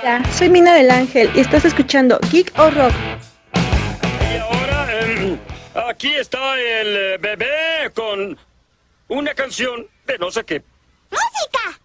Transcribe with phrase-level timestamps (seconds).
[0.00, 2.92] Hola, soy Mina del Ángel y estás escuchando Geek o Rock.
[4.32, 5.38] Y ahora, em,
[5.74, 8.38] aquí está el bebé con
[9.08, 10.62] una canción de no sé qué.
[11.10, 11.79] ¡Música!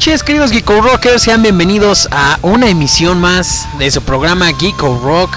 [0.00, 1.24] Noches, queridos Geeko Rockers.
[1.24, 5.36] Sean bienvenidos a una emisión más de su programa Geeko Rock.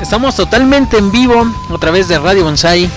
[0.00, 2.88] Estamos totalmente en vivo a través de Radio Bonsai.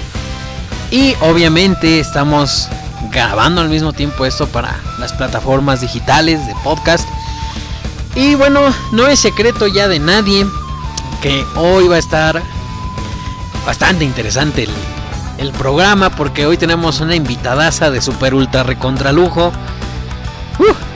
[0.92, 2.70] Y obviamente estamos
[3.12, 7.06] grabando al mismo tiempo esto para las plataformas digitales de podcast.
[8.16, 8.62] Y bueno,
[8.94, 10.48] no es secreto ya de nadie
[11.22, 12.42] que hoy va a estar
[13.66, 14.70] bastante interesante
[15.38, 19.52] el, programa porque hoy tenemos una invitadaza de super ultra recontra lujo.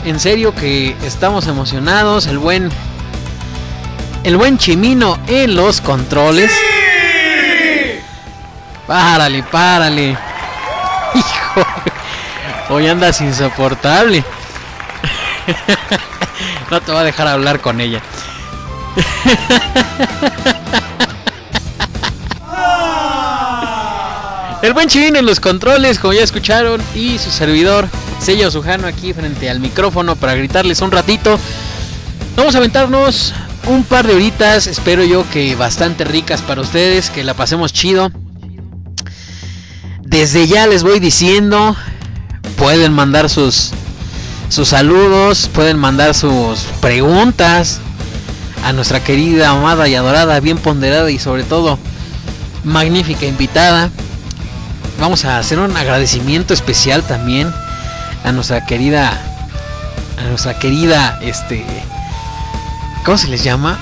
[0.06, 2.70] En serio que estamos emocionados, el buen
[4.24, 6.52] el buen Chimino en los controles.
[8.86, 10.10] Párale, párale.
[11.14, 11.66] Hijo,
[12.70, 14.24] hoy andas insoportable.
[16.70, 18.02] No te voy a dejar hablar con ella.
[24.62, 27.88] El buen Chivino en los controles, como ya escucharon, y su servidor,
[28.20, 31.40] Sello Sujano, aquí frente al micrófono para gritarles un ratito.
[32.36, 33.34] Vamos a aventarnos
[33.68, 38.12] un par de horitas, espero yo que bastante ricas para ustedes, que la pasemos chido.
[40.02, 41.76] Desde ya les voy diciendo,
[42.58, 43.72] pueden mandar sus,
[44.50, 47.80] sus saludos, pueden mandar sus preguntas
[48.66, 51.80] a nuestra querida, amada y adorada, bien ponderada y sobre todo
[52.64, 53.90] magnífica invitada.
[55.00, 57.54] Vamos a hacer un agradecimiento especial también
[58.28, 59.18] a nuestra querida,
[60.20, 61.66] a nuestra querida, este,
[63.06, 63.80] ¿cómo se les llama?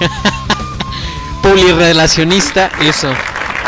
[1.42, 3.12] Publirelacionista, eso.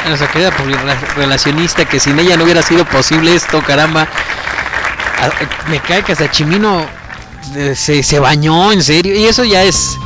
[0.05, 4.09] A nuestra querida publirelacionista que sin ella no hubiera sido posible esto, caramba.
[5.69, 6.87] Me cae que hasta Chimino
[7.55, 9.15] eh, se, se bañó, en serio.
[9.15, 9.99] Y eso ya es,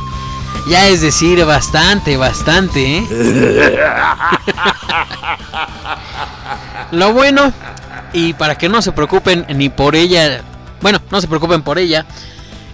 [0.67, 3.07] ya es decir bastante, bastante, ¿eh?
[6.91, 7.53] Lo bueno,
[8.13, 10.41] y para que no se preocupen ni por ella,
[10.81, 12.05] bueno, no se preocupen por ella,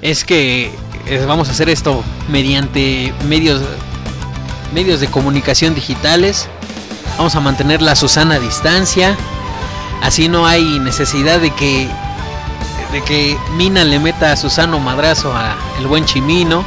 [0.02, 0.72] es que
[1.08, 3.62] eh, vamos a hacer esto mediante medios
[4.74, 6.48] medios de comunicación digitales.
[7.18, 9.16] Vamos a mantener la Susana distancia.
[10.02, 11.90] Así no hay necesidad de que
[12.92, 16.64] de que Mina le meta a Susano madrazo a el buen Chimino.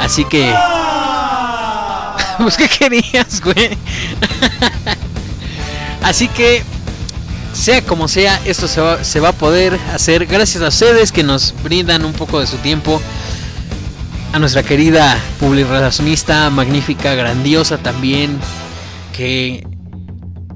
[0.00, 0.52] Así que
[2.38, 3.76] pues qué querías, güey.
[6.02, 6.62] Así que,
[7.52, 12.04] sea como sea, esto se va, a poder hacer gracias a ustedes que nos brindan
[12.04, 13.00] un poco de su tiempo.
[14.32, 18.38] A nuestra querida publicacionista, magnífica, grandiosa también,
[19.16, 19.66] que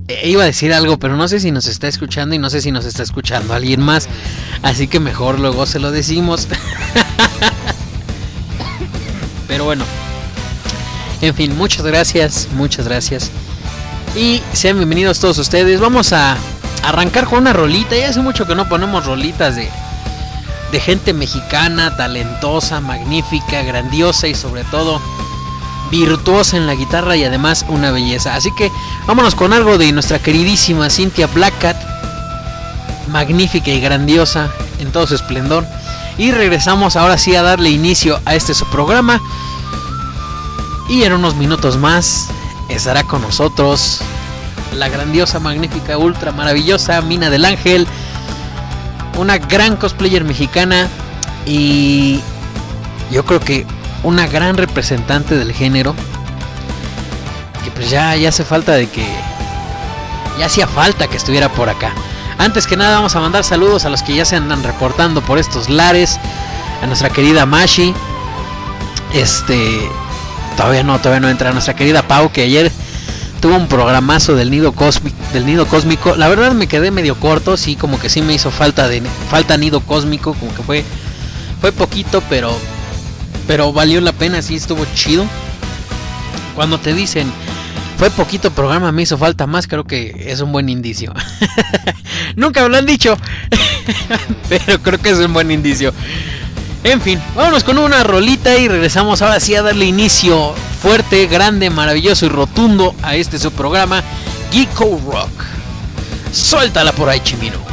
[0.08, 2.60] eh, iba a decir algo, pero no sé si nos está escuchando y no sé
[2.60, 4.08] si nos está escuchando alguien más.
[4.62, 6.48] Así que mejor luego se lo decimos.
[9.48, 9.84] pero bueno.
[11.22, 13.30] En fin, muchas gracias, muchas gracias.
[14.14, 15.80] Y sean bienvenidos todos ustedes.
[15.80, 16.36] Vamos a
[16.82, 17.96] arrancar con una rolita.
[17.96, 19.69] Ya hace mucho que no ponemos rolitas de,
[20.73, 25.00] de gente mexicana, talentosa, magnífica, grandiosa y sobre todo
[25.90, 28.34] virtuosa en la guitarra y además una belleza.
[28.34, 28.73] Así que
[29.06, 31.76] vámonos con algo de nuestra queridísima Cynthia Blackcat,
[33.08, 35.67] magnífica y grandiosa en todo su esplendor.
[36.19, 39.20] Y regresamos ahora sí a darle inicio a este su programa.
[40.88, 42.28] Y en unos minutos más
[42.69, 44.00] estará con nosotros
[44.74, 47.86] la grandiosa, magnífica, ultra maravillosa Mina del Ángel,
[49.19, 50.88] una gran cosplayer mexicana
[51.46, 52.20] y
[53.10, 53.66] yo creo que
[54.02, 55.94] una gran representante del género.
[57.64, 59.06] Que pues ya, ya hace falta de que.
[60.38, 61.92] Ya hacía falta que estuviera por acá.
[62.38, 65.38] Antes que nada vamos a mandar saludos a los que ya se andan reportando por
[65.38, 66.18] estos lares.
[66.82, 67.94] A nuestra querida Mashi.
[69.14, 69.88] Este.
[70.56, 71.52] Todavía no, todavía no entra.
[71.52, 72.72] Nuestra querida Pau que ayer
[73.42, 75.16] tuvo un programazo del nido cósmico.
[75.34, 76.16] Del nido cósmico.
[76.16, 77.58] La verdad me quedé medio corto.
[77.58, 79.02] Sí, como que sí me hizo falta de.
[79.28, 80.32] Falta nido cósmico.
[80.32, 80.84] Como que fue.
[81.60, 82.56] Fue poquito, pero
[83.46, 85.26] pero valió la pena, sí estuvo chido.
[86.54, 87.30] Cuando te dicen,
[87.98, 91.12] fue poquito programa, me hizo falta más, creo que es un buen indicio.
[92.36, 93.16] Nunca me lo han dicho,
[94.48, 95.92] pero creo que es un buen indicio.
[96.84, 101.70] En fin, vámonos con una rolita y regresamos ahora sí a darle inicio fuerte, grande,
[101.70, 104.02] maravilloso y rotundo a este su programa,
[104.50, 105.31] Geeko Rock.
[106.32, 107.71] Suéltala por ahí, Chimino.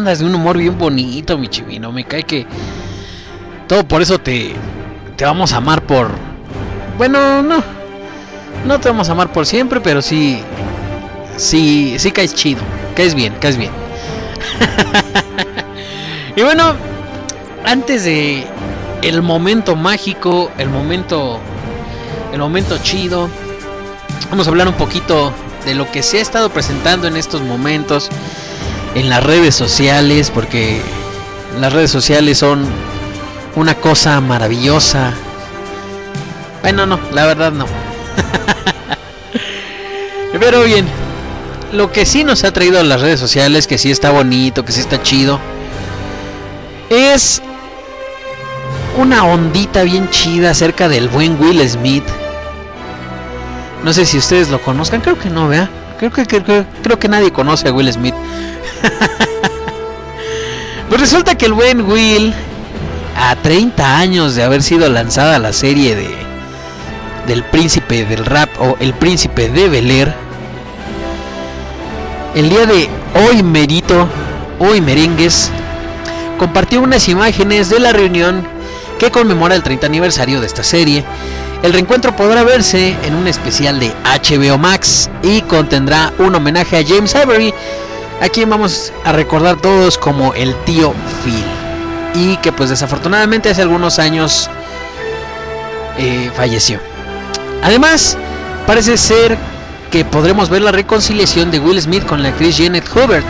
[0.00, 1.92] Andas de un humor bien bonito, mi chivino.
[1.92, 2.46] Me cae que.
[3.68, 4.54] Todo por eso te.
[5.16, 6.10] Te vamos a amar por.
[6.98, 7.62] Bueno, no.
[8.66, 10.40] No te vamos a amar por siempre, pero sí.
[11.36, 12.62] Sí, sí caes chido.
[12.94, 13.70] Caes bien, caes bien.
[16.36, 16.74] y bueno,
[17.64, 18.46] antes de
[19.02, 21.38] el momento mágico, el momento
[22.32, 23.28] el momento chido,
[24.30, 25.32] vamos a hablar un poquito
[25.64, 28.08] de lo que se ha estado presentando en estos momentos
[28.94, 30.80] en las redes sociales, porque
[31.60, 32.64] las redes sociales son
[33.56, 35.12] una cosa maravillosa.
[36.62, 37.66] Bueno, no, la verdad no.
[40.40, 40.86] Pero bien,
[41.72, 44.72] lo que sí nos ha traído a las redes sociales, que sí está bonito, que
[44.72, 45.38] sí está chido,
[46.88, 47.42] es
[48.98, 52.04] una ondita bien chida acerca del buen Will Smith.
[53.84, 55.68] No sé si ustedes lo conozcan, creo que no, vea.
[55.98, 58.14] Creo que, creo, creo que nadie conoce a Will Smith.
[60.88, 62.34] Pues resulta que el buen Will,
[63.16, 66.20] a 30 años de haber sido lanzada la serie de
[67.26, 70.12] del príncipe del rap o el príncipe de Bel
[72.34, 72.88] el día de
[73.26, 74.08] hoy merito,
[74.60, 75.50] hoy merengues,
[76.38, 78.46] compartió unas imágenes de la reunión
[79.00, 81.04] que conmemora el 30 aniversario de esta serie.
[81.64, 86.84] El reencuentro podrá verse en un especial de HBO Max y contendrá un homenaje a
[86.86, 87.52] James Avery,
[88.20, 91.44] a quien vamos a recordar todos como el tío Phil.
[92.14, 94.50] Y que pues desafortunadamente hace algunos años
[95.96, 96.80] eh, falleció.
[97.62, 98.16] Además,
[98.66, 99.38] parece ser
[99.90, 103.26] que podremos ver la reconciliación de Will Smith con la actriz Janet Hubert.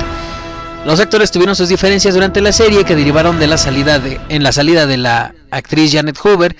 [0.84, 4.42] Los actores tuvieron sus diferencias durante la serie que derivaron de la salida de, en
[4.42, 6.56] la salida de la actriz Janet Hubert,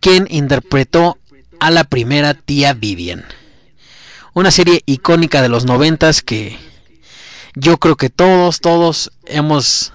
[0.00, 1.18] quien interpretó
[1.60, 3.24] a la primera tía Vivian.
[4.34, 6.58] Una serie icónica de los noventas que
[7.54, 9.92] yo creo que todos, todos hemos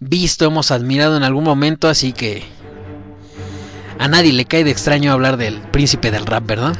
[0.00, 2.44] visto, hemos admirado en algún momento, así que
[3.98, 6.74] a nadie le cae de extraño hablar del príncipe del rap, ¿verdad?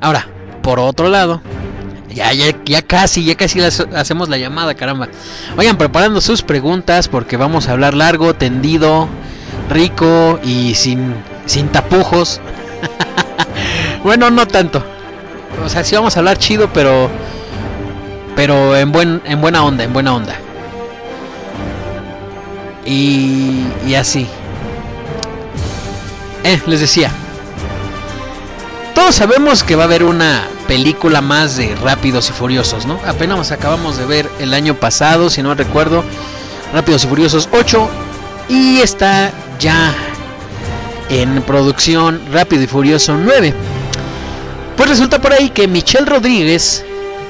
[0.00, 0.28] Ahora,
[0.62, 1.42] por otro lado,
[2.10, 5.08] ya, ya, ya casi, ya casi hacemos la llamada, caramba.
[5.56, 9.08] Vayan preparando sus preguntas porque vamos a hablar largo, tendido,
[9.68, 11.14] rico y sin,
[11.46, 12.40] sin tapujos.
[14.04, 14.84] bueno, no tanto.
[15.64, 17.10] O sea, sí vamos a hablar chido, pero
[18.38, 20.36] pero en buen en buena onda, en buena onda.
[22.86, 24.28] Y, y así.
[26.44, 27.10] Eh, les decía,
[28.94, 33.00] todos sabemos que va a haber una película más de Rápidos y Furiosos, ¿no?
[33.04, 36.04] Apenas acabamos de ver el año pasado, si no recuerdo,
[36.72, 37.88] Rápidos y Furiosos 8
[38.48, 39.92] y está ya
[41.08, 43.52] en producción Rápido y Furioso 9.
[44.76, 46.84] Pues resulta por ahí que Michelle Rodríguez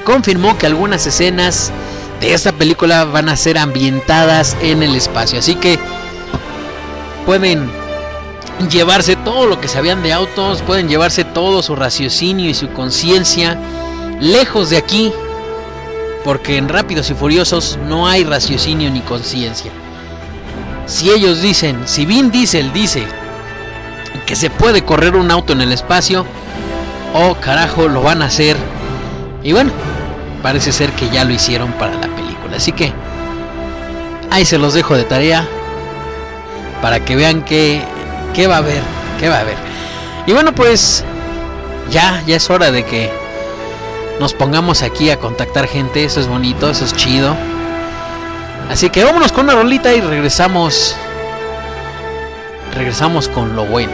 [0.09, 1.71] confirmó que algunas escenas
[2.19, 5.77] de esta película van a ser ambientadas en el espacio, así que
[7.27, 7.69] pueden
[8.71, 13.55] llevarse todo lo que sabían de autos, pueden llevarse todo su raciocinio y su conciencia
[14.19, 15.13] lejos de aquí,
[16.23, 19.69] porque en Rápidos y Furiosos no hay raciocinio ni conciencia.
[20.87, 23.03] Si ellos dicen, si Vin Diesel dice
[24.25, 26.25] que se puede correr un auto en el espacio,
[27.13, 28.57] oh carajo, lo van a hacer.
[29.43, 29.71] Y bueno,
[30.39, 32.57] parece ser que ya lo hicieron para la película.
[32.57, 32.91] Así que
[34.31, 35.47] ahí se los dejo de tarea
[36.81, 37.83] para que vean que
[38.33, 38.81] ¿Qué va a haber?
[39.19, 39.57] ¿Qué va a haber?
[40.25, 41.03] Y bueno, pues
[41.89, 43.11] ya, ya es hora de que
[44.19, 46.03] nos pongamos aquí a contactar gente.
[46.03, 47.35] Eso es bonito, eso es chido.
[48.69, 50.95] Así que vámonos con una rolita y regresamos.
[52.75, 53.93] Regresamos con lo bueno.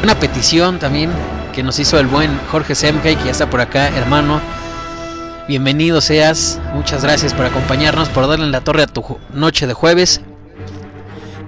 [0.00, 1.10] Una petición también
[1.52, 4.40] que nos hizo el buen Jorge Semke, que ya está por acá, hermano.
[5.50, 6.60] Bienvenido seas.
[6.74, 10.20] Muchas gracias por acompañarnos, por darle en la torre a tu noche de jueves.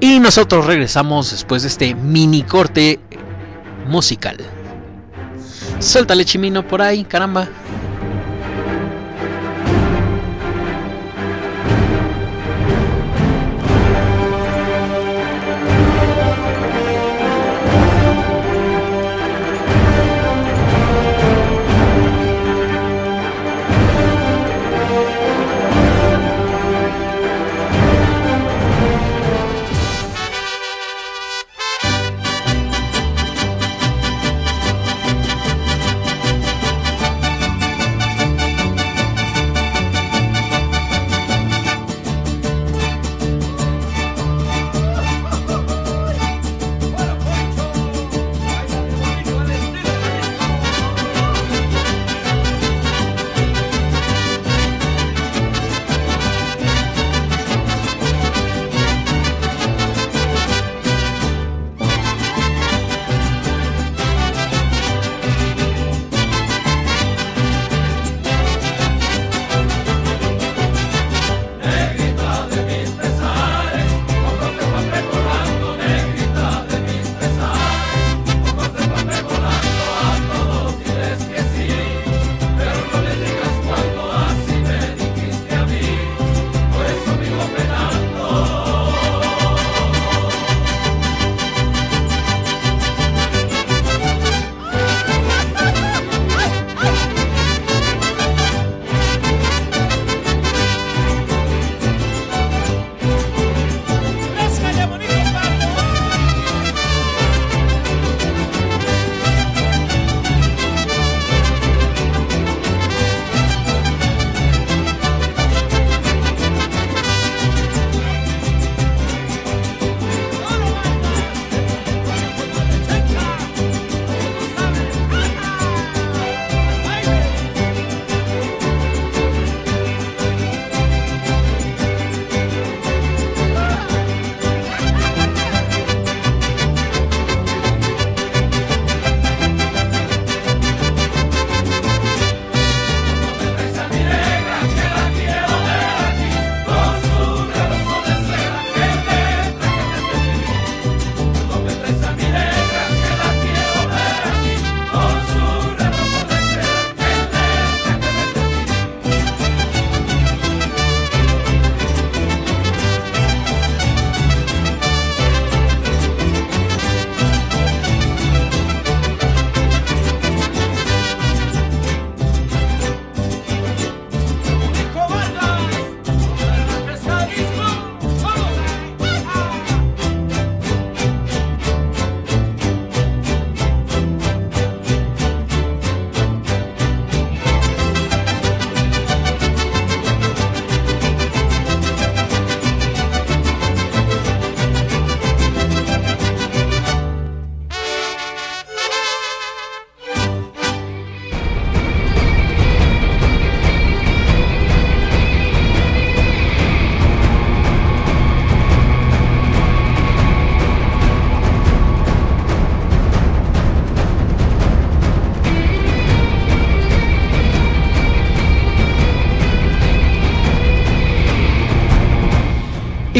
[0.01, 2.99] Y nosotros regresamos después de este mini corte
[3.87, 4.39] musical.
[5.79, 7.47] Suéltale chimino por ahí, caramba.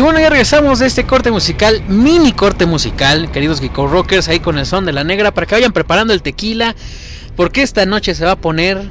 [0.03, 4.59] Bueno, ya regresamos de este corte musical, mini corte musical, queridos Geeko Rockers, ahí con
[4.59, 6.75] el son de la negra, para que vayan preparando el tequila,
[7.37, 8.91] porque esta noche se va a poner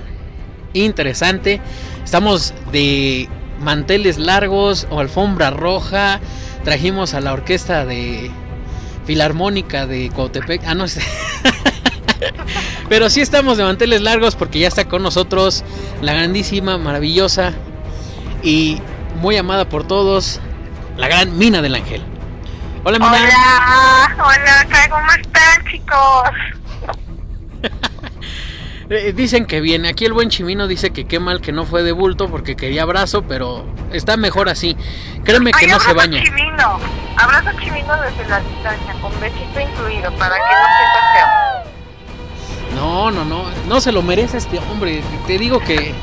[0.74, 1.60] interesante.
[2.04, 3.28] Estamos de
[3.60, 6.22] manteles largos o alfombra roja.
[6.64, 8.32] Trajimos a la orquesta de
[9.06, 10.62] Filarmónica de Coatepec.
[10.66, 11.02] Ah, no sé.
[12.90, 15.64] Pero sí estamos de manteles largos porque ya está con nosotros
[16.02, 17.52] la grandísima, maravillosa
[18.44, 18.78] y
[19.20, 20.40] muy amada por todos,
[20.98, 22.02] la gran Mina del Ángel.
[22.84, 23.12] Hola, Mina.
[23.12, 26.30] Hola, hola, ¿cómo están, chicos?
[28.94, 29.88] Eh, dicen que viene.
[29.88, 32.84] Aquí el buen Chimino dice que qué mal que no fue de bulto porque quería
[32.84, 34.76] abrazo, pero está mejor así.
[35.24, 36.22] Créeme que Ay, no se abrazo baña.
[36.22, 36.78] Chimino.
[37.16, 42.76] Abrazo chimino desde la distancia, con besito incluido, para que no sientas feo.
[42.76, 43.46] No, no, no.
[43.70, 45.02] No se lo merece este hombre.
[45.26, 45.94] Te digo que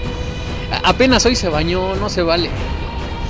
[0.82, 2.48] apenas hoy se bañó, no se vale.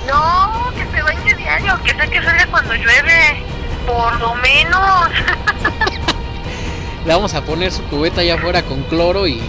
[0.07, 3.43] No, que se bañe diario, que sé que sale cuando llueve,
[3.87, 5.09] por lo menos.
[7.07, 9.41] Le vamos a poner su cubeta allá afuera con cloro y,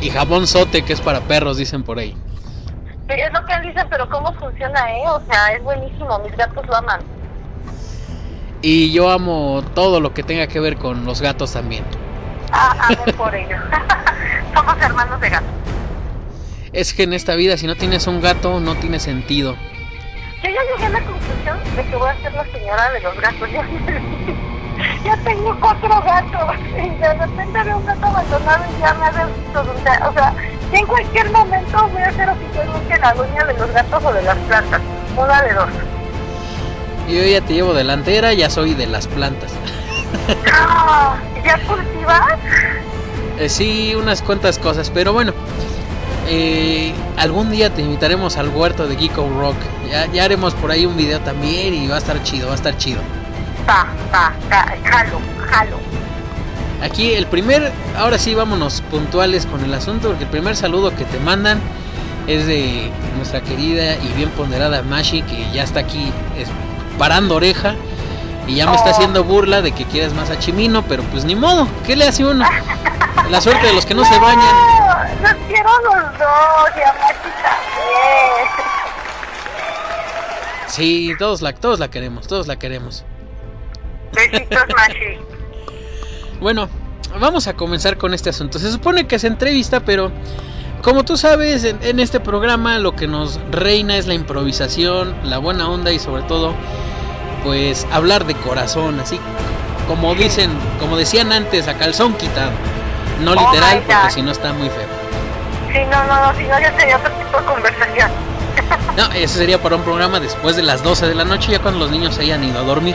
[0.00, 2.16] y jabón sote, que es para perros, dicen por ahí.
[3.08, 5.04] Es lo que dicen, pero ¿cómo funciona, eh?
[5.06, 7.00] O sea, es buenísimo, mis gatos lo aman.
[8.62, 11.84] Y yo amo todo lo que tenga que ver con los gatos también.
[12.50, 13.56] Ah, amor por ello.
[14.54, 15.46] Somos hermanos de gato.
[16.72, 19.54] Es que en esta vida, si no tienes un gato, no tiene sentido.
[20.44, 23.16] Yo ya llegué a la conclusión de que voy a ser la señora de los
[23.20, 23.48] gatos.
[24.76, 26.56] Ya, ya tengo cuatro gatos.
[26.76, 29.22] Y de repente veo un gato abandonado y ya me hace
[30.08, 30.34] O sea,
[30.72, 34.36] en cualquier momento voy a ser oficialmente la dueña de los gatos o de las
[34.36, 34.80] plantas.
[35.16, 35.68] Una de dos.
[37.08, 39.52] Yo ya te llevo delantera, ya soy de las plantas.
[40.52, 42.38] Ah, ¿Ya cultivas?
[43.38, 45.32] Eh, sí, unas cuantas cosas, pero bueno.
[46.28, 49.56] Eh, algún día te invitaremos al huerto de Geeko Rock.
[49.90, 52.56] Ya, ya haremos por ahí un video también y va a estar chido, va a
[52.56, 53.00] estar chido.
[53.68, 55.18] Va, va, va, jalo,
[55.50, 55.76] jalo.
[56.82, 61.04] Aquí el primer, ahora sí vámonos puntuales con el asunto, porque el primer saludo que
[61.04, 61.58] te mandan
[62.26, 66.48] es de nuestra querida y bien ponderada Mashi, que ya está aquí es-
[66.98, 67.74] parando oreja
[68.46, 68.92] y ya me está Oh.
[68.94, 72.24] haciendo burla de que quieres más a Chimino, pero pues ni modo, ¿qué le hace
[72.24, 72.44] uno?
[73.30, 74.54] La suerte de los que no se bañan.
[75.22, 78.48] Los quiero los dos, y a Machi también.
[80.66, 83.04] Sí, todos la, todos la queremos, todos la queremos.
[84.12, 84.98] Besitos, Machi.
[86.40, 86.68] Bueno,
[87.18, 88.58] vamos a comenzar con este asunto.
[88.58, 90.10] Se supone que es entrevista, pero
[90.82, 95.38] como tú sabes, en, en este programa lo que nos reina es la improvisación, la
[95.38, 96.52] buena onda y sobre todo,
[97.44, 99.20] pues hablar de corazón, así
[99.86, 102.52] como dicen, como decían antes, a calzón quitado.
[103.20, 104.88] No Oh literal, porque si no está muy feo.
[105.72, 108.10] Sí, no, no, no, si no, ya sería otro tipo de conversación.
[108.96, 111.80] No, ese sería para un programa después de las 12 de la noche, ya cuando
[111.80, 112.94] los niños se hayan ido a dormir.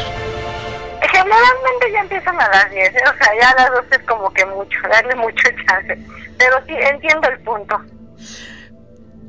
[1.02, 2.98] Generalmente ya empiezan a las 10, ¿eh?
[3.04, 5.98] o sea, ya a las 12 es como que mucho, darle mucho chance.
[6.38, 7.82] Pero sí, entiendo el punto.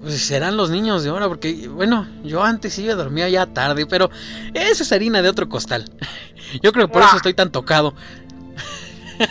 [0.00, 3.84] Pues serán los niños de ahora, porque bueno, yo antes iba a dormir ya tarde,
[3.86, 4.10] pero
[4.54, 5.84] esa es harina de otro costal.
[6.62, 7.06] Yo creo que por No.
[7.08, 7.94] eso estoy tan tocado.
[9.18, 9.26] Sí,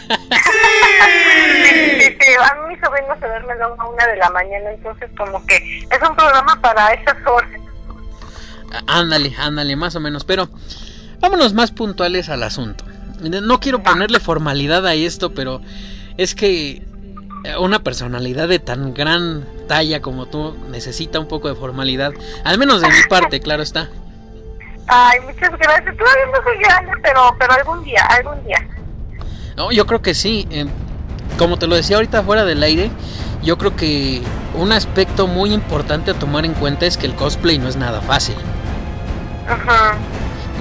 [1.99, 5.09] sí, sí, a mí mi sobrino se duerme luego a una de la mañana, entonces
[5.17, 7.49] como que es un programa para esas horas.
[8.87, 10.23] Ándale, ándale, más o menos.
[10.23, 10.49] Pero
[11.19, 12.85] vámonos más puntuales al asunto.
[13.21, 15.61] No quiero ponerle formalidad a esto, pero
[16.17, 16.83] es que
[17.59, 22.11] una personalidad de tan gran talla como tú necesita un poco de formalidad.
[22.43, 23.89] Al menos de mi parte, claro está.
[24.87, 25.95] Ay, muchas gracias.
[25.97, 28.67] Todavía no soy grande, pero, pero algún día, algún día.
[29.55, 30.47] No, yo creo que sí.
[30.51, 30.65] eh,
[31.37, 32.89] como te lo decía ahorita fuera del aire,
[33.43, 34.21] yo creo que
[34.55, 38.01] un aspecto muy importante a tomar en cuenta es que el cosplay no es nada
[38.01, 38.35] fácil.
[39.47, 39.95] Ajá.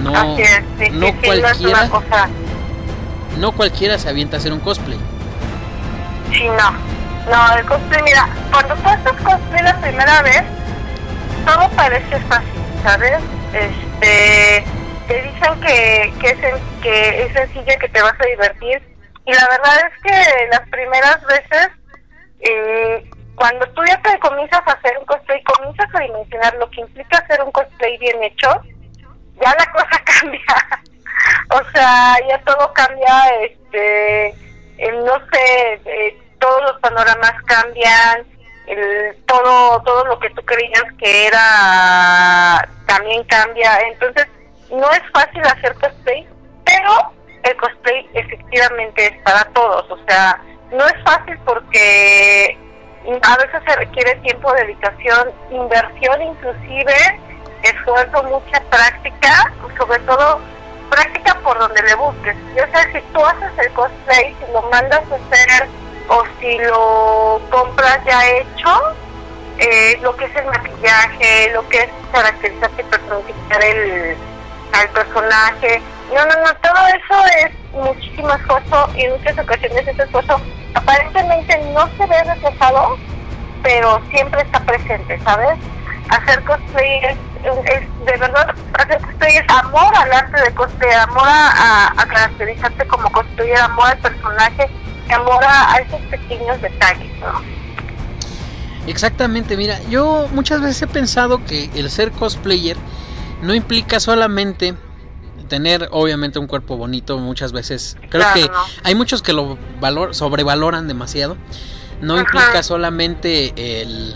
[0.03, 2.29] No, Así es, sí, no sí, sí, no es cualquiera, una cosa.
[3.39, 4.99] no cualquiera se avienta a hacer un cosplay.
[6.33, 6.99] Sí, no.
[7.31, 10.43] No, el cosplay, mira, cuando tú haces cosplay la primera vez,
[11.45, 13.21] todo parece fácil, ¿sabes?
[13.53, 14.65] Este,
[15.07, 16.39] te dicen que, que, es,
[16.83, 18.83] que es sencillo, que te vas a divertir.
[19.27, 21.69] Y la verdad es que las primeras veces,
[22.41, 26.81] eh, cuando tú ya te comienzas a hacer un cosplay, comienzas a dimensionar lo que
[26.81, 28.63] implica hacer un cosplay bien hecho,
[29.43, 30.41] ya la cosa cambia.
[31.51, 34.35] o sea, ya todo cambia, este,
[34.79, 38.27] no sé, eh, todos los panoramas cambian,
[38.67, 43.81] el, todo, todo lo que tú creías que era también cambia.
[43.81, 44.27] Entonces,
[44.71, 46.27] no es fácil hacer cosplay,
[46.65, 47.13] pero
[47.43, 49.91] el cosplay efectivamente es para todos.
[49.91, 52.59] O sea, no es fácil porque
[53.23, 56.95] a veces se requiere tiempo, dedicación, inversión inclusive,
[57.63, 60.41] esfuerzo, mucha práctica, sobre todo
[60.91, 62.37] práctica por donde le busques.
[62.57, 65.69] Yo sé, si tú haces el cosplay, si lo mandas a hacer
[66.09, 68.97] o si lo compras ya hecho,
[69.59, 74.17] eh, lo que es el maquillaje, lo que es caracterizarte y personificar el,
[74.73, 75.83] al personaje.
[76.15, 80.41] No, no, no, todo eso es muchísimo esfuerzo y en muchas ocasiones ese esfuerzo
[80.75, 82.97] aparentemente no se ve reflejado,
[83.63, 85.59] pero siempre está presente, ¿sabes?
[86.11, 91.27] Hacer cosplay es, es de verdad, hacer cosplay es amor al arte de cosplay, amor
[91.29, 94.69] a, a, caracterizarte como cosplayer, amor al personaje,
[95.15, 97.41] amor a, a esos pequeños detalles, ¿no?
[98.87, 102.77] Exactamente, mira, yo muchas veces he pensado que el ser cosplayer
[103.43, 104.75] no implica solamente
[105.49, 108.65] tener obviamente un cuerpo bonito muchas veces creo Claro, que no.
[108.85, 111.39] hay muchos que lo valor, sobrevaloran demasiado
[112.03, 112.23] no Ajá.
[112.23, 114.15] implica solamente el,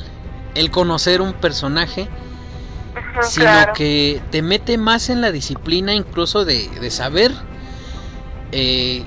[0.55, 2.09] el conocer un personaje
[3.23, 3.73] sino claro.
[3.75, 7.31] que te mete más en la disciplina incluso de, de saber
[8.53, 9.05] eh,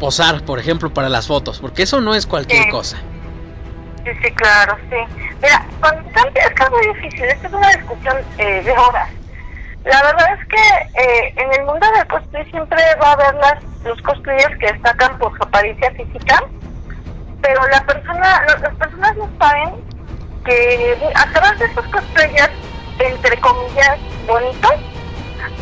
[0.00, 2.70] posar por ejemplo para las fotos porque eso no es cualquier Sí.
[2.70, 2.96] cosa
[4.04, 4.96] Sí, sí, claro, sí.
[5.40, 9.08] Mira, cuando están- es que es muy difícil, esto es una discusión eh, de horas.
[9.84, 13.62] La verdad es que eh, en el mundo del cosplay siempre va a haber las,
[13.84, 16.42] los cosplayers que destacan por su apariencia física,
[17.42, 19.70] pero la persona, las personas no saben
[20.44, 22.52] que atrás de esos cosplayers,
[22.98, 24.74] entre comillas, bonitos,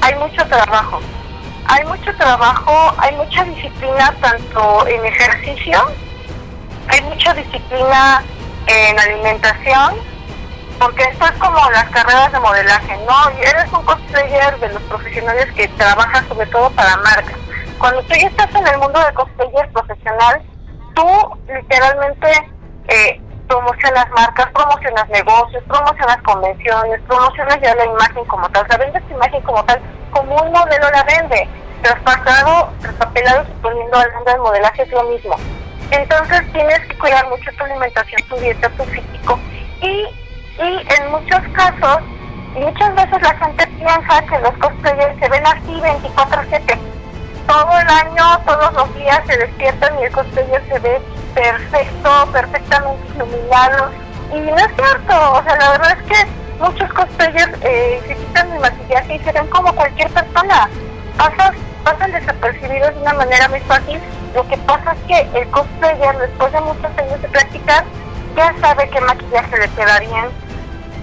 [0.02, 1.00] hay mucho trabajo.
[1.66, 5.78] Hay mucho trabajo, hay mucha disciplina tanto en ejercicio,
[6.88, 8.22] hay mucha disciplina
[8.66, 9.94] en alimentación,
[10.78, 13.30] porque esto es como las carreras de modelaje, ¿no?
[13.38, 17.36] Y eres un cosplayer de los profesionales que trabajan sobre todo para marcas.
[17.78, 20.42] Cuando tú ya estás en el mundo de cosplayer profesional,
[20.94, 21.06] tú
[21.46, 22.50] literalmente
[22.88, 28.78] eh, promocionas marcas, promocionas negocios, promocionas convenciones, promocionas ya la imagen como tal, o sea,
[28.78, 29.80] vendes tu imagen como tal,
[30.12, 31.48] como un modelo la vende,
[31.82, 35.34] traspasado, traspapelado, suponiendo al mundo del modelaje es lo mismo.
[35.90, 39.40] Entonces tienes que cuidar mucho tu alimentación, tu dieta, tu físico.
[39.82, 40.06] Y,
[40.62, 42.02] y en muchos casos,
[42.54, 45.80] muchas veces la gente piensa que los cosplayers se ven así
[46.14, 46.78] 24-7.
[47.48, 51.00] Todo el año, todos los días se despiertan y el cosplayer se ve
[51.34, 53.90] perfecto, perfectamente iluminado.
[54.32, 56.26] Y no es cierto, o sea, la verdad es que
[56.60, 60.68] muchos cosplayers eh, se quitan el maquillaje y se ven como cualquier persona.
[61.16, 61.52] Pasas,
[61.84, 64.00] pasan desapercibidos de una manera muy fácil.
[64.34, 67.84] Lo que pasa es que el cosplayer, después de muchos años de practicar,
[68.36, 70.26] ya sabe qué maquillaje le queda bien,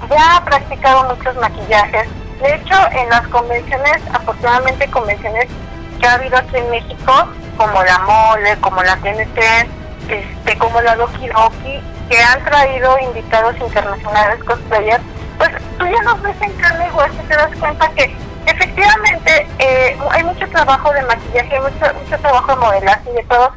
[0.09, 2.07] ya ha practicado muchos maquillajes.
[2.41, 5.47] De hecho, en las convenciones, afortunadamente convenciones
[5.99, 9.39] que ha habido aquí en México, como la Mole, como la TNT,
[10.09, 15.03] este, como la Doki Doki, que han traído invitados internacionales cosplayers,
[15.37, 18.15] pues tú ya los ves en carne y hueso te das cuenta que
[18.45, 23.51] efectivamente eh, hay mucho trabajo de maquillaje, mucho, mucho trabajo de modelaje y de todo,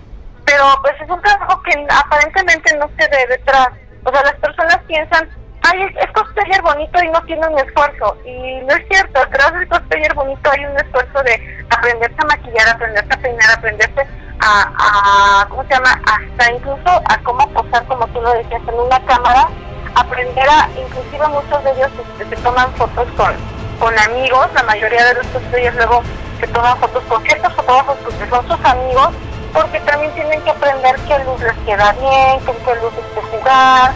[0.45, 3.69] pero pues es un trabajo que aparentemente no se ve detrás.
[4.05, 5.29] O sea, las personas piensan,
[5.63, 8.17] ay, es, es cosplayer bonito y no tiene un esfuerzo.
[8.25, 12.69] Y no es cierto, detrás del cosplayer bonito hay un esfuerzo de aprenderse a maquillar,
[12.69, 14.07] aprenderse a peinar, aprenderse
[14.41, 16.01] a, ¿cómo se llama?
[16.07, 19.49] Hasta incluso a cómo posar, como tú lo decías, en una cámara,
[19.95, 23.35] aprender a, inclusive muchos de ellos se toman fotos con,
[23.79, 26.03] con amigos, la mayoría de los cosplayers luego
[26.41, 29.11] se toman fotos con ciertos fotógrafos porque son sus amigos,
[29.53, 33.93] porque también tienen que aprender qué luz les queda bien, con qué luz este jugar.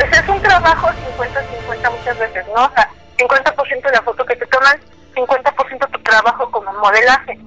[0.00, 2.64] Entonces es un trabajo 50-50 muchas veces, ¿no?
[2.64, 4.80] O sea, 50% de la foto que te toman,
[5.14, 7.38] 50% tu trabajo como modelaje.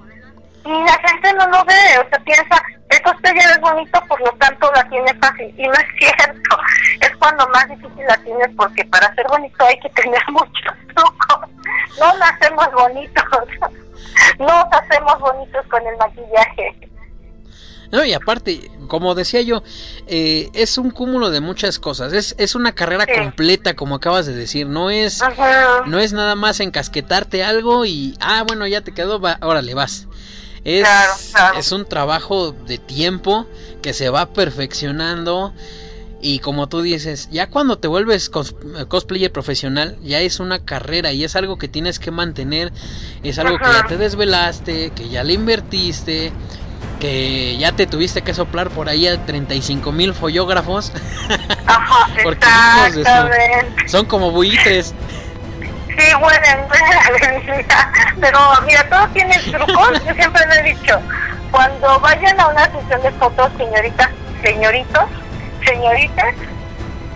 [0.64, 4.30] Y la gente no lo ve, o sea, piensa, el cosplayer es bonito, por lo
[4.38, 5.52] tanto la tiene fácil.
[5.58, 6.56] Y no es cierto,
[7.00, 11.50] es cuando más difícil la tienes, porque para ser bonito hay que tener muchos trucos.
[11.98, 13.24] No nacemos bonitos,
[14.38, 16.88] no nos hacemos bonitos con el maquillaje.
[17.92, 19.62] No, y aparte, como decía yo,
[20.06, 22.12] eh, es un cúmulo de muchas cosas.
[22.12, 23.12] Es, es una carrera Sí.
[23.20, 24.66] completa, como acabas de decir.
[24.66, 25.82] No es, Ajá.
[25.86, 30.08] no es nada más encasquetarte algo y, ah, bueno, ya te quedó, va, órale, vas.
[30.64, 31.58] Es, Claro, claro.
[31.58, 33.46] es un trabajo de tiempo
[33.82, 35.52] que se va perfeccionando.
[36.26, 38.54] Y como tú dices, ya cuando te vuelves cos-
[38.88, 42.72] cosplayer profesional, ya es una carrera y es algo que tienes que mantener.
[43.22, 46.32] Es algo que ya te desvelaste, que ya le invertiste,
[47.00, 50.92] que ya te tuviste que soplar por ahí a 35 mil follógrafos.
[51.66, 52.46] Ajá, Porque
[52.86, 53.88] exactamente.
[53.88, 54.94] Son como buitres.
[55.60, 56.66] Sí, huelen.
[58.20, 60.04] Pero mira, todo tiene trucos.
[60.06, 61.00] Yo siempre lo he dicho.
[61.50, 64.08] Cuando vayan a una sesión de fotos, señoritas,
[64.42, 65.04] señoritos,
[65.64, 66.34] señoritas,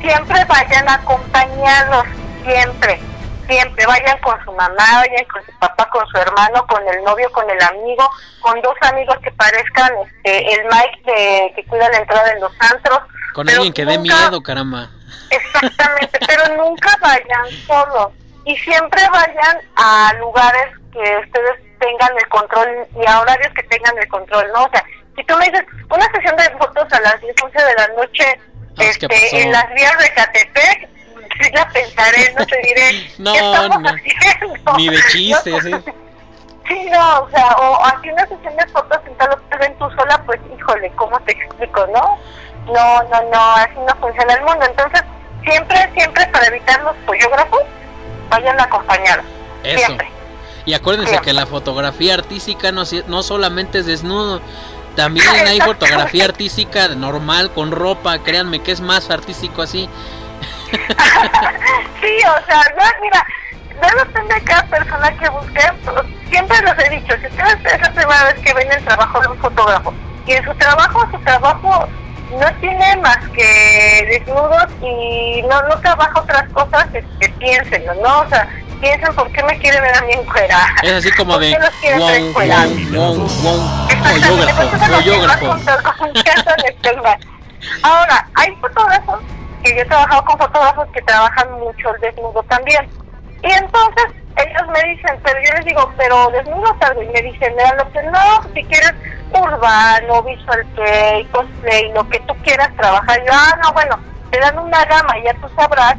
[0.01, 2.05] siempre vayan acompañados,
[2.45, 3.01] siempre.
[3.49, 7.31] Siempre vayan con su mamá, vayan con su papá, con su hermano, con el novio,
[7.33, 8.09] con el amigo,
[8.41, 12.53] con dos amigos que parezcan este, el Mike de, que cuida la entrada de los
[12.61, 13.01] antros.
[13.35, 14.91] Con Pero alguien que dé miedo, caramba.
[15.31, 18.13] Exactamente, pero nunca vayan solos
[18.45, 22.69] y siempre vayan a lugares que ustedes tengan el control
[23.01, 24.65] y a horarios que tengan el control, ¿no?
[24.65, 24.85] O sea,
[25.17, 28.41] si tú me dices una sesión de fotos a las 10, 11 de la noche
[28.79, 30.89] Ah, este, en las vías de Catepec,
[31.41, 33.89] sí la pensaré, no te diré No, qué estamos no.
[33.89, 34.77] haciendo.
[34.77, 35.73] Ni de chiste, No, sí.
[36.69, 40.23] Sí, no, o sea, o así una sesión de fotos en tal ven tú sola,
[40.27, 42.19] pues híjole, ¿cómo te explico, no?
[42.67, 44.67] No, no, no, así no funciona el mundo.
[44.67, 45.03] Entonces,
[45.45, 47.61] siempre, siempre para evitar los follógrafos,
[48.29, 49.25] vayan acompañados.
[49.65, 49.79] Eso.
[49.79, 50.11] Siempre.
[50.67, 51.31] Y acuérdense Siempre.
[51.31, 54.43] que la fotografía artística no, no solamente es desnudo,
[54.95, 59.89] también hay fotografía artística normal con ropa, créanme que es más artístico así.
[62.01, 63.27] sí, o sea, no, mira,
[63.81, 65.61] no depende de cada persona que busque.
[65.85, 69.21] pero Siempre los he dicho, si ustedes es la primera vez que ven el trabajo
[69.21, 69.95] de un fotógrafo
[70.27, 71.89] y en su trabajo, su trabajo
[72.39, 78.21] no tiene más que desnudos y no, no trabaja otras cosas, este, piénsenlo, ¿no?
[78.21, 78.47] O sea,
[78.81, 80.67] piensen por qué me quiere ver a mí encuerada.
[80.83, 81.53] Es así como ¿Por de
[83.89, 87.17] Exactamente, follógrafo, eso es lo que más.
[87.83, 89.21] Ahora, hay fotógrafos
[89.63, 92.89] que yo he trabajado con fotógrafos que trabajan mucho el desnudo también.
[93.43, 97.03] Y entonces ellos me dicen, pero yo les digo, pero desnudo algo.
[97.03, 98.95] Y me dicen, mira, lo que no, si quieres
[99.33, 103.19] urbano, visual kei, cosplay, lo que tú quieras trabajar.
[103.25, 103.99] Yo, ah, no, bueno,
[104.31, 105.97] te dan una gama y ya tú sabrás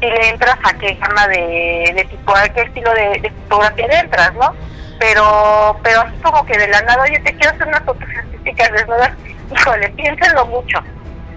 [0.00, 3.86] si le entras a qué gama de, de tipo, a qué estilo de, de fotografía
[3.86, 4.54] le entras, ¿no?
[4.98, 9.12] Pero, pero así como que de la nada, oye, te quiero hacer unas artísticas desnudas,
[9.50, 10.78] híjole, piénsenlo mucho.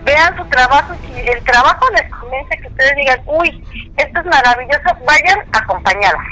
[0.03, 3.63] Vean su trabajo, si el trabajo les convence que ustedes digan, uy,
[3.97, 6.25] esto es maravilloso, vayan acompañadas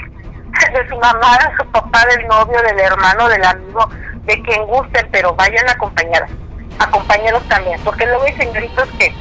[0.72, 3.88] de su mamá, de su papá, del novio, del hermano, del amigo,
[4.24, 6.30] de quien gusten, pero vayan acompañadas,
[6.78, 9.14] acompañados también, porque luego hay señoritos que,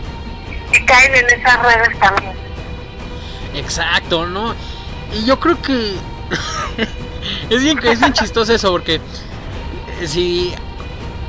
[0.71, 2.33] que caen en esas redes también.
[3.53, 4.55] Exacto, ¿no?
[5.13, 5.95] Y yo creo que
[7.49, 9.01] es bien es bien chistoso eso porque
[10.05, 10.53] si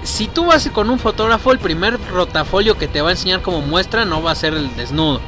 [0.03, 3.61] si tú vas con un fotógrafo, el primer rotafolio que te va a enseñar como
[3.61, 5.21] muestra no va a ser el desnudo.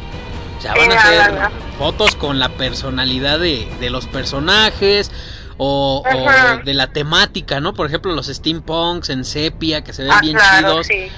[0.58, 5.10] O sea, van a ser fotos con la personalidad de, de los personajes
[5.56, 7.74] o, o de la temática, ¿no?
[7.74, 10.86] Por ejemplo, los steampunks en sepia que se ven Ah, bien claro, chidos.
[10.86, 11.08] sí.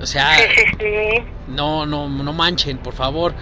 [0.00, 0.36] O sea,
[0.78, 1.24] sí.
[1.48, 3.34] no, no, no manchen, por favor.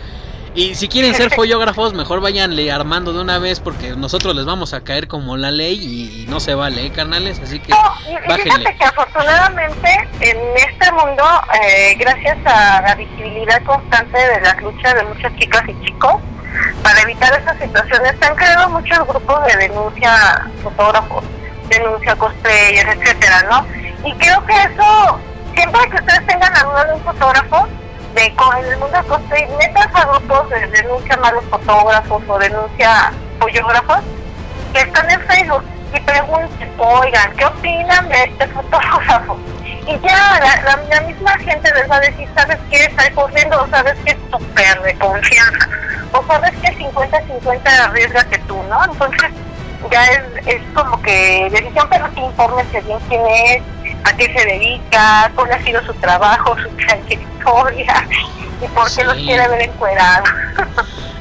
[0.58, 4.74] Y si quieren ser follógrafos, mejor váyanle armando de una vez porque nosotros les vamos
[4.74, 7.38] a caer como la ley y, y no se vale, ¿eh, carnales?
[7.38, 7.78] Así que No,
[8.28, 8.42] bájenle.
[8.42, 11.22] fíjate que afortunadamente en este mundo,
[11.62, 16.16] eh, gracias a la visibilidad constante de las luchas de muchas chicas y chicos,
[16.82, 21.22] para evitar esas situaciones, se han creado muchos grupos de denuncia fotógrafos,
[21.68, 23.64] denuncia cosplayers, etcétera, ¿no?
[24.08, 25.20] Y creo que eso,
[25.54, 27.68] siempre que ustedes tengan la duda de un fotógrafo,
[28.14, 34.00] de en el mundo cosplay, metas a grupos de denuncia malos fotógrafos o denuncia follógrafos
[34.72, 39.38] que están en Facebook y pregunten, oigan, ¿qué opinan de este fotógrafo?
[39.86, 42.84] Y ya la, misma gente les va a decir, ¿sabes qué?
[42.84, 45.68] Está corriendo, o sabes que es súper de confianza,
[46.12, 48.84] o sabes que 50-50 arriesgate tú, ¿no?
[48.84, 49.30] Entonces
[49.90, 53.62] ya es, es como que decisión, pero que infórmense bien quién es,
[54.04, 58.08] a qué se dedica, cuál ha sido su trabajo, su trayectoria
[58.62, 60.28] y por qué los quiere ver encuerados.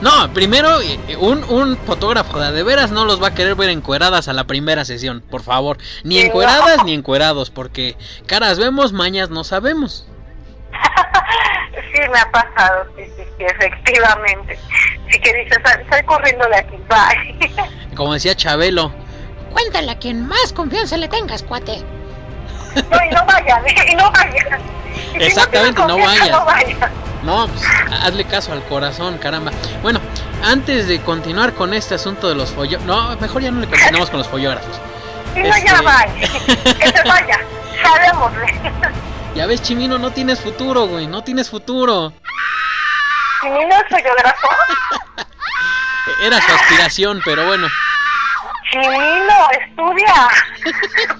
[0.01, 3.69] No, primero, eh, un, un fotógrafo de de veras no los va a querer ver
[3.69, 5.77] encueradas a la primera sesión, por favor.
[6.03, 6.83] Ni encueradas no.
[6.83, 10.05] ni encuerados, porque caras vemos, mañas no sabemos.
[11.93, 14.57] Sí, me ha pasado, sí, sí, sí, efectivamente.
[15.11, 17.65] Sí que dices, "Sal- sal corriendo de aquí, bye.
[17.95, 18.91] Como decía Chabelo,
[19.51, 21.83] Cuéntale a quien más confianza le tengas, cuate.
[22.91, 24.59] No, y no vayan, y no vayan.
[25.15, 26.31] Y si Exactamente, no confianza, vayan.
[26.31, 26.77] No vayan.
[27.23, 27.63] no, pues,
[28.03, 29.51] hazle caso al corazón, caramba.
[29.81, 29.99] Bueno,
[30.43, 34.09] antes de continuar con este asunto de los follógrafos, no, mejor ya no le continuamos
[34.11, 34.79] con los follógrafos.
[35.33, 36.27] Si no, ya Este- vaya.
[36.79, 37.39] Que se vaya.
[37.81, 38.53] Sabémosle.
[39.37, 42.11] Ya ves, Chimino, no tienes futuro, güey, no tienes futuro.
[43.39, 44.47] Si ni no soy biógrafo,
[46.23, 47.67] Era su aspiración, pero bueno.
[48.71, 50.27] Chimino, estudia.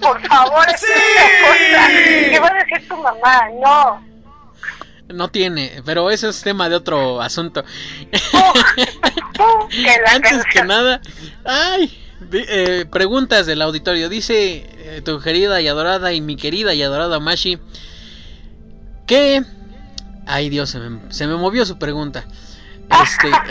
[0.00, 2.30] Por favor, estudia.
[2.30, 3.42] ¿Qué va a decir tu mamá?
[3.62, 4.04] No.
[5.14, 7.62] No tiene, pero eso es tema de otro asunto.
[9.32, 11.00] Tú, que la Antes que nada,
[11.44, 11.96] ay,
[12.32, 14.08] eh, preguntas del auditorio.
[14.08, 17.60] Dice eh, tu querida y adorada y mi querida y adorada Mashi
[19.08, 19.42] que,
[20.26, 22.24] ay Dios, se me, se me movió su pregunta.
[23.02, 23.30] Este,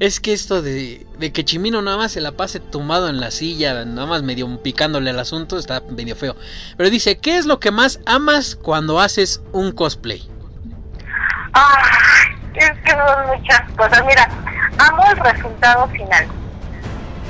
[0.00, 3.30] Es que esto de, de que Chimino nada más se la pase tumbado en la
[3.30, 6.34] silla, nada más medio picándole al asunto, está medio feo.
[6.76, 10.28] Pero dice, ¿qué es lo que más amas cuando haces un cosplay?
[11.52, 14.02] Ah, es que son muchas cosas.
[14.04, 14.28] Mira,
[14.78, 16.26] amo el resultado final.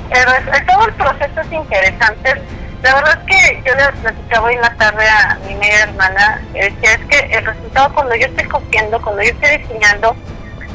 [0.09, 2.41] El- todo el proceso es interesante.
[2.81, 6.41] La verdad es que yo le platicaba hoy en la tarde a mi media hermana,
[6.53, 10.15] le decía, es que el resultado cuando yo estoy copiando, cuando yo estoy diseñando,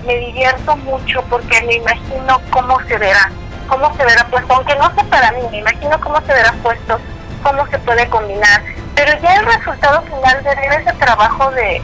[0.05, 3.31] me divierto mucho porque me imagino cómo se verá,
[3.69, 6.99] cómo se verá puesto, aunque no sea para mí, me imagino cómo se verá puesto,
[7.43, 8.63] cómo se puede combinar,
[8.95, 11.83] pero ya el resultado final de ese trabajo de,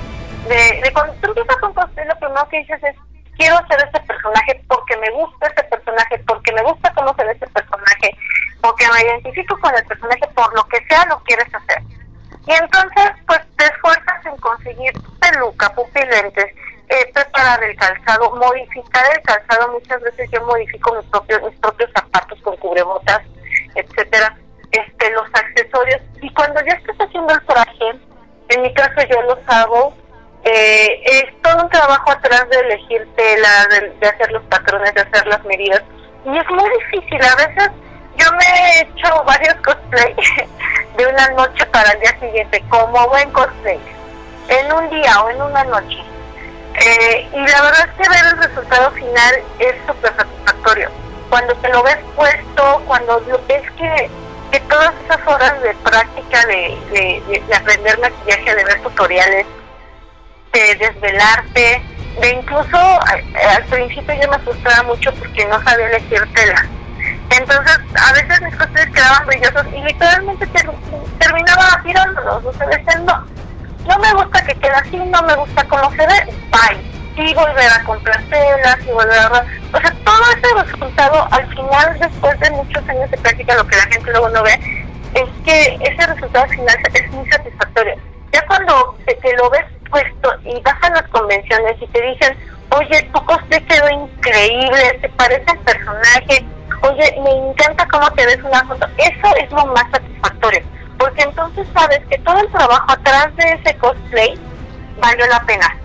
[0.49, 2.97] de, de cuando tú empiezas con cosplay, lo primero que dices es,
[3.37, 7.33] quiero ser este personaje porque me gusta este personaje, porque me gusta cómo se ve
[7.33, 8.17] este personaje,
[8.61, 11.83] porque me identifico con el personaje, por lo que sea lo quieres hacer.
[12.47, 16.55] Y entonces, pues te esfuerzas en conseguir peluca, pupilentes,
[16.89, 19.73] eh, preparar el calzado, modificar el calzado.
[19.73, 23.23] Muchas veces yo modifico mis propios, mis propios zapatos con cubrebotas,
[23.75, 24.37] etcétera,
[24.71, 26.01] este, los accesorios.
[26.23, 28.01] Y cuando ya estás haciendo el traje,
[28.51, 29.95] en mi caso yo los hago,
[30.49, 33.67] eh, es todo un trabajo atrás de elegir tela,
[34.01, 35.83] de, hacer los patrones, de hacer las medidas.
[36.25, 37.21] Y es muy difícil.
[37.25, 37.71] A veces
[38.17, 40.15] yo me he hecho varios cosplay
[40.97, 43.79] de una noche para el día siguiente, como buen cosplay,
[44.49, 45.99] en un día o en una noche.
[46.75, 50.91] Eh, y la verdad es que ver el resultado final es súper satisfactorio.
[51.29, 54.11] Cuando te lo ves puesto, cuando ves que,
[54.53, 59.47] que todas esas horas de práctica, de, de- de aprender maquillaje, de ver tutoriales,
[60.59, 61.83] de desvelarte,
[62.21, 66.67] de incluso a- al principio yo me frustraba mucho porque no sabía elegir tela.
[67.31, 70.71] Entonces, a veces mis cosplays quedaban brillosos y literalmente ter-
[71.19, 72.45] terminaba tirándolos.
[72.45, 73.27] O sea, decían, no,
[73.87, 76.97] no me gusta que quede así, no me gusta cómo se ve, bye.
[77.17, 79.45] Y volver a comprar telas y volver a...
[79.73, 83.77] O sea, todo ese resultado, al final, después de muchos años de práctica, lo que
[83.77, 84.53] la gente luego no ve,
[85.15, 87.95] es que ese resultado final es muy satisfactorio.
[88.33, 92.37] Ya cuando te lo ves puesto y vas a las convenciones y te dicen,
[92.71, 96.45] oye, tu cosplay quedó increíble, te parece el personaje,
[96.83, 100.63] oye, me encanta cómo te ves una foto, eso es lo más satisfactorio,
[100.99, 104.39] porque entonces sabes que todo el trabajo atrás de ese cosplay
[105.01, 105.77] valió la pena.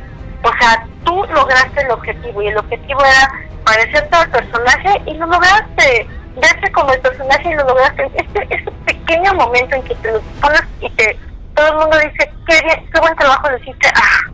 [0.44, 3.32] O sea, tú lograste el objetivo y el objetivo era
[3.64, 8.10] parecerte al personaje y lo lograste, verse como el personaje y lo lograste.
[8.16, 11.18] Este, este pequeño momento en que te lo pones y te
[11.62, 14.32] todo el mundo dice, qué bien, qué buen trabajo lo hiciste, ah,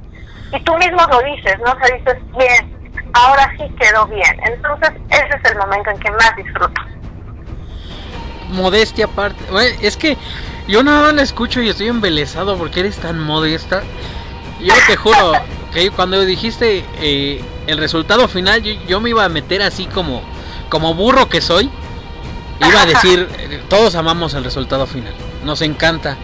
[0.53, 1.71] y tú mismo lo dices, ¿no?
[1.71, 4.39] O sea, dices, bien, ahora sí quedó bien.
[4.45, 6.81] Entonces, ese es el momento en que más disfruto.
[8.49, 9.43] Modestia aparte.
[9.81, 10.17] Es que
[10.67, 13.83] yo nada más la escucho y estoy embelesado porque eres tan modesta.
[14.61, 15.33] Yo te juro
[15.73, 20.23] que cuando dijiste eh, el resultado final, yo, yo me iba a meter así como,
[20.69, 21.69] como burro que soy.
[22.61, 23.27] Iba a decir,
[23.69, 25.13] todos amamos el resultado final.
[25.43, 26.15] Nos encanta.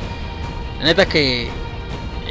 [0.83, 1.49] Neta que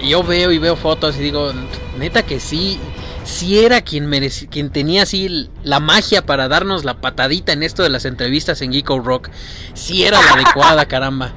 [0.05, 1.53] yo veo y veo fotos y digo,
[1.99, 2.79] neta que sí,
[3.25, 7.83] sí era quien mereci- quien tenía así la magia para darnos la patadita en esto
[7.83, 9.31] de las entrevistas en Geeko Rock.
[9.75, 11.33] Sí era la adecuada, caramba.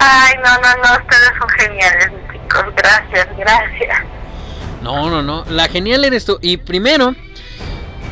[0.00, 2.64] Ay, no, no, no, ustedes son geniales, chicos.
[2.76, 3.98] Gracias, gracias.
[4.82, 5.44] No, no, no.
[5.50, 6.38] La genial eres tú.
[6.40, 7.14] Y primero,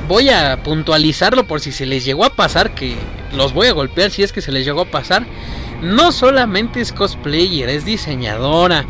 [0.08, 2.96] voy a puntualizarlo por si se les llegó a pasar, que
[3.32, 5.24] los voy a golpear si es que se les llegó a pasar.
[5.82, 8.84] No solamente es cosplayer, es diseñadora,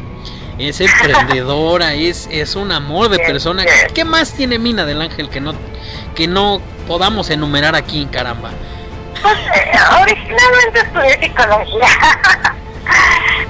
[0.58, 3.64] es emprendedora, es, es un amor de persona.
[3.94, 5.54] ¿Qué más tiene Mina del Ángel que no,
[6.14, 8.50] que no podamos enumerar aquí, caramba?
[9.22, 11.88] Pues eh, originalmente estudié psicología.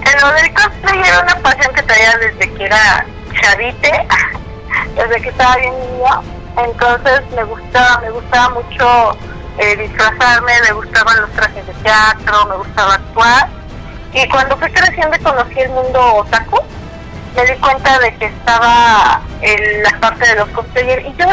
[0.07, 3.07] en lo del cosplay era una pasión que traía desde que era
[3.41, 4.07] chavite,
[4.97, 6.23] desde que estaba bien niño.
[6.57, 9.17] Entonces me gustaba, me gustaba mucho
[9.59, 13.49] eh, disfrazarme, me gustaban los trajes de teatro, me gustaba actuar.
[14.13, 16.59] Y cuando fui creciendo conocí el mundo otaku,
[17.35, 21.27] me di cuenta de que estaba en la parte de los cosplayers y yo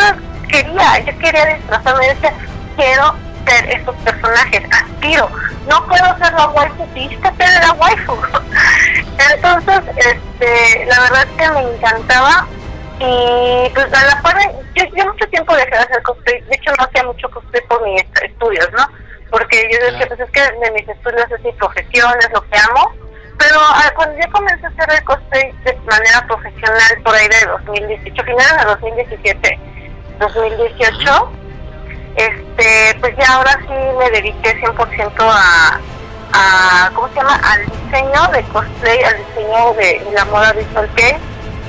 [0.49, 2.33] quería, yo quería disfrazarme, decía,
[2.75, 3.15] quiero
[3.45, 5.29] ser estos personajes, aspiro,
[5.67, 8.17] no puedo ser la waifu, sí, ser la waifu.
[9.33, 12.47] Entonces, este, la verdad es que me encantaba
[12.99, 14.37] y pues a la par,
[14.75, 17.83] yo, yo mucho tiempo dejé de hacer cosplay, de hecho no hacía mucho cosplay por
[17.83, 18.87] mis estudios, ¿no?
[19.29, 22.57] Porque yo decía, pues es que de mis estudios es mi profesión, es lo que
[22.57, 22.93] amo,
[23.37, 27.45] pero ah, cuando yo comencé a hacer el cosplay de manera profesional por ahí de
[27.65, 29.59] 2018, finales de 2017,
[30.19, 31.31] 2018,
[32.15, 35.79] este, pues ya ahora sí me dediqué 100% a,
[36.33, 37.39] a, ¿cómo se llama?
[37.43, 41.17] Al diseño de cosplay, al diseño de, la moda visual que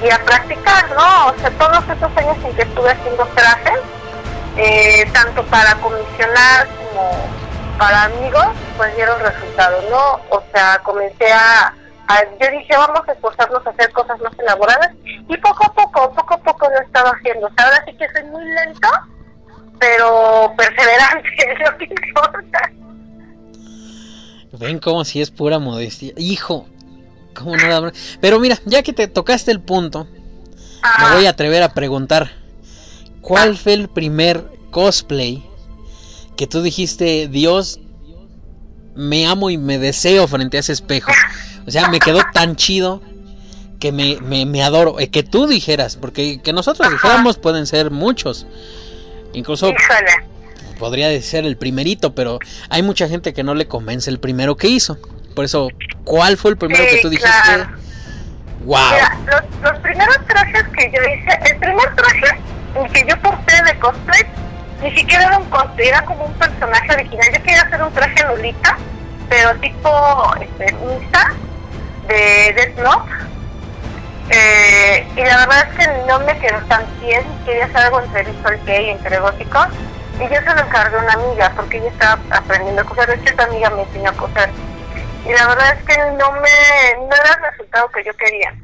[0.05, 1.29] y a practicar, ¿no?
[1.29, 3.81] O sea, todos esos años en que estuve haciendo trajes,
[4.57, 7.29] eh, tanto para comisionar como
[7.79, 8.47] para amigos,
[8.77, 10.21] pues dieron resultados, ¿no?
[10.37, 11.75] O sea, comencé a,
[12.09, 14.91] a- yo dije, vamos a esforzarnos a hacer cosas más elaboradas
[15.29, 17.47] y poco a poco, poco a poco lo he estado haciendo.
[17.47, 18.89] O sea, ahora sí que soy muy lento,
[19.81, 22.71] pero perseverante, es lo que importa.
[24.53, 26.13] Ven como si es pura modestia.
[26.17, 26.67] Hijo,
[27.35, 30.11] ¿cómo no la- Pero mira, ya que te tocaste el punto, me
[30.83, 32.31] Ah, voy a atrever a preguntar.
[33.21, 35.43] ¿Cuál fue el primer cosplay
[36.37, 37.81] que tú dijiste, Dios,
[38.95, 41.11] me amo y me deseo frente a ese espejo?
[41.67, 43.01] O sea, me quedó tan chido
[43.81, 45.01] que me, me, me adoro.
[45.01, 48.47] Eh, que tú dijeras, porque que nosotros dijéramos pueden ser muchos.
[49.33, 50.29] Incluso híjole.
[50.79, 54.69] podría ser el primerito, pero hay mucha gente que no le convence el primero que
[54.69, 54.99] hizo.
[55.35, 55.69] Por eso,
[56.05, 57.31] ¿cuál fue el primero Sí, que tú dijiste?
[57.45, 57.67] claro.
[58.65, 58.79] ¡Wow!
[58.93, 62.39] Mira, los, los primeros trajes que yo hice, el primer traje
[62.93, 64.23] que yo porté de cosplay,
[64.83, 67.27] ni siquiera era un cosplay, era como un personaje original.
[67.33, 68.77] Yo quería hacer un traje Lolita,
[69.29, 70.75] pero tipo este,
[72.09, 73.13] de Death Note.
[74.31, 78.25] Eh, y la verdad es que no me quedó tan bien, quería hacer algo entre
[78.25, 79.67] visual gay, entre gótico.
[80.17, 83.09] Y yo se lo encargué a una amiga, porque ella estaba aprendiendo a coser.
[83.09, 84.49] De hecho, esta amiga me enseñó a coser.
[85.25, 88.55] Y la verdad es que no me no era el resultado que yo quería.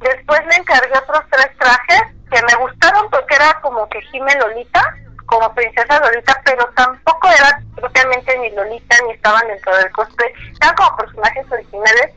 [0.00, 4.82] Después le encargué otros tres trajes que me gustaron porque era como que Jime Lolita,
[5.26, 10.74] como princesa Lolita, pero tampoco era propiamente ni Lolita ni estaban dentro del cosplay, eran
[10.74, 12.12] como personajes originales.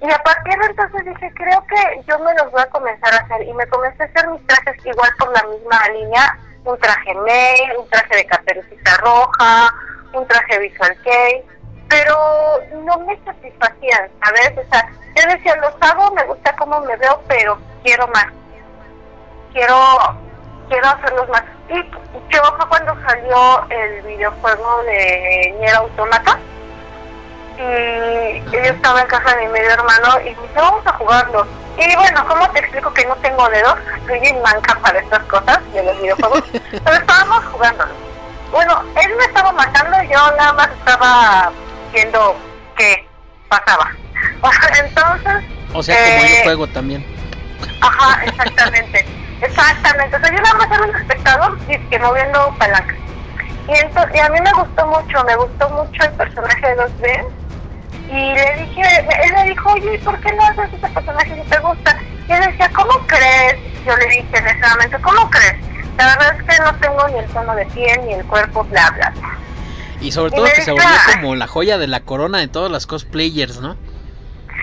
[0.00, 3.18] Y a partir de entonces dije, creo que yo me los voy a comenzar a
[3.18, 3.46] hacer.
[3.46, 6.38] Y me comencé a hacer mis trajes igual por la misma línea.
[6.64, 9.72] Un traje mail, un traje de caperucita roja,
[10.12, 11.44] un traje visual kei.
[11.92, 12.16] Pero
[12.84, 14.52] no me satisfacían, ¿sabes?
[14.56, 18.28] O sea, yo decía, los hago, me gusta cómo me veo, pero quiero más.
[19.52, 19.76] Quiero
[20.70, 21.42] quiero hacerlos más.
[21.68, 21.74] Y
[22.30, 26.38] yo fue cuando salió el videojuego de Nier Automata
[27.58, 31.46] y yo estaba en casa de mi medio hermano y me dice, vamos a jugarlo.
[31.76, 33.78] Y bueno, ¿cómo te explico que no tengo dedos?
[34.06, 36.42] Soy manca para estas cosas de los videojuegos.
[36.52, 37.92] Pero estábamos jugándolo.
[38.50, 41.52] Bueno, él me estaba matando y yo nada más estaba
[41.92, 42.36] viendo
[42.76, 43.06] qué
[43.48, 43.92] pasaba.
[44.84, 45.44] Entonces...
[45.74, 47.04] O sea, como eh, yo juego también.
[47.80, 49.06] Ajá, exactamente.
[49.42, 50.16] Exactamente.
[50.16, 52.96] O sea, yo nada más era un espectador y que moviendo palancas.
[53.66, 57.24] Y, ento- y a mí me gustó mucho, me gustó mucho el personaje de 2B.
[58.08, 58.82] Y le dije,
[59.24, 61.98] él me dijo, oye, ¿y ¿por qué no haces ese personaje si te gusta?
[62.28, 63.56] Y él decía, ¿cómo crees?
[63.84, 65.56] Yo le dije en ese momento, ¿cómo crees?
[65.96, 68.90] La verdad es que no tengo ni el tono de piel ni el cuerpo, bla,
[68.90, 69.12] bla.
[70.02, 72.86] Y sobre todo que se volvió como la joya de la corona de todos los
[72.86, 73.76] cosplayers, ¿no?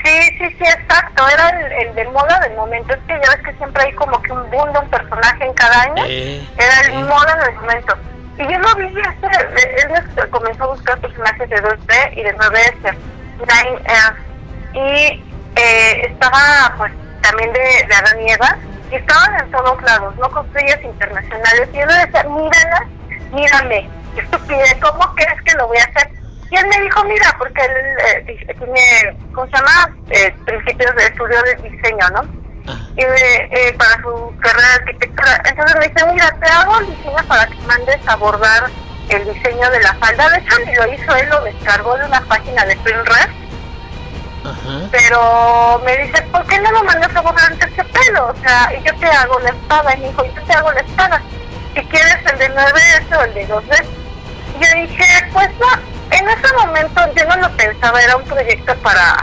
[0.04, 1.28] Sí, sí, sí, exacto.
[1.28, 2.94] Era el, el de moda del momento.
[2.94, 5.54] Es que ya ves que siempre hay como que un boom de un personaje en
[5.54, 6.04] cada año.
[6.08, 7.04] Eh, Era el eh.
[7.04, 7.96] moda del momento.
[8.38, 9.54] Y yo lo vi hacer.
[9.78, 12.98] Él me comenzó a buscar personajes de 2D y de 9S,
[13.40, 14.16] 9S.
[14.74, 15.24] Y
[15.56, 18.58] eh, estaba, pues, también de, de Adán y Eva.
[18.92, 20.32] Y estaban en todos lados, ¿no?
[20.32, 21.70] Cosplayers internacionales.
[21.74, 22.88] Y yo le decía, mírala,
[23.34, 23.99] mírame.
[24.24, 26.10] Estupidez, ¿cómo crees que lo voy a hacer?
[26.52, 29.96] Y él me dijo, mira, porque él eh, tiene, ¿cómo se llama?
[30.10, 32.22] Eh, principios de estudio de diseño, ¿no?
[32.68, 35.42] Ah, y eh, para su carrera de arquitectura.
[35.46, 38.70] Entonces me dice, mira, te hago el diseño para que mandes a bordar
[39.10, 40.30] el diseño de la falda.
[40.30, 43.30] De hecho, ni lo hizo él, lo descargó de una página de Pinterest,
[44.44, 44.88] ajá.
[44.92, 48.28] pero me dice, ¿por qué no lo mandas a bordar en terciopelo?
[48.28, 49.96] O sea, y yo te hago la espada.
[49.96, 51.22] Y me dijo, yo te hago la espada.
[51.76, 53.99] Si quieres el de 9S o el de 2D.
[54.54, 55.68] Yo dije, pues no,
[56.12, 59.16] en ese momento yo no lo pensaba, era un proyecto para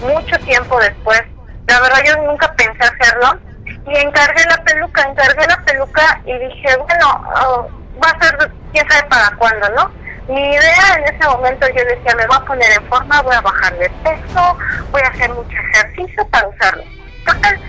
[0.00, 1.22] mucho tiempo después.
[1.66, 3.38] La verdad yo nunca pensé hacerlo.
[3.86, 7.68] Y encargué la peluca, encargué la peluca y dije, bueno, oh,
[8.02, 9.90] va a ser quién sabe para cuándo, ¿no?
[10.28, 13.42] Mi idea en ese momento yo decía, me voy a poner en forma, voy a
[13.42, 14.58] bajar de peso,
[14.90, 16.82] voy a hacer mucho ejercicio para usarlo.
[17.18, 17.60] Entonces,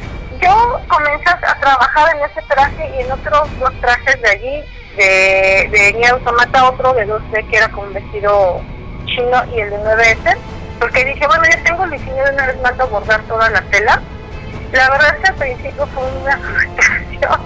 [0.42, 4.64] yo comencé a trabajar en ese traje y en otros dos trajes de allí,
[4.96, 8.62] de, de Nier Automata, otro de 2D que era con un vestido
[9.06, 10.38] chino y el de 9S,
[10.80, 13.62] porque dije, bueno, ya tengo el diseño de una vez más a bordar toda la
[13.64, 14.02] tela.
[14.72, 16.38] La verdad es que al principio fue una
[16.78, 17.42] frustración,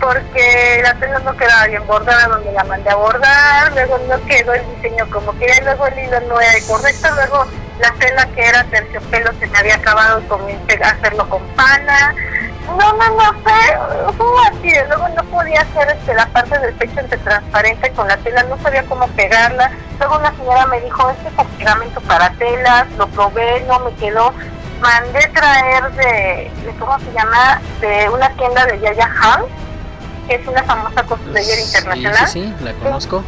[0.00, 4.54] porque la tela no quedaba bien bordada donde la mandé a bordar, luego no quedó
[4.54, 7.46] el diseño como quería, luego el hilo no era correcto, luego
[7.78, 12.14] la tela que era terciopelo se me había acabado comencé a hacerlo con pana.
[12.66, 17.00] No, no, no, fue, fue así, luego no podía hacer este, la parte del pecho
[17.00, 19.70] entre transparente con la tela, no sabía cómo pegarla.
[19.98, 23.92] Luego una señora me dijo, este es un pegamento para telas, lo probé, no me
[23.94, 24.32] quedó.
[24.80, 27.60] Mandé traer de, de, ¿cómo se llama?
[27.80, 29.50] De una tienda de Yaya House
[30.28, 32.28] que es una famosa cosplayer internacional.
[32.28, 33.24] Sí, sí, sí, la conozco.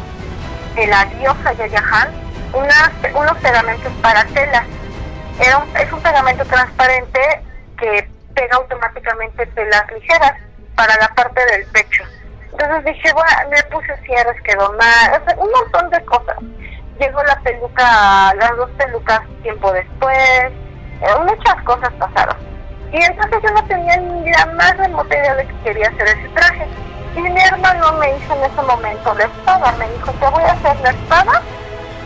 [0.75, 2.07] De la diosa Yaya Han,
[2.53, 4.63] unas, unos pegamentos para telas.
[5.39, 7.19] Era un- es un pegamento transparente
[7.77, 10.33] que pega automáticamente telas ligeras
[10.75, 12.03] para la parte del pecho.
[12.51, 16.37] Entonces dije, bueno, me puse cierres, quedó mal, o sea, un montón de cosas.
[16.99, 20.51] Llegó la peluca, las dos pelucas tiempo después,
[21.01, 22.37] eh, muchas cosas pasaron.
[22.91, 26.29] Y entonces yo no tenía ni la más remota idea de que quería hacer ese
[26.29, 26.67] traje.
[27.15, 30.51] Y mi hermano me hizo en ese momento la espada, me dijo, te voy a
[30.51, 31.41] hacer la espada,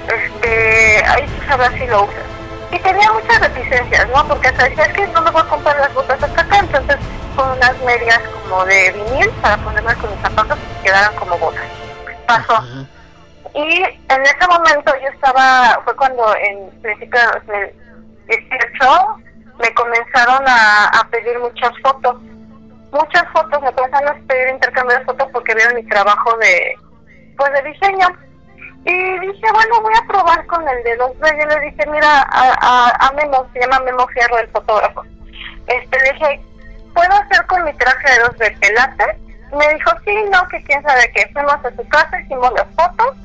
[0.08, 2.37] este, ahí tú sabrás si lo usas.
[2.72, 4.28] Y tenía muchas reticencias, ¿no?
[4.28, 6.98] Porque hasta decía, es que no me voy a comprar las botas hasta acá, entonces
[7.36, 11.38] con unas medias como de vinil para ponerme con mis zapatos y que quedaran como
[11.38, 11.64] botas.
[12.28, 12.64] Pasó.
[13.54, 17.72] Y en ese momento yo estaba, fue cuando en principio de
[18.28, 19.24] 2018
[19.60, 22.18] me comenzaron a, a pedir muchas fotos.
[22.92, 26.76] Muchas fotos, me comenzaron a pedir intercambio de fotos porque vieron mi trabajo de,
[27.38, 28.08] pues de diseño.
[28.86, 31.40] Y dije, bueno, voy a probar con el de 2B.
[31.40, 35.04] Yo le dije, mira, a, a, a Memo, se llama Memo Fierro, el fotógrafo.
[35.68, 36.42] Este, le dije,
[36.94, 39.18] ¿puedo hacer con mi traje de 2B pelate?
[39.58, 41.30] Me dijo, sí, no, que quién sabe qué.
[41.34, 43.18] Fuimos a su casa, hicimos las fotos.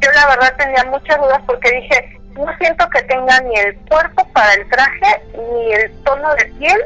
[0.00, 4.26] Yo la verdad tenía muchas dudas porque dije, no siento que tenga ni el cuerpo
[4.32, 6.80] para el traje, ni el tono de piel,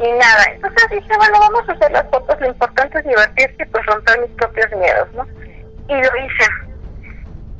[0.00, 0.44] ni nada.
[0.52, 4.20] Entonces dije, bueno, vamos a hacer las fotos, lo importante es divertirse y pues romper
[4.20, 5.26] mis propios miedos, ¿no?
[5.88, 6.69] Y lo hice.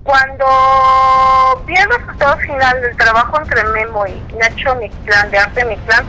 [0.03, 6.05] Cuando vi el resultado final del trabajo entre Memo y Nacho Mictlán, de Arte Mictlán,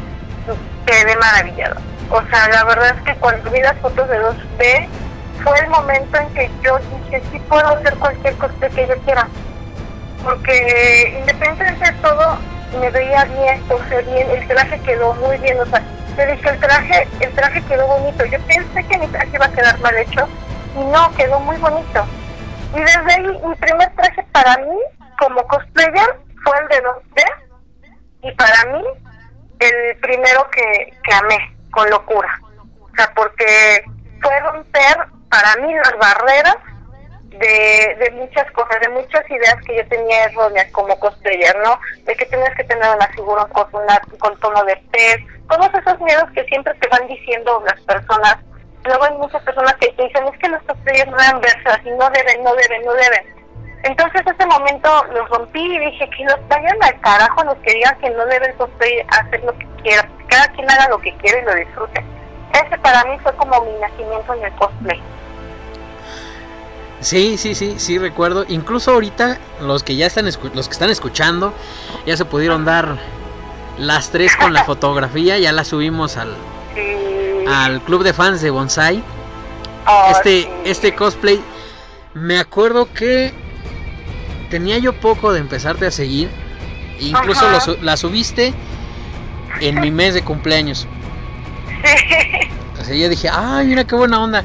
[0.86, 1.76] quedé maravillado.
[2.10, 4.88] O sea, la verdad es que cuando vi las fotos de 2B,
[5.44, 9.28] fue el momento en que yo dije, sí puedo hacer cualquier cosa que yo quiera.
[10.24, 12.38] Porque independientemente de todo,
[12.80, 15.82] me veía bien, posé bien, el traje quedó muy bien, o sea,
[16.18, 18.26] yo dije, el traje, el traje quedó bonito.
[18.26, 20.28] Yo pensé que mi traje iba a quedar mal hecho,
[20.76, 22.06] y no, quedó muy bonito.
[22.74, 24.78] Y desde ahí, mi primer traje para mí,
[25.20, 27.24] como cosplayer, fue el de 2D,
[28.24, 28.84] y para mí,
[29.60, 32.40] el primero que, amé, con locura.
[32.80, 33.84] O sea, porque
[34.22, 34.98] fue romper
[35.30, 36.58] para mí las barreras
[37.30, 41.80] de, de muchas cosas, de muchas ideas que yo tenía erróneas como cosplayer, ¿no?
[42.04, 45.18] De que tenías que tener una figura con, una, con tono de pez,
[45.50, 48.38] todos esos miedos que siempre te van diciendo las personas.
[48.84, 51.90] Luego hay muchas personas que te dicen, es que los cosplayers no deben verse así,
[51.92, 53.42] no deben, no deben, no deben.
[53.84, 57.98] Entonces ese momento los rompí y dije que los vayan al carajo los que digan
[58.00, 61.46] que no deben cosplay hacer lo que quiera, cada quien haga lo que quiera y
[61.46, 62.06] lo disfrute.
[62.54, 65.02] Ese para mí fue como mi nacimiento en el cosplay.
[67.00, 68.46] Sí, sí, sí, sí recuerdo.
[68.48, 71.54] Incluso ahorita los que ya están los que están escuchando
[72.06, 72.98] ya se pudieron dar
[73.80, 76.36] las tres con la fotografía, ya la subimos al,
[76.76, 77.46] Sí.
[77.48, 79.04] al club de fans de Bonsai.
[79.88, 80.50] Oh, Este sí.
[80.66, 81.42] este cosplay
[82.14, 83.34] me acuerdo que
[84.50, 86.30] tenía yo poco de empezarte a seguir.
[87.00, 88.54] Incluso lo la subiste
[89.60, 90.88] en mi mes de cumpleaños.
[91.84, 92.84] Sí.
[92.84, 94.44] Sea, yo dije, ay, mira qué buena onda.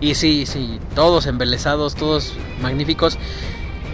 [0.00, 3.18] Y sí, sí, todos embelesados, todos magníficos.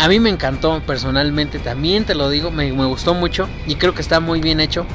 [0.00, 3.94] A mí me encantó personalmente, también te lo digo, me, me gustó mucho y creo
[3.94, 4.86] que está muy bien hecho,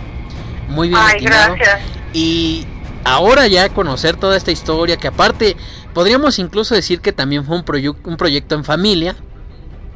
[0.67, 1.55] muy bien Ay, atinado.
[1.55, 1.81] gracias.
[2.11, 2.65] Y
[3.06, 5.56] ahora ya conocer toda esta historia, que aparte
[5.93, 9.16] podríamos incluso decir que también fue un, proyu- un proyecto en familia,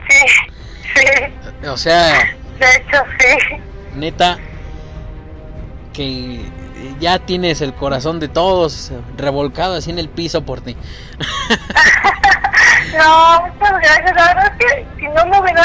[0.10, 0.26] Sí,
[0.96, 1.68] sí.
[1.68, 2.14] o sea,
[2.58, 3.58] De hecho, sí.
[3.96, 4.38] neta,
[5.94, 6.40] que
[7.00, 10.78] ya tienes el corazón de todos revolcado así en el piso por ti.
[12.98, 14.16] No, muchas gracias.
[14.16, 15.64] La verdad es que si no me hubiera,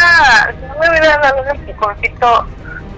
[0.61, 2.47] si no me hubiera dado un empujoncito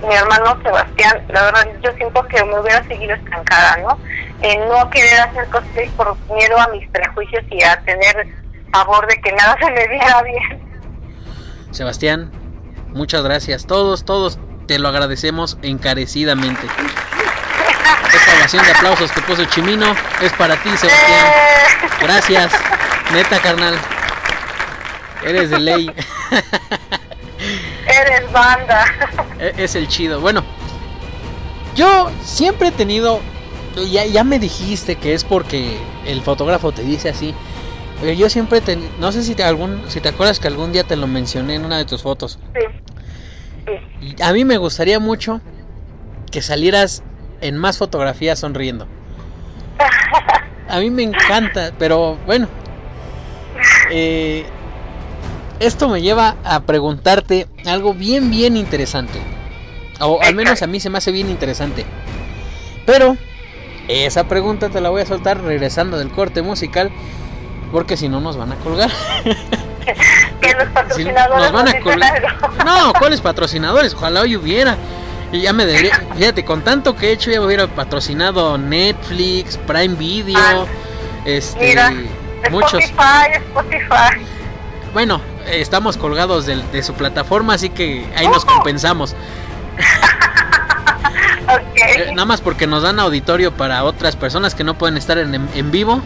[0.07, 3.99] mi hermano Sebastián, la verdad yo siento que me hubiera seguido estancada, ¿no?
[4.43, 8.29] En no querer hacer cosplay por miedo a mis prejuicios y a tener
[8.73, 10.61] pavor de que nada se me viera bien.
[11.71, 12.31] Sebastián,
[12.93, 13.67] muchas gracias.
[13.67, 16.67] Todos, todos te lo agradecemos encarecidamente.
[18.15, 21.27] Esta oración de aplausos que puso Chimino es para ti, Sebastián.
[21.27, 22.53] Eh, Gracias.
[23.13, 23.75] Neta, carnal.
[25.25, 25.91] Eres de ley.
[27.87, 28.85] eres banda.
[29.39, 30.21] E- es el chido.
[30.21, 30.43] Bueno,
[31.75, 33.21] yo siempre he tenido.
[33.91, 37.35] Ya, ya me dijiste que es porque el fotógrafo te dice así.
[38.01, 38.79] Pero yo siempre te.
[38.99, 41.65] No sé si te, algún, si te acuerdas que algún día te lo mencioné en
[41.65, 42.39] una de tus fotos.
[42.55, 42.63] Sí.
[44.23, 45.41] A mí me gustaría mucho
[46.31, 47.03] que salieras
[47.41, 48.87] en más fotografías sonriendo.
[50.69, 52.49] A mí me encanta, pero bueno.
[53.91, 54.45] eh,
[55.61, 59.21] esto me lleva a preguntarte algo bien, bien interesante.
[60.01, 61.87] O al menos a mí se me hace bien interesante.
[62.85, 63.17] Pero
[63.89, 66.91] esa pregunta te la voy a soltar regresando del corte musical.
[67.73, 68.91] Porque si no nos van a colgar.
[70.41, 72.27] Que los Si patrocinadores nos van a dicen colgar.
[72.27, 72.65] algo.
[72.65, 73.95] No, ¿cuáles patrocinadores?
[73.95, 74.77] Ojalá hoy hubiera.
[75.31, 76.03] Y ya me debería.
[76.17, 80.37] Fíjate, con tanto que he hecho, ya me hubiera patrocinado Netflix, Prime Video.
[80.39, 80.65] Ah,
[81.25, 81.69] este.
[81.69, 81.93] Mira,
[82.51, 82.83] muchos.
[82.83, 84.27] Spotify, Spotify.
[84.93, 88.55] Bueno, estamos colgados de, su plataforma, así que ahí nos Ojo.
[88.55, 89.15] compensamos.
[91.49, 95.35] Eh, nada más porque nos dan auditorio para otras personas que no pueden estar en,
[95.35, 96.03] en- vivo.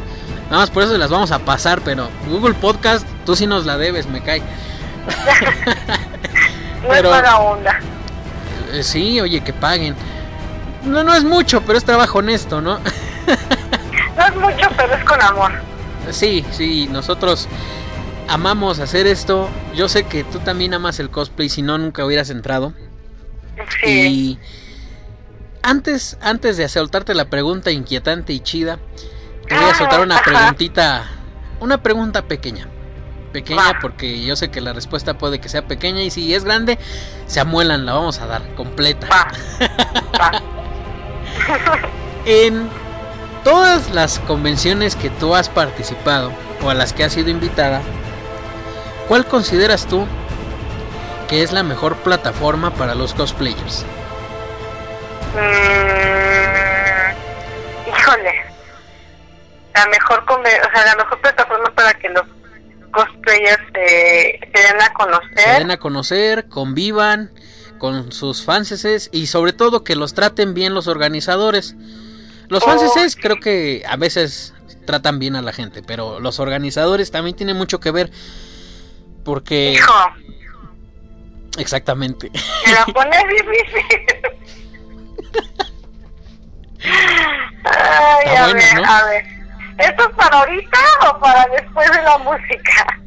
[0.51, 3.79] Nada más por eso las vamos a pasar, pero Google Podcast, tú sí nos la
[3.79, 4.41] debes, me cae.
[6.83, 7.81] no pero- es mala onda.
[8.73, 9.95] Eh, sí, oye, que paguen.
[10.85, 12.79] No, no es mucho, pero es trabajo honesto, ¿no?
[14.17, 15.53] No es mucho, pero es con amor.
[16.11, 17.49] sí, sí, nosotros
[18.29, 19.49] amamos hacer esto.
[19.75, 22.75] Yo sé que tú también amas el cosplay, si no, nunca hubieras entrado.
[23.83, 23.91] Sí.
[23.91, 24.39] Y
[25.63, 28.79] antes, antes de soltarte la pregunta inquietante y chida,
[29.49, 31.05] te voy a soltar una preguntita,
[31.61, 32.69] una pregunta pequeña.
[33.33, 36.79] Pequeña porque yo sé que la respuesta puede que sea pequeña y si es grande,
[37.27, 39.09] se amuelan, la vamos a dar completa.
[42.27, 42.69] En
[43.45, 46.31] todas las convenciones que tú has participado
[46.63, 47.81] o a las que has sido invitada,
[49.09, 50.07] ¿cuál consideras tú
[51.29, 53.87] que es la mejor plataforma para los cosplayers?
[55.35, 57.15] Mm,
[57.89, 58.35] híjole.
[59.75, 62.25] La mejor o sea, la mejor plataforma para que los
[62.91, 65.59] cosplayers se, se den a se conocer.
[65.59, 67.31] den a conocer, convivan
[67.79, 71.77] con sus fanses y sobre todo que los traten bien los organizadores.
[72.49, 72.67] Los Oh.
[72.67, 74.53] fanses creo que a veces
[74.87, 78.11] tratan bien a la gente, pero los organizadores también tienen mucho que ver
[79.25, 79.95] porque Hijo,
[81.59, 82.31] exactamente.
[82.67, 84.30] me la pones difícil.
[87.65, 88.85] Ay, Está a bueno, ver, ¿no?
[88.91, 89.25] a ver.
[89.79, 90.79] ¿Esto es para ahorita
[91.11, 93.01] o para después de la música?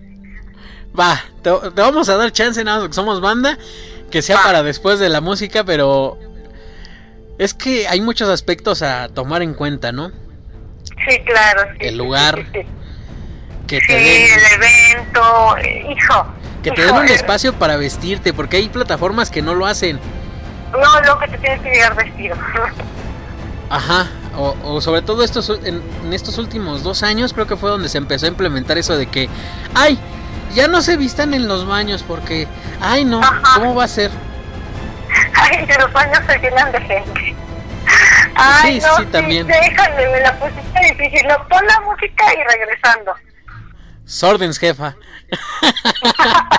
[1.00, 3.58] Va, te, te vamos a dar chance nada más porque somos banda
[4.12, 4.44] que sea Va.
[4.44, 6.18] para después de la música, pero
[7.40, 10.12] es que hay muchos aspectos a tomar en cuenta, ¿no?
[11.08, 11.62] Sí, claro.
[11.80, 12.68] Sí, El lugar, sí, sí.
[13.68, 15.56] Que Sí, te den el evento,
[15.90, 16.28] hijo.
[16.62, 20.00] que te hijo, den un espacio para vestirte, porque hay plataformas que no lo hacen.
[20.74, 22.36] No, lo que te tienes que llegar vestido.
[23.70, 27.70] Ajá, o, o sobre todo estos en, en estos últimos dos años creo que fue
[27.72, 29.30] donde se empezó a implementar eso de que,
[29.74, 29.98] ay,
[30.54, 32.48] ya no se vistan en los baños porque,
[32.82, 33.42] ay no, Ajá.
[33.56, 34.12] ¿cómo va a ser?
[35.36, 37.36] Ay, que los baños se llenan de gente.
[38.36, 39.46] Ay, Sí, no, sí, también.
[39.46, 41.28] Déjale, me la pusiste difícil.
[41.28, 43.14] No, pon la música y regresando.
[44.06, 44.96] Sordens, jefa.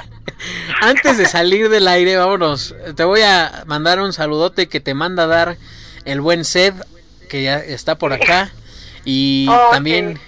[0.81, 2.75] Antes de salir del aire, vámonos.
[2.97, 5.57] Te voy a mandar un saludote que te manda a dar
[6.05, 6.75] el buen Sed,
[7.29, 8.51] que ya está por acá.
[9.05, 10.19] Y Oh, también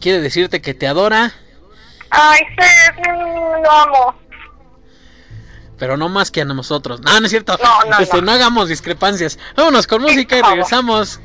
[0.00, 1.32] quiere decirte que te adora,
[2.10, 4.14] Ay, sí, mm, lo amo.
[5.78, 7.00] pero no más que a nosotros.
[7.02, 7.58] No, no es cierto.
[7.62, 8.22] No, no, Este, no.
[8.22, 9.38] no hagamos discrepancias.
[9.56, 11.20] Vámonos con música y regresamos.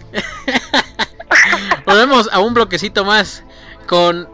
[1.86, 3.44] Volvemos a un bloquecito más
[3.88, 4.30] con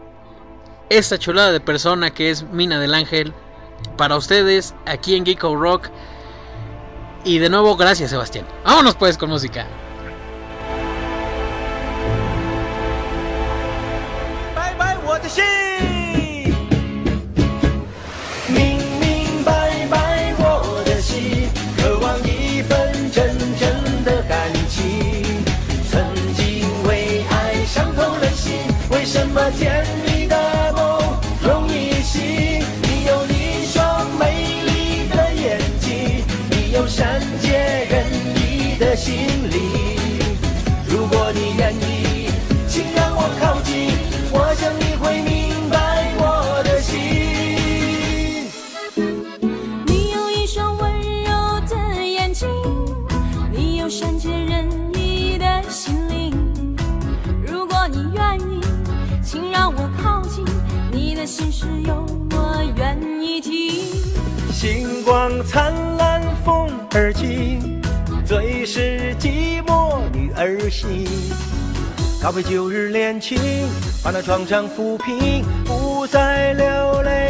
[0.88, 3.32] esta chulada de persona que es Mina del Ángel
[3.96, 5.88] para ustedes aquí en Geeko Rock.
[7.24, 8.46] Y de nuevo, gracias Sebastián.
[8.64, 9.66] Vámonos pues con música.
[14.54, 14.74] Bye
[29.52, 29.99] bye.
[57.90, 58.60] 你愿意，
[59.22, 60.44] 请让我靠近，
[60.92, 63.84] 你的心事有我愿意听。
[64.52, 67.80] 星光灿烂，风儿轻，
[68.24, 71.06] 最是寂寞女儿心。
[72.22, 73.38] 告别旧日恋情，
[74.04, 77.29] 把那创伤抚平，不再流泪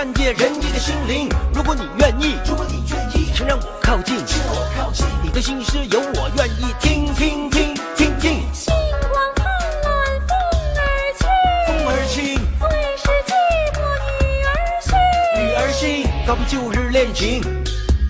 [0.00, 1.28] 看见人家的心灵。
[1.52, 5.04] 如果你愿意，如果你愿意，请让我靠近，请让我靠近。
[5.22, 8.40] 你的心事有我愿意听听听听听。
[8.50, 8.72] 星
[9.12, 9.44] 光灿
[9.84, 9.92] 烂，
[11.66, 13.30] 风儿轻，风儿轻，最是寂
[13.76, 13.78] 寞
[14.24, 14.48] 女儿
[14.80, 14.90] 心，
[15.36, 17.42] 女儿心，告别旧日恋情，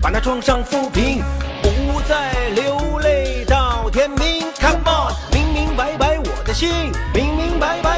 [0.01, 1.21] 把那创伤抚平，
[1.61, 4.45] 不再流泪到天明。
[4.61, 7.90] Come on，明明白白我的心，明明白白。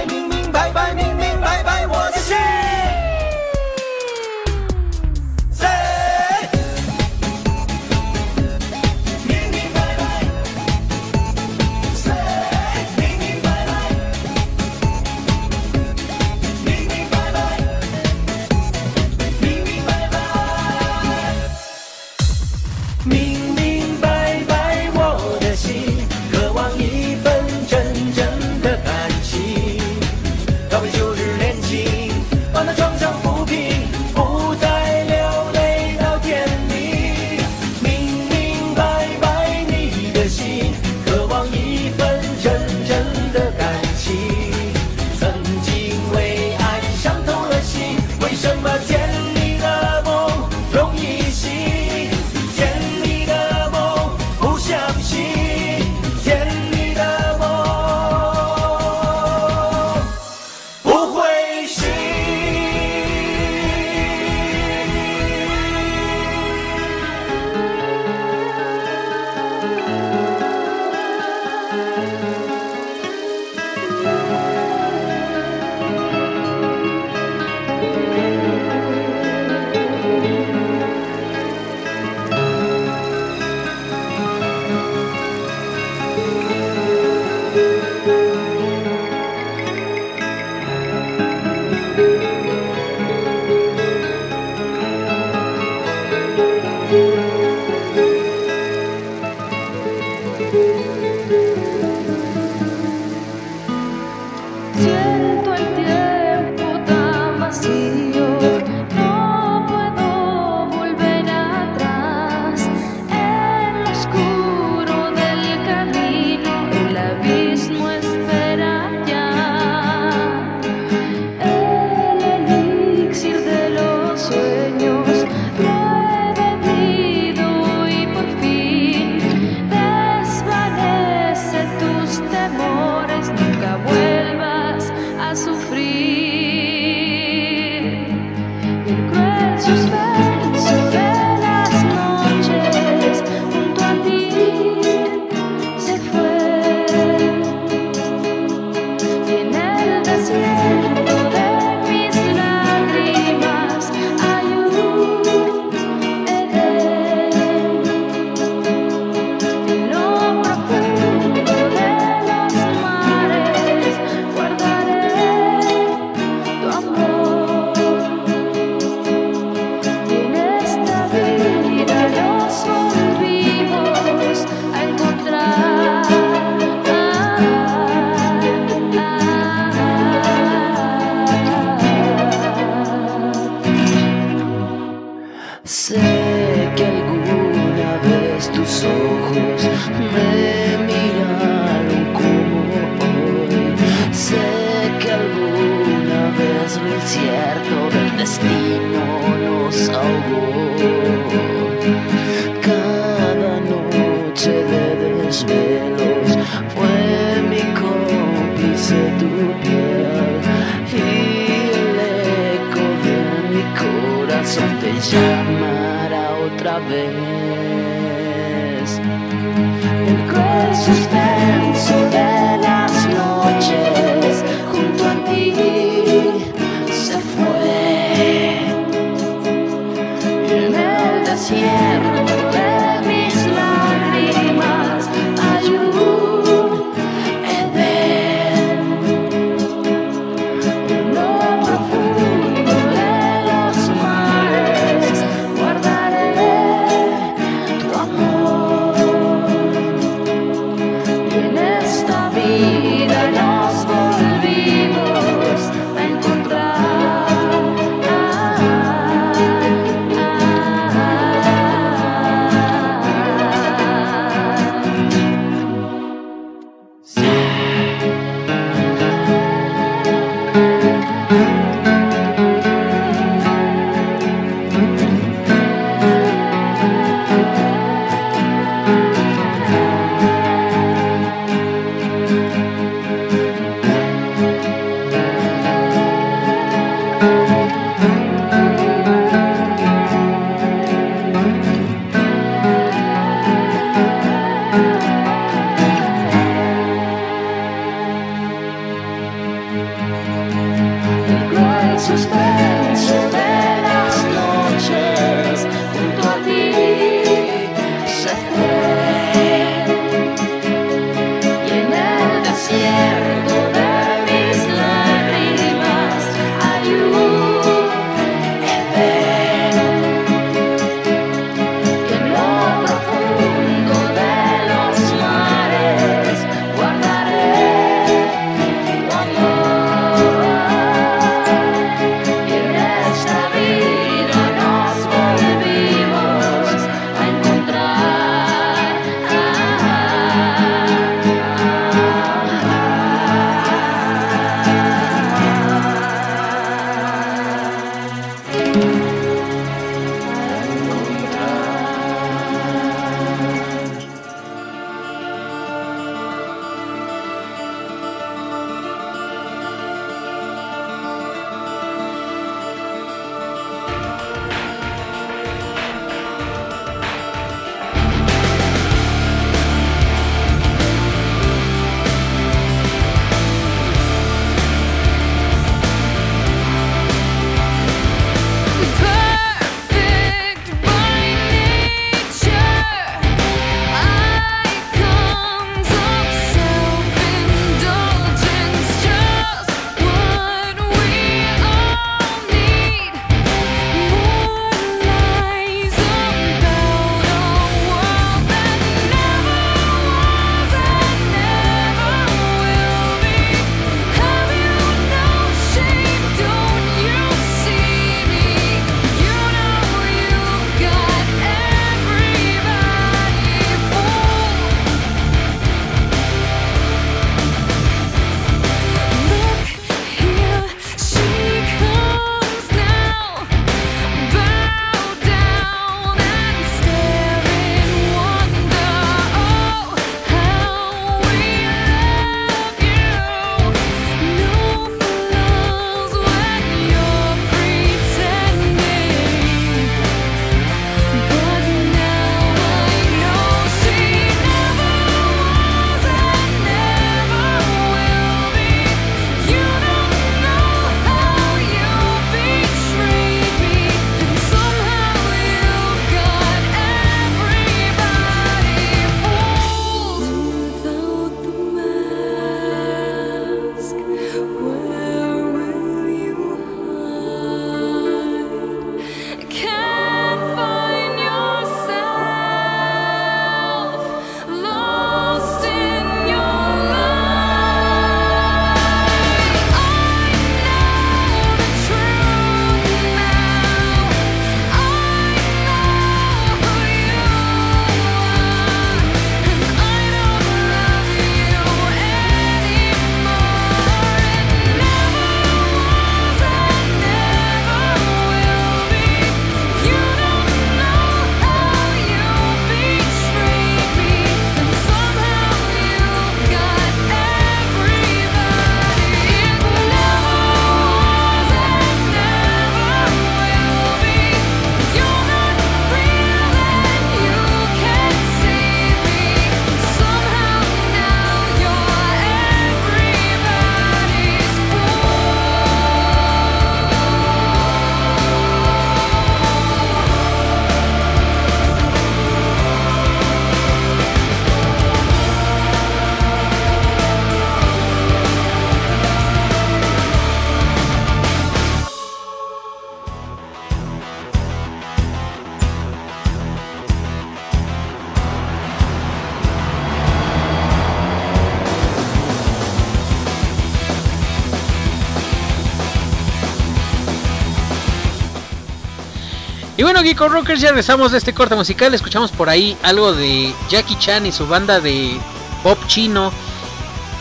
[560.04, 561.94] Geeko Rockers, ya regresamos de este corte musical.
[561.94, 565.18] Escuchamos por ahí algo de Jackie Chan y su banda de
[565.64, 566.32] pop chino.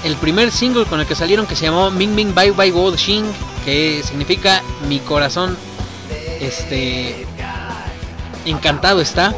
[0.03, 2.91] El primer single con el que salieron que se llamó Ming Ming Bye Bye Wo
[2.91, 3.25] Xing,
[3.65, 5.57] que significa mi corazón
[6.41, 7.25] este
[8.47, 9.33] encantado está.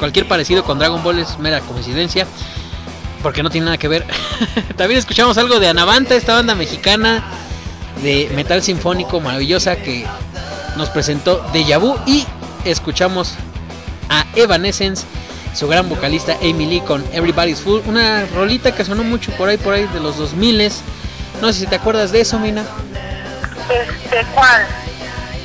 [0.00, 2.26] Cualquier parecido con Dragon Ball es mera coincidencia,
[3.22, 4.04] porque no tiene nada que ver.
[4.76, 7.22] También escuchamos algo de Anavanta, esta banda mexicana
[8.02, 10.04] de metal sinfónico maravillosa que
[10.76, 12.26] nos presentó Deja Vu y
[12.64, 13.34] escuchamos
[14.08, 15.04] a Evanescence,
[15.54, 19.56] su gran vocalista Amy Lee con Everybody's Full, una rolita que sonó mucho por ahí
[19.56, 20.70] por ahí de los 2000
[21.40, 22.64] No sé si te acuerdas de eso, Mina.
[23.68, 24.64] Este, ¿cuál?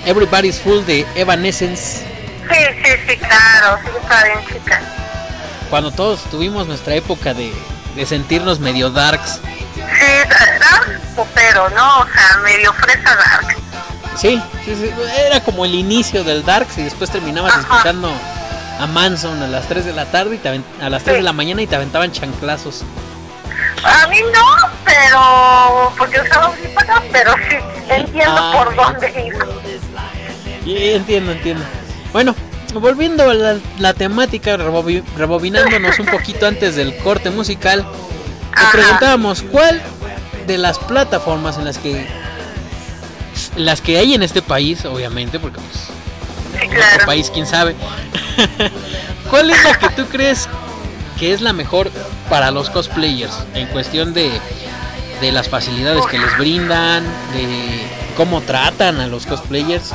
[0.06, 2.06] Everybody's Full de Evanescence,
[2.52, 4.82] Sí, sí, sí, claro, sí, está bien, chica.
[5.70, 7.54] cuando todos tuvimos nuestra época de,
[7.96, 9.40] de sentirnos medio darks.
[9.76, 10.30] Sí,
[10.60, 12.00] dark popero, ¿no?
[12.00, 13.58] O sea, medio fresa dark.
[14.18, 14.90] Sí, sí, sí,
[15.26, 17.62] era como el inicio del darks y después terminabas Ajá.
[17.62, 18.12] escuchando
[18.80, 20.50] a Manson a las 3 de la tarde y te
[20.82, 22.84] a las 3 de la mañana y te aventaban chanclazos.
[23.84, 27.56] A mí no, pero porque usaba audífonos, pero sí,
[27.90, 28.52] entiendo Ah.
[28.64, 29.46] por dónde iba.
[30.66, 31.64] Y entiendo, entiendo.
[32.12, 32.36] Bueno,
[32.74, 37.86] volviendo a la, la temática, rebobi- rebobinándonos un poquito antes del corte musical,
[38.56, 39.82] te preguntábamos cuál
[40.46, 42.06] de las plataformas en las que
[43.56, 45.88] las que hay en este país, obviamente, porque pues
[46.52, 47.06] Sí, en otro claro.
[47.06, 47.76] país, quién sabe.
[49.30, 50.48] ¿Cuál es la que tú crees
[51.18, 51.90] que es la mejor
[52.30, 54.32] para los cosplayers en cuestión de,
[55.22, 57.88] de las facilidades que les brindan, de
[58.18, 59.92] cómo tratan a los cosplayers?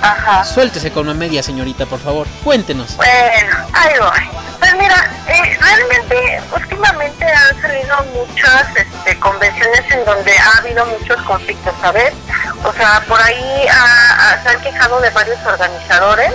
[0.00, 0.44] Ajá.
[0.44, 2.26] Suéltese con una media, señorita, por favor.
[2.44, 2.96] Cuéntenos.
[2.96, 4.40] Bueno, ahí voy.
[4.58, 11.20] Pues mira, eh, realmente últimamente han salido muchas este, convenciones en donde ha habido muchos
[11.22, 12.12] conflictos, ¿sabes?
[12.64, 16.32] O sea, por ahí ah, ah, se han quejado de varios organizadores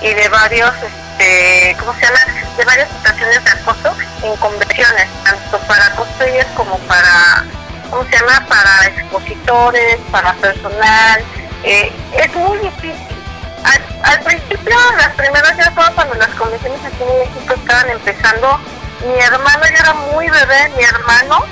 [0.00, 2.18] y de varios, este, ¿cómo se llama?
[2.56, 7.44] De varias situaciones de acoso en convenciones, tanto para cosplayers como para,
[7.90, 8.44] ¿cómo se llama?
[8.48, 11.24] Para expositores, para personal.
[11.62, 13.16] Eh, es muy difícil.
[13.64, 18.60] Al, al principio, las primeras ya fueron cuando las convenciones aquí en México estaban empezando.
[19.06, 21.44] Mi hermano, yo era muy bebé, mi hermano,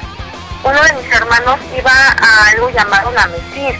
[0.65, 3.79] uno de mis hermanos iba a algo llamado la MESIR,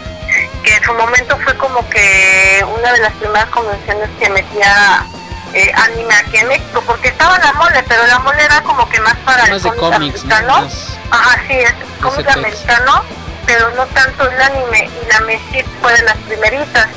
[0.63, 5.05] que en su momento fue como que una de las primeras convenciones que metía
[5.53, 8.99] eh, anime aquí en México, porque estaba la mole, pero la mole era como que
[9.01, 10.67] más para Más el cómic americano.
[11.11, 13.03] Ajá, sí, es cómic americano,
[13.45, 14.89] pero no tanto el anime.
[15.01, 16.87] Y la Mesip fue de las primeritas.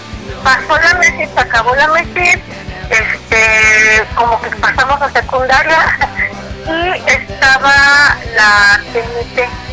[0.42, 2.40] Pasó la Mesip, acabó la Mesip,
[2.88, 5.98] este, como que pasamos a secundaria
[6.66, 9.65] y estaba la TNT.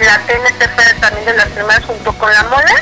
[0.00, 2.74] La TNT fue también de las primeras junto con la Mole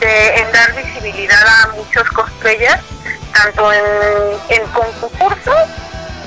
[0.00, 2.82] de, en dar visibilidad a muchos cosplayers,
[3.32, 3.84] tanto en,
[4.50, 5.68] en concursos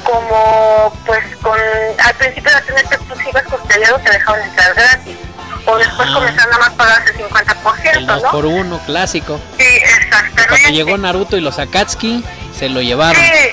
[0.03, 1.57] como pues con
[2.03, 5.17] al principio de tener pues ibas cosplayado te dejaban entrar gratis
[5.65, 6.13] o después Ajá.
[6.19, 8.31] comenzaron a más pagarse el 50%, El 2 ¿no?
[8.31, 9.39] por 1 clásico.
[9.57, 10.47] Sí, exactamente.
[10.47, 12.23] Cuando llegó Naruto y los Akatsuki,
[12.57, 13.21] se lo llevaron.
[13.21, 13.49] Sí.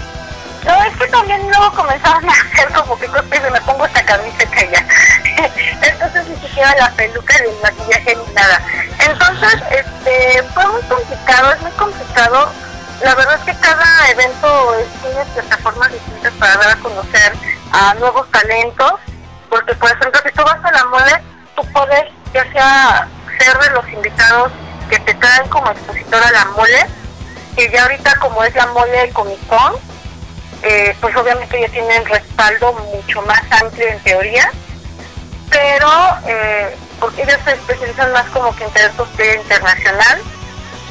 [0.65, 4.05] No, es que también luego comenzaron a hacer como que cosas y me pongo esta
[4.05, 4.87] camiseta ya.
[5.83, 8.61] Entonces ni siquiera la peluca ni el maquillaje ni nada.
[8.99, 12.51] Entonces, este, fue muy complicado, es muy complicado.
[13.03, 17.33] La verdad es que cada evento tiene plataformas distintas para dar a conocer
[17.73, 18.95] a nuevos talentos.
[19.51, 21.23] Porque, por ejemplo, si tú vas a la mole,
[21.55, 23.09] tú puedes ya sea
[23.39, 24.53] ser de los invitados
[24.89, 26.87] que te traen como expositor a la mole,
[27.55, 29.39] que ya ahorita como es la mole de Comic
[30.63, 34.51] eh, pues obviamente ya tienen respaldo mucho más amplio en teoría,
[35.51, 35.89] pero
[36.27, 40.19] eh, porque ellos se especializan más como que en cosplay internacional.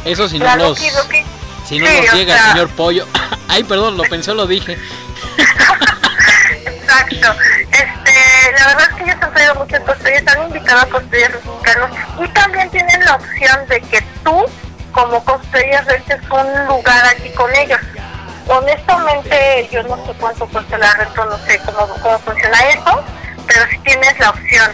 [0.03, 1.23] Eso si no los, Doki-
[1.67, 3.07] si no sí, los o llega el sea, señor Pollo.
[3.49, 4.77] Ay, perdón, lo pensó, lo dije.
[6.65, 7.35] Exacto.
[7.71, 11.89] Este, la verdad es que ellos han traído muchos cosplayers, han invitado a cosplayers mexicanos
[12.23, 14.45] y también tienen la opción de que tú,
[14.91, 17.79] como cosplayer, rentes un lugar aquí con ellos.
[18.47, 23.03] Honestamente, yo no sé cuánto cuesta la renta, no sé cómo, cómo funciona eso,
[23.47, 24.71] pero sí tienes la opción.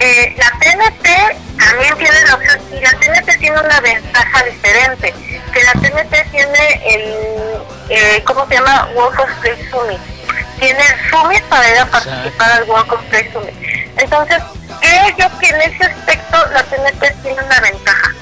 [0.00, 5.14] Eh, la TNT también tiene la opción, y la TNT tiene una ventaja diferente,
[5.52, 7.14] que la TNT tiene el,
[7.90, 8.88] eh, ¿cómo se llama?
[8.94, 10.00] World Cosplay Summit.
[10.58, 13.54] Tiene el Summit para ir a participar al World Cosplay Summit.
[13.98, 14.42] Entonces,
[14.80, 18.12] creo yo que en ese aspecto la TNT tiene una ventaja,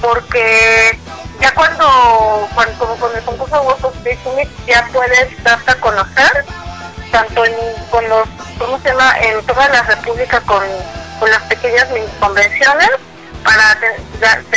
[0.00, 0.98] porque
[1.40, 6.44] ya cuando, cuando como con el concurso World Cosplay Summit ya puedes darte a conocer,
[7.10, 7.54] tanto en,
[7.90, 8.28] con los,
[8.58, 9.18] ¿cómo se llama?
[9.20, 10.62] En toda la república con,
[11.18, 11.86] con las pequeñas
[12.20, 12.90] convenciones,
[13.44, 13.78] para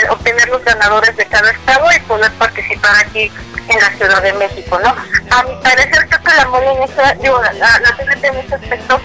[0.10, 3.32] obtener los ganadores de cada estado y poder participar aquí
[3.68, 4.90] en la Ciudad de México, ¿no?
[4.90, 9.00] A mi parecer creo que la mole en esa, digo, la, la, en ese aspecto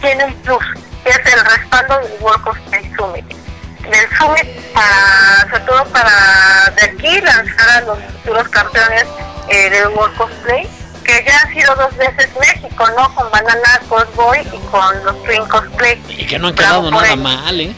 [0.00, 0.64] tiene un plus,
[1.04, 3.26] que es el respaldo del World Cosplay Summit.
[3.26, 9.04] Del Summit para, sobre todo para de aquí lanzar a los futuros campeones
[9.48, 10.68] eh, del World Cosplay,
[11.06, 13.14] que ya han sido dos veces México, ¿no?
[13.14, 16.02] Con Banana Cosboy y con los Twin Cosplay.
[16.08, 17.18] Y que no han quedado nada ellos.
[17.18, 17.74] mal, ¿eh?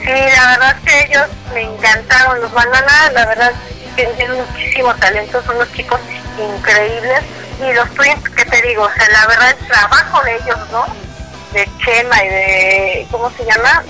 [0.00, 2.40] Sí, la verdad es que ellos me encantaron.
[2.40, 3.52] Los Banana, la verdad,
[3.94, 6.00] tienen muchísimo talento, son unos chicos
[6.38, 7.22] increíbles.
[7.60, 8.82] Y los Twins, ¿qué te digo?
[8.82, 10.84] O sea, la verdad, el trabajo de ellos, ¿no?
[11.52, 13.06] De Chema y de.
[13.10, 13.82] ¿Cómo se llama?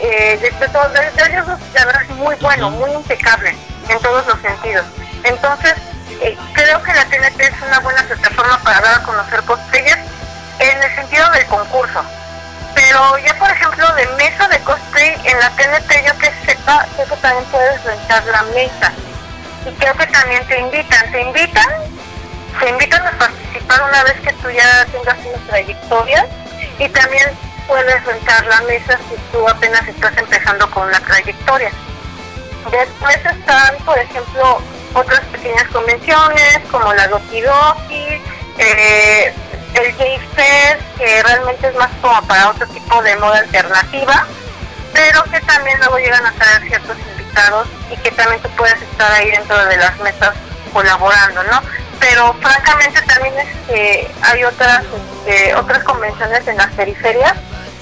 [0.00, 3.54] Eh, de, de todos de, de ellos, la verdad, es muy bueno, muy impecable
[3.88, 4.84] en todos los sentidos.
[5.22, 5.74] Entonces,
[6.22, 10.00] eh, creo que la TNT es una buena plataforma para dar a conocer cosplayers
[10.60, 12.04] en el sentido del concurso.
[12.74, 17.08] Pero ya, por ejemplo, de mesa de cosplay en la TNT, yo que sepa, creo
[17.08, 18.92] que también puedes rentar la mesa.
[19.66, 21.10] Y creo que también te invitan.
[21.10, 21.68] Te invitan,
[22.60, 26.26] te invitan a participar una vez que tú ya tengas una trayectoria.
[26.78, 27.30] Y también
[27.66, 31.70] puedes rentar la mesa si tú apenas estás empezando con una trayectoria.
[32.70, 34.62] Después están, por ejemplo,
[34.94, 38.22] otras pequeñas convenciones como la Doki Doki,
[38.58, 39.34] eh,
[39.74, 44.26] el J-Fest, que realmente es más como para otro tipo de moda alternativa,
[44.92, 49.10] pero que también luego llegan a traer ciertos invitados y que también tú puedes estar
[49.12, 50.34] ahí dentro de las mesas
[50.72, 51.62] colaborando, ¿no?
[51.98, 54.84] Pero francamente también este, hay otras
[55.24, 57.34] este, otras convenciones en las periferias,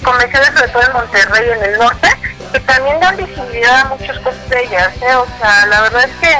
[0.04, 2.08] convenciones sobre todo en Monterrey en el norte,
[2.52, 5.14] que también dan visibilidad a muchos cosplayers, ¿eh?
[5.14, 6.38] o sea, la verdad es que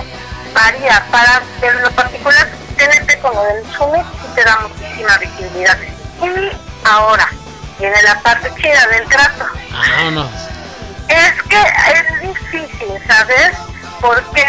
[0.53, 5.79] varía, para en lo particular TNT como del Summit sí te da muchísima visibilidad.
[6.23, 7.29] Y ahora
[7.79, 9.47] viene la parte chida del trato.
[9.71, 10.31] Vámonos.
[11.09, 13.53] Es que es difícil, ¿sabes?
[14.01, 14.47] Porque,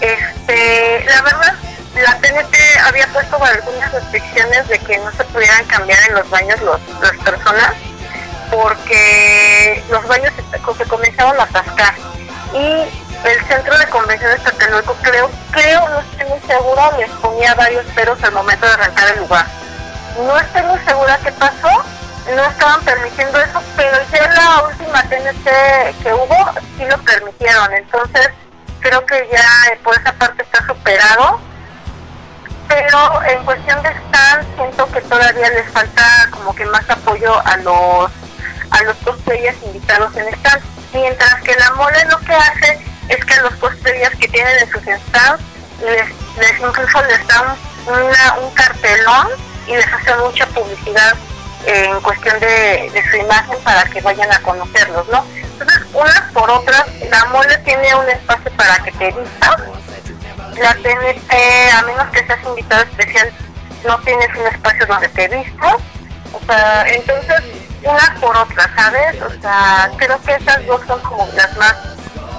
[0.00, 1.54] este, la verdad,
[1.94, 6.60] la TNT había puesto algunas restricciones de que no se pudieran cambiar en los baños
[6.62, 7.72] los, las personas,
[8.50, 11.94] porque los baños se, se comenzaron a atascar.
[12.52, 17.84] Y el centro de convenciones Tlatelolco, creo, creo, no estoy muy segura, les ponía varios
[17.86, 19.46] peros al momento de rentar el lugar.
[20.18, 21.84] No estoy muy segura qué pasó,
[22.34, 28.30] no estaban permitiendo eso, pero ya la última TNT que hubo sí lo permitieron, entonces
[28.80, 31.40] creo que ya eh, por esa parte está superado,
[32.68, 37.56] pero en cuestión de stand siento que todavía les falta como que más apoyo a
[37.58, 38.10] los
[38.70, 40.62] a los cosplayers invitados en stand,
[40.92, 44.82] mientras que la mole lo que hace es que los cosplayers que tienen en sus
[44.82, 45.42] stands
[45.80, 47.56] les, incluso les dan
[47.86, 49.28] una, un cartelón
[49.66, 51.14] y les hace mucha publicidad
[51.66, 55.24] eh, en cuestión de, de su imagen para que vayan a conocerlos, ¿no?
[55.58, 59.56] Entonces, unas por otras, la mole tiene un espacio para que te vistas,
[60.58, 61.32] la TNT,
[61.72, 63.32] a menos que seas invitado especial,
[63.86, 65.76] no tienes un espacio donde te vistas,
[66.32, 67.42] o sea, entonces,
[67.82, 69.22] unas por otras, ¿sabes?
[69.22, 71.74] O sea, creo que esas dos son como las más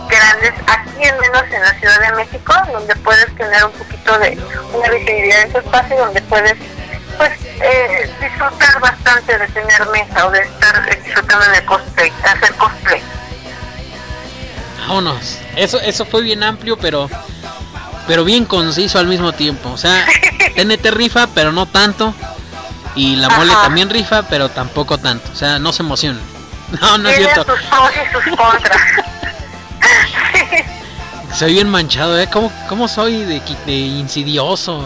[0.07, 4.37] grandes, aquí al menos en la Ciudad de México, donde puedes tener un poquito de
[4.73, 6.55] una visibilidad en tu espacio, donde puedes
[7.17, 7.31] pues
[7.61, 13.01] eh, disfrutar bastante de tener mesa o de estar disfrutando de cosplay, hacer cosplay.
[14.79, 15.39] Vámonos.
[15.55, 17.09] Eso, eso fue bien amplio, pero
[18.07, 19.69] pero bien conciso al mismo tiempo.
[19.71, 20.05] O sea,
[20.55, 22.13] TNT rifa, pero no tanto.
[22.95, 23.63] Y la mole Ajá.
[23.63, 25.29] también rifa, pero tampoco tanto.
[25.31, 26.21] O sea, no se emocionen.
[26.81, 27.45] No, no es cierto.
[27.45, 28.81] sus pros y sus contras.
[31.33, 32.27] Soy bien manchado, ¿eh?
[32.31, 34.83] ¿Cómo, cómo soy de, de insidioso?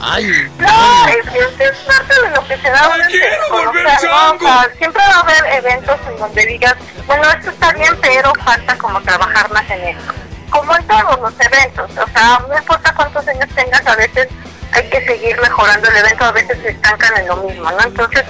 [0.00, 0.24] Ay,
[0.58, 3.98] No, es, es, es parte de lo que se da ahora en México, o sea,
[4.10, 6.74] no, o sea, siempre va a haber eventos en donde digas,
[7.06, 10.12] bueno, esto está bien, pero falta como trabajar más en esto.
[10.48, 14.28] Como en todos los eventos, o sea, no importa cuántos años tengas, a veces
[14.72, 17.82] hay que seguir mejorando el evento, a veces se estancan en lo mismo, ¿no?
[17.82, 18.24] Entonces,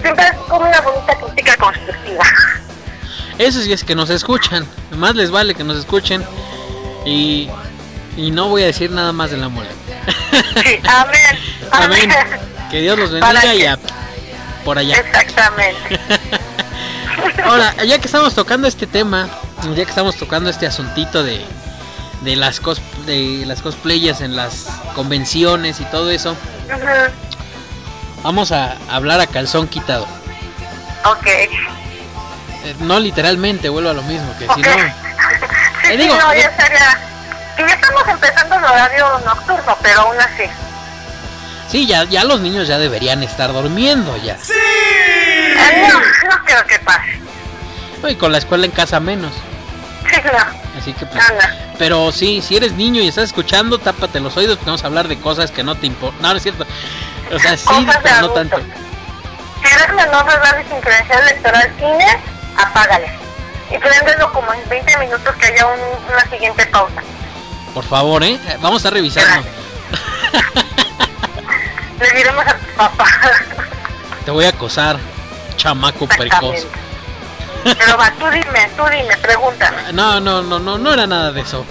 [0.00, 2.24] siempre es como una bonita crítica constructiva.
[3.38, 4.66] Eso sí es que nos escuchan.
[4.96, 6.24] Más les vale que nos escuchen.
[7.04, 7.48] Y,
[8.16, 9.68] y no voy a decir nada más de la mole.
[10.62, 11.38] Sí, amén.
[11.72, 12.10] Amén.
[12.70, 13.78] Que Dios los bendiga y a-
[14.64, 14.96] por allá.
[14.96, 16.00] Exactamente.
[17.44, 19.28] Ahora, ya que estamos tocando este tema,
[19.74, 21.44] ya que estamos tocando este asuntito de,
[22.22, 26.36] de las cos, de las cosplayers en las convenciones y todo eso,
[28.22, 30.06] vamos a hablar a calzón quitado.
[31.04, 31.26] Ok.
[32.64, 34.58] Eh, no literalmente, vuelvo a lo mismo, que si Ok.
[34.66, 34.72] no,
[35.82, 36.40] Sí, Te sí, digo, no, eh.
[36.40, 36.98] ya estaría...
[37.56, 40.44] Que ya estamos empezando el horario nocturno, pero aún así.
[41.68, 44.34] sí, ya, ya los niños ya deberían estar durmiendo ya.
[44.34, 47.20] Eh, no, no creo que pase.
[48.02, 49.32] No, y con la escuela en casa menos.
[50.10, 50.78] Sí, no.
[50.80, 51.30] Así que pues.
[51.30, 51.54] Anda.
[51.78, 55.06] Pero sí, si eres niño y estás escuchando, tápate los oídos, porque vamos a hablar
[55.06, 56.22] de cosas que no te importan.
[56.22, 56.66] No, no es cierto.
[57.32, 58.56] O sea, sí, Cosas de pero no tanto.
[59.62, 62.18] Si eres menor de edad y sin credencial electoral cine,
[62.56, 63.08] apágale.
[63.70, 67.02] Y préndelo como en 20 minutos que haya un- una siguiente pausa.
[67.72, 68.38] Por favor, ¿eh?
[68.60, 69.44] Vamos a estar revisando.
[72.00, 73.06] Le diremos a tu papá.
[74.24, 74.98] Te voy a acosar,
[75.56, 76.66] chamaco precoz.
[77.64, 79.92] Pero va, tú dime, tú dime, pregúntame.
[79.92, 81.64] No, no, no, no, no era nada de eso.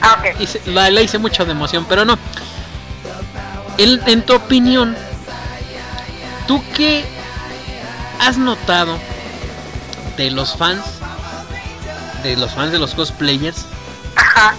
[0.00, 0.40] Ah, ok.
[0.40, 2.18] hice- la, la hice mucho de emoción, pero no.
[3.78, 4.96] En, en tu opinión,
[6.46, 7.04] ¿tú qué
[8.20, 8.98] has notado
[10.18, 10.84] de los fans,
[12.22, 13.64] de los fans de los cosplayers,
[14.16, 14.54] Ajá.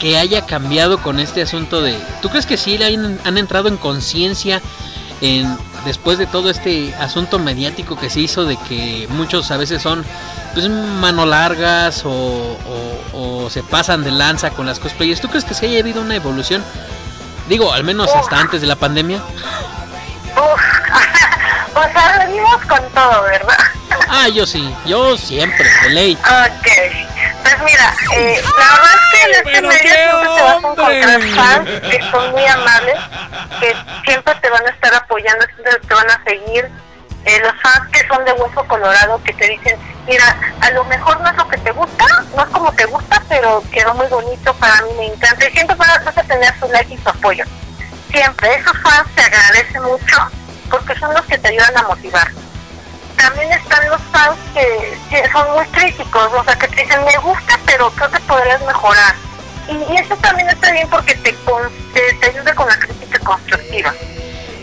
[0.00, 1.96] que haya cambiado con este asunto de...
[2.22, 4.60] ¿Tú crees que sí han, han entrado en conciencia
[5.20, 9.80] en después de todo este asunto mediático que se hizo de que muchos a veces
[9.82, 10.04] son
[10.54, 15.20] pues mano largas o, o- o se pasan de lanza con las cosplayers?
[15.20, 16.64] ¿Tú crees que sí haya habido una evolución?
[17.48, 19.18] Digo, al menos hasta antes de la pandemia.
[19.18, 20.62] Uf.
[21.76, 23.58] o sea, venimos con todo, ¿verdad?
[24.08, 26.14] Ah, yo sí, yo siempre, de ley.
[26.14, 26.68] Ok,
[27.42, 30.56] pues mira, eh, la verdad es que en este Pero medio siempre te vas a
[30.56, 32.98] encontrar fans que son muy amables,
[33.60, 36.70] que siempre te van a estar apoyando, siempre te van a seguir.
[37.26, 41.18] Eh, los fans que son de hueso colorado, que te dicen, mira, a lo mejor
[41.22, 42.04] no es lo que te gusta,
[42.36, 45.48] no es como te gusta, pero quedó muy bonito, para mí me encanta.
[45.48, 47.44] Y siempre vas a vas a tener su like y su apoyo.
[48.10, 50.16] Siempre, esos fans te agradecen mucho
[50.70, 52.28] porque son los que te ayudan a motivar
[53.16, 57.16] también están los fans que, que son muy críticos, o sea, que te dicen, me
[57.18, 59.14] gusta, pero creo que podrías mejorar.
[59.68, 63.18] Y, y eso también está bien porque te, con- te, te ayuda con la crítica
[63.20, 63.92] constructiva.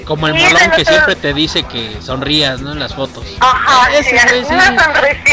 [0.05, 2.73] Como el molón que siempre te dice que sonrías, ¿no?
[2.73, 3.25] En las fotos.
[3.39, 4.53] Ajá, Ese sí, sí.
[4.53, 4.75] una.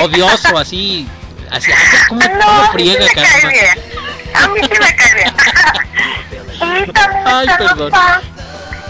[0.03, 1.09] Odioso, así.
[1.51, 1.71] así
[2.09, 4.35] ¿Cómo, No, mí friega, sí me cae bien.
[4.35, 5.35] A mí sí me cae bien.
[6.89, 7.79] y también Ay, están perdón.
[7.79, 8.25] los fans.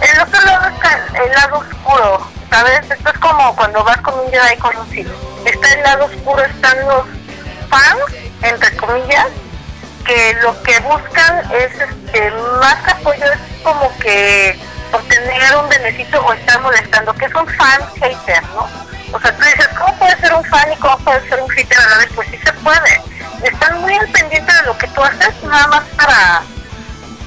[0.00, 2.90] El otro lado está el lado oscuro, ¿sabes?
[2.90, 5.08] Esto es como cuando vas con un Jedi con un Sith.
[5.44, 7.04] Está el lado oscuro, están los
[7.68, 8.00] fans,
[8.42, 9.26] entre comillas,
[10.04, 12.30] que lo que buscan es este,
[12.60, 14.58] más apoyo, es como que
[14.92, 18.66] obtener un beneficio o estar molestando, que es un fan hater, ¿no?
[19.12, 21.78] O sea, tú dices, ¿cómo puede ser un fan y cómo puede ser un hater
[21.78, 22.08] a la vez?
[22.14, 23.02] Pues sí se puede.
[23.42, 26.42] Están muy al pendiente de lo que tú haces, nada más para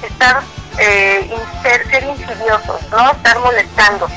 [0.02, 0.42] estar,
[0.78, 1.30] eh,
[1.62, 3.12] ser insidiosos, ¿no?
[3.12, 4.08] Estar molestando.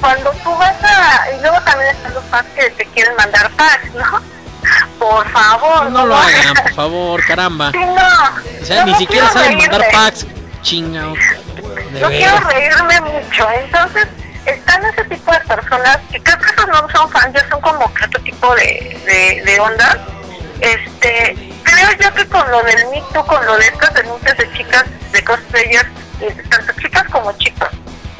[0.00, 1.30] Cuando tú vas a...
[1.36, 4.20] Y luego también están los fans que te quieren mandar fax, ¿no?
[4.98, 7.70] Por favor, No lo lo hagan, por favor, caramba.
[7.72, 8.62] Sí, no.
[8.62, 10.26] O sea, ni siquiera saben mandar reírme.
[10.62, 11.14] Chingao.
[11.92, 13.48] De No quiero reírme mucho.
[13.50, 14.06] Entonces,
[14.44, 17.92] están ese tipo de personas que creo que esos no son fans, ya son como
[17.94, 19.98] que otro tipo de, de, de onda.
[20.60, 24.52] Este, creo yo que con lo del Me Too, con lo de estas denuncias de
[24.52, 25.88] chicas, de cosplayers,
[26.50, 27.68] tanto chicas como chicos,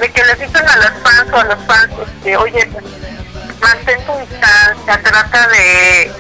[0.01, 2.71] de que les dicen a las fans o a los fans, este, oye,
[3.61, 6.11] mantén tu distancia, trata de,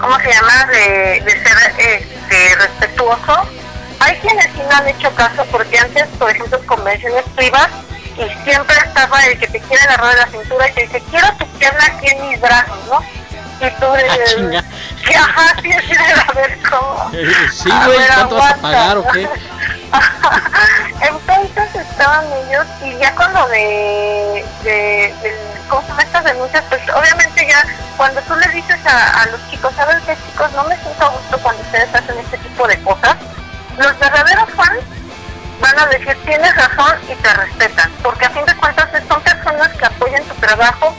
[0.00, 3.48] ¿cómo se llama?, de, de ser este, respetuoso.
[4.00, 7.68] Hay quienes sí no han hecho caso porque antes, por ejemplo, en convenciones tú ibas
[8.16, 11.26] y siempre estaba el que te quiere agarrar de la cintura y te dice, quiero
[11.38, 13.00] tu pierna aquí en mis brazos, ¿no?
[13.60, 14.58] Y tú de...
[14.58, 14.64] Ah,
[15.06, 17.10] que ajá, sí, sí, de a ver cómo...
[17.12, 19.28] Eh, Sí, güey, ¿cuánto vas a pagar o qué?
[21.02, 25.34] Entonces estaban ellos y ya con lo de, de,
[25.68, 26.64] ¿cómo se estas denuncias?
[26.68, 27.64] Pues obviamente ya
[27.96, 30.50] cuando tú le dices a, a los chicos, ¿sabes qué chicos?
[30.52, 33.16] No me siento a gusto cuando ustedes hacen este tipo de cosas.
[33.78, 34.80] Los verdaderos fans
[35.60, 39.68] van a decir tienes razón y te respetan, porque a fin de cuentas son personas
[39.68, 40.94] que apoyan tu trabajo,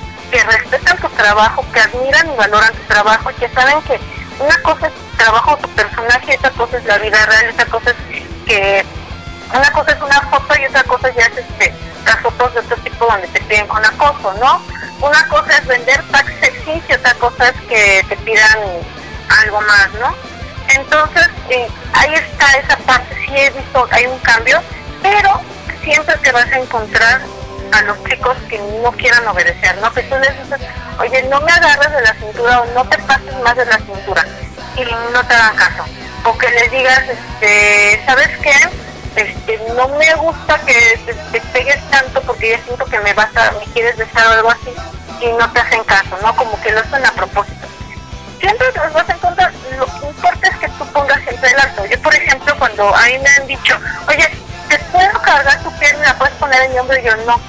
[1.22, 4.00] trabajo, que admiran y valoran tu trabajo y que saben que
[4.40, 7.90] una cosa es tu trabajo, tu personaje, otra cosa es la vida real, otra cosa
[7.92, 7.96] es
[8.46, 8.86] que
[9.54, 11.74] una cosa es una foto y otra cosa ya es este,
[12.06, 14.62] las fotos de otro tipo donde te piden con acoso, ¿no?
[15.00, 18.58] Una cosa es vender packs sexy y otra cosa es que te pidan
[19.42, 20.16] algo más, ¿no?
[20.70, 24.62] Entonces, eh, ahí está esa parte, sí he visto, hay un cambio,
[25.02, 25.42] pero
[25.84, 27.22] siempre te vas a encontrar
[27.72, 29.92] a los chicos que no quieran obedecer, ¿no?
[29.94, 30.62] Que dices,
[31.02, 34.26] oye, no me agarres de la cintura o no te pases más de la cintura
[34.76, 34.84] y
[35.14, 35.84] no te hagan caso.
[36.24, 38.54] O que les digas, este, ¿sabes qué?
[39.16, 43.52] Este, no me gusta que te, pegues tanto porque ya siento que me vas a,
[43.52, 44.74] me quieres besar o algo así
[45.22, 46.36] y no te hacen caso, ¿no?
[46.36, 47.68] Como que lo hacen a propósito
[48.42, 49.54] siempre los vas a encontrar.
[49.78, 51.86] Lo que importa es que tú pongas siempre el alto.
[51.86, 54.28] Yo, por ejemplo, cuando a mí me han dicho, oye,
[54.68, 56.98] ¿te puedo cargar tu pierna la puedes poner en mi hombro?
[57.00, 57.40] Y yo, no.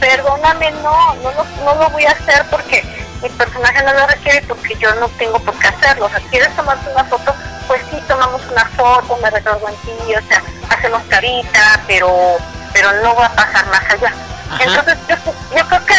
[0.00, 2.84] Perdóname, no, no lo, no lo voy a hacer porque
[3.22, 6.06] mi personaje no lo requiere porque yo no tengo por qué hacerlo.
[6.06, 7.34] O sea, ¿quieres tomarte una foto?
[7.66, 12.36] Pues sí, tomamos una foto, me recuerdo en ti, o sea, hacemos carita, pero
[12.72, 14.12] pero no va a pasar más allá.
[14.50, 14.64] Ajá.
[14.64, 15.16] Entonces, yo,
[15.56, 15.94] yo creo que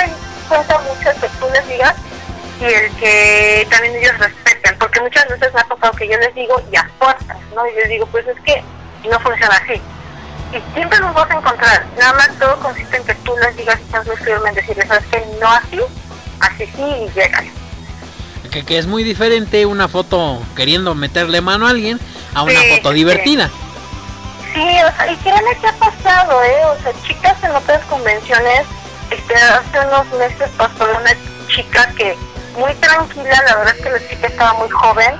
[0.47, 1.95] cuenta mucho que tú les digas
[2.59, 6.33] y el que también ellos respeten, porque muchas veces me ha tocado que yo les
[6.35, 7.65] digo y a fuerzas, ¿no?
[7.67, 8.63] Y les digo, pues es que
[9.09, 9.81] no funciona así.
[10.53, 13.79] Y siempre los vas a encontrar, nada más todo consiste en que tú les digas
[13.91, 15.79] seas muy firme en decirles, ¿sabes que No así,
[16.39, 17.43] así sí y llegas.
[18.51, 21.99] Que, que es muy diferente una foto queriendo meterle mano a alguien
[22.33, 22.95] a una Sí, foto sí.
[22.95, 23.49] divertida.
[24.53, 26.65] Sí, o sea, y créanme que ha pasado, ¿eh?
[26.65, 28.61] O sea, chicas en otras convenciones,
[29.11, 31.11] este, hace unos meses pasó una
[31.49, 32.15] chica que
[32.57, 35.13] muy tranquila, la verdad es que la chica estaba muy joven,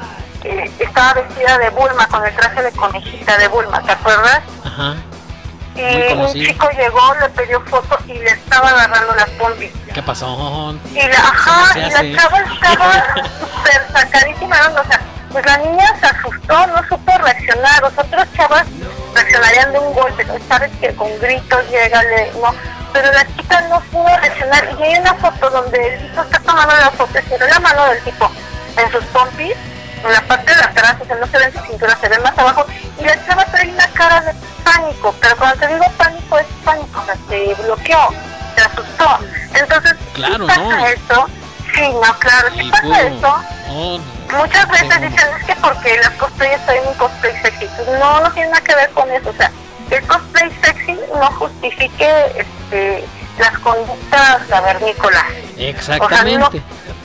[0.46, 4.42] eh, estaba vestida de Bulma, con el traje de conejita de Bulma, ¿te acuerdas?
[4.64, 4.96] Ajá.
[5.78, 9.72] Y Muy un chico llegó, le pidió foto y le estaba agarrando las pompis.
[9.94, 10.76] ¿Qué pasó?
[10.92, 14.82] Y la, ajá, y la chava estaba súper sacadísima, ¿no?
[14.82, 15.02] o sea,
[15.32, 18.66] pues la niña se asustó, no supo reaccionar, los otros chavas
[19.14, 20.34] reaccionarían de un golpe, ¿no?
[20.48, 22.56] sabes que con gritos llegale, no,
[22.92, 26.76] pero la chica no pudo reaccionar y hay una foto donde el tipo está tomando
[26.76, 28.32] la foto, se la mano del tipo
[28.78, 29.54] en sus pompis,
[30.04, 32.20] en la parte de atrás, o sea, no se ve en su cintura, se ve
[32.20, 32.66] más abajo,
[33.00, 34.34] y la chava trae una cara de
[34.64, 38.10] pánico, pero cuando te digo pánico es pánico, o sea, se bloqueó,
[38.56, 39.20] se asustó,
[39.54, 40.86] entonces, Claro, ¿sí pasa ¿no?
[40.88, 41.28] eso?
[41.76, 43.36] Sí, no, claro, si pasa eso,
[43.70, 44.00] Oh,
[44.38, 47.68] Muchas veces dicen, es que porque las cosplayers traen un cosplay sexy.
[48.00, 49.30] No, no tiene nada que ver con eso.
[49.30, 49.52] O sea,
[49.92, 53.06] el cosplay sexy no justifique este,
[53.38, 55.24] las conductas cavernícolas.
[55.58, 56.62] exactamente.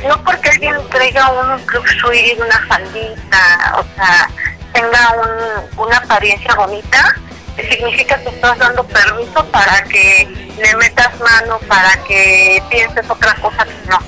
[0.06, 4.28] No porque alguien traiga un club suite, una faldita, o sea,
[4.72, 7.14] tenga un, una apariencia bonita,
[7.56, 13.64] significa que estás dando permiso para que le metas mano, para que pienses otra cosa
[13.64, 13.98] que no.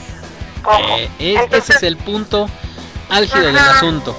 [0.89, 2.49] Eh, es- ese es el punto
[3.11, 4.17] álgido del asunto.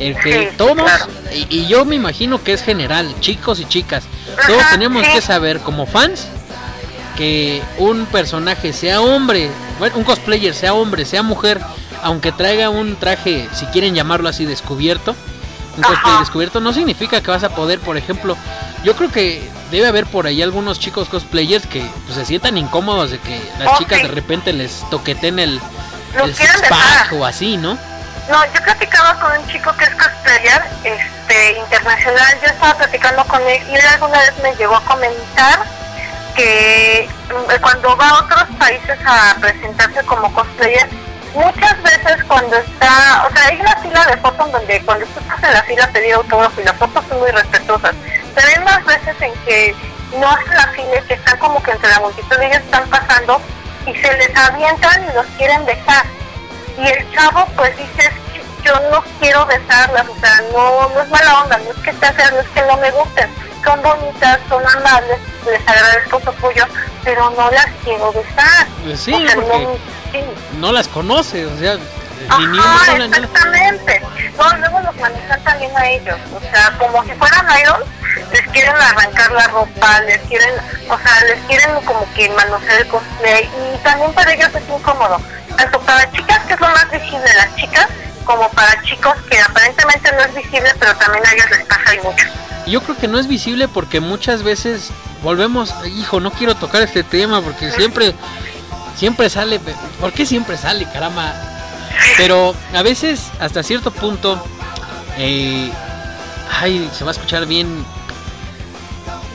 [0.00, 1.06] El que Sí, todos, claro.
[1.32, 4.04] y, y yo me imagino que es general, chicos y chicas,
[4.46, 5.12] todos tenemos sí.
[5.12, 6.26] que saber como fans
[7.16, 11.60] que un personaje sea hombre, bueno, un cosplayer sea hombre, sea mujer,
[12.02, 15.14] aunque traiga un traje, si quieren llamarlo así, descubierto,
[15.76, 15.94] un Ajá.
[15.94, 18.36] cosplay descubierto, no significa que vas a poder, por ejemplo,
[18.84, 23.10] yo creo que debe haber por ahí algunos chicos cosplayers que pues, se sientan incómodos
[23.10, 25.60] de que las chicas de repente les toqueten el,
[26.14, 27.78] el o así, ¿no?
[28.30, 33.40] No, yo platicaba con un chico que es cosplayer este, internacional, yo estaba platicando con
[33.42, 35.64] él y él alguna vez me llegó a comentar
[36.36, 40.88] que mm, cuando va a otros países a presentarse como cosplayer,
[41.34, 45.42] muchas veces cuando está, o sea, hay una fila de fotos donde cuando tú estás
[45.42, 47.94] en la fila pedir autógrafo y las fotos son muy respetuosas,
[48.34, 49.74] pero hay más veces en que
[50.18, 53.40] no hacen la fila y que están como que entre la multitud ellos están pasando
[53.86, 56.04] y se les avientan y los quieren dejar.
[56.78, 58.25] Y el chavo pues dice "Es que
[58.66, 62.12] yo no quiero besarlas, o sea, no, no es mala onda, no es que esté
[62.12, 63.28] fea, no es que no me gusten,
[63.64, 66.64] son bonitas, son amables, les agradezco su apoyo,
[67.04, 68.66] pero no las quiero besar.
[68.84, 69.74] Pues sí, O sea, porque no,
[70.12, 70.24] sí.
[70.58, 74.02] no las conoce, o sea, ni Ajá, exactamente.
[74.36, 77.86] No, luego los manejan también a ellos, o sea, como si fueran idols,
[78.32, 80.54] les quieren arrancar la ropa, les quieren,
[80.88, 85.20] o sea, les quieren como que manosear el cosplay y también para ellos es incómodo,
[85.56, 87.86] tanto para chicas que es lo más visible, las chicas,
[88.26, 91.98] como para chicos que aparentemente no es visible, pero también a ellos les pasa y
[92.00, 92.26] mucho.
[92.66, 94.90] Yo creo que no es visible porque muchas veces
[95.22, 98.14] volvemos, hijo, no quiero tocar este tema porque siempre,
[98.96, 99.60] siempre sale,
[100.00, 101.32] ¿por qué siempre sale, caramba?
[102.16, 104.44] Pero a veces, hasta cierto punto,
[105.16, 105.70] eh,
[106.60, 107.84] ay, se va a escuchar bien,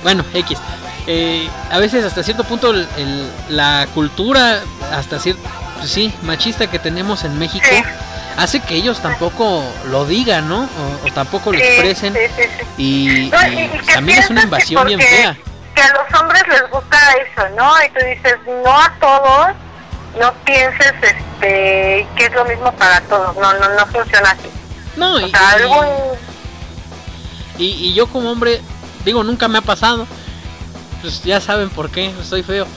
[0.03, 0.57] bueno, X.
[1.07, 4.61] Eh, a veces hasta cierto punto el- el- la cultura,
[4.93, 5.41] hasta cierto,
[5.79, 7.65] pues sí, machista que tenemos en México.
[8.37, 10.61] Hace que ellos tampoco lo digan, ¿no?
[10.63, 12.13] O, o tampoco lo Sí, expresen.
[12.13, 12.65] sí, sí, sí.
[12.77, 15.37] Y, No, y y- también es una invasión bien fea.
[15.75, 17.71] Que a los hombres les gusta eso, ¿no?
[17.83, 19.47] Y tú dices, no a todos,
[20.19, 23.35] no pienses este que es lo mismo para todos.
[23.37, 24.49] No, no, no funciona así.
[24.97, 25.85] No, O y, sea, algún...
[27.57, 28.61] y, y yo como hombre,
[29.05, 30.05] digo, nunca me ha pasado.
[31.01, 32.67] Pues ya saben por qué, soy feo.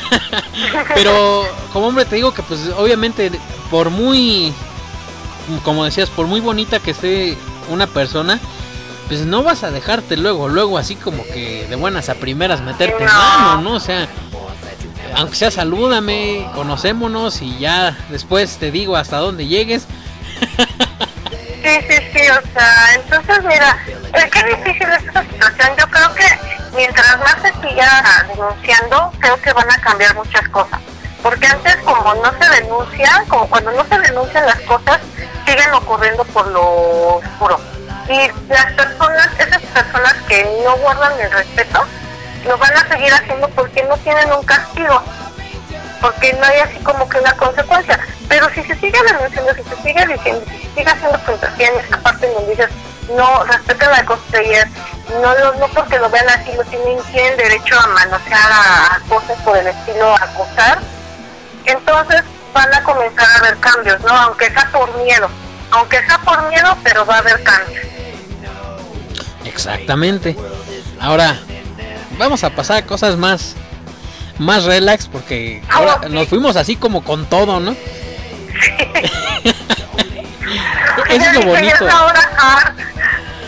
[0.94, 3.30] Pero como hombre te digo que pues obviamente
[3.70, 4.52] por muy,
[5.64, 7.36] como decías, por muy bonita que esté
[7.68, 8.38] una persona,
[9.08, 13.04] pues no vas a dejarte luego, luego así como que de buenas a primeras meterte
[13.04, 13.12] No.
[13.12, 13.74] mano, ¿no?
[13.74, 14.08] O sea,
[15.16, 19.86] aunque sea salúdame, conocémonos y ya después te digo hasta dónde llegues.
[21.62, 23.76] Sí, sí, sí, o sea, entonces mira,
[24.14, 25.68] es que difícil es esta situación.
[25.78, 26.24] Yo creo que
[26.74, 30.80] mientras más se siga denunciando, creo que van a cambiar muchas cosas.
[31.22, 35.00] Porque antes como no se denuncia, como cuando no se denuncian las cosas,
[35.46, 37.60] siguen ocurriendo por lo oscuro.
[38.08, 41.84] Y las personas, esas personas que no guardan el respeto,
[42.46, 45.02] lo van a seguir haciendo porque no tienen un castigo.
[46.00, 48.00] Porque no hay así como que una consecuencia.
[48.28, 51.80] Pero si se sigue denunciando, si se sigue diciendo, si se sigue haciendo fantasía en
[51.80, 52.70] esta parte donde dices,
[53.14, 54.68] no, respeten la cosplayer,
[55.20, 59.56] no, no porque lo vean así, no tienen, tienen derecho a manosear a cosas por
[59.56, 60.78] el estilo, a acosar,
[61.66, 62.22] entonces
[62.54, 64.08] van a comenzar a haber cambios, ¿no?
[64.08, 65.28] Aunque sea por miedo,
[65.70, 67.84] aunque sea por miedo, pero va a haber cambios.
[69.44, 70.36] Exactamente.
[71.00, 71.36] Ahora,
[72.18, 73.54] vamos a pasar a cosas más
[74.38, 77.76] más relax porque ahora nos fuimos así como con todo, ¿no?
[81.08, 81.86] Eso es lo bonito.
[81.88, 82.74] hard.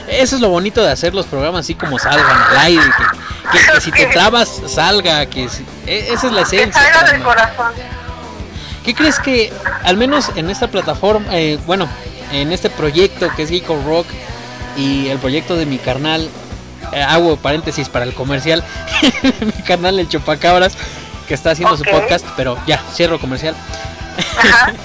[0.09, 2.83] Eso es lo bonito de hacer los programas así como salgan al aire,
[3.53, 6.83] que, que- que si te trabas salga, que si- e- esa es la Que esencia.
[6.93, 7.73] salga del corazón.
[8.85, 9.53] ¿Qué crees que,
[9.85, 11.89] al menos en esta plataforma, eh, bueno,
[12.33, 14.07] en este proyecto que es Geeko Rock
[14.77, 16.29] y el proyecto de mi carnal,
[16.93, 18.65] eh, hago paréntesis para el comercial,
[19.41, 20.77] mi carnal el Chupacabras,
[21.29, 23.55] que está haciendo su podcast, pero ya, cierro comercial.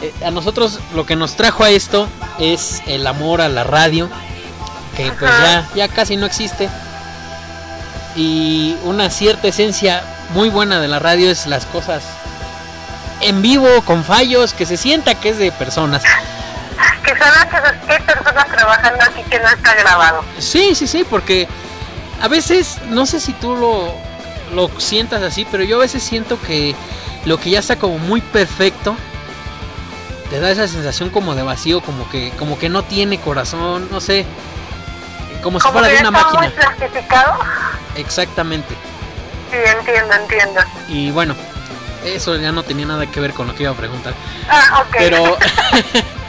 [0.00, 2.08] Eh, a nosotros lo que nos trajo a esto
[2.38, 4.08] es el amor a la radio,
[4.96, 6.68] que pues ya, ya casi no existe.
[8.14, 10.04] Y una cierta esencia
[10.34, 12.04] muy buena de la radio es las cosas
[13.20, 16.02] en vivo, con fallos, que se sienta que es de personas.
[16.02, 20.24] Que que hay personas trabajando aquí que no está grabado.
[20.38, 21.48] Sí, sí, sí, porque
[22.20, 23.94] a veces, no sé si tú lo,
[24.54, 26.74] lo sientas así, pero yo a veces siento que
[27.24, 28.96] lo que ya está como muy perfecto,
[30.30, 34.00] te da esa sensación como de vacío, como que, como que no tiene corazón, no
[34.00, 34.26] sé,
[35.42, 36.54] como si fuera de una está muy máquina.
[36.76, 37.38] plastificado.
[37.96, 38.74] Exactamente.
[39.50, 40.60] Sí, entiendo, entiendo.
[40.88, 41.34] Y bueno,
[42.04, 44.14] eso ya no tenía nada que ver con lo que iba a preguntar.
[44.48, 44.96] Ah, ok.
[44.98, 45.36] Pero,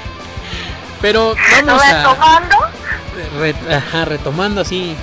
[1.01, 1.35] pero
[1.65, 1.97] vamos a...
[1.97, 2.55] Retomando,
[3.39, 4.95] Re- ajá, retomando así,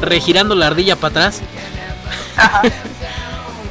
[0.00, 1.40] regirando la ardilla para atrás.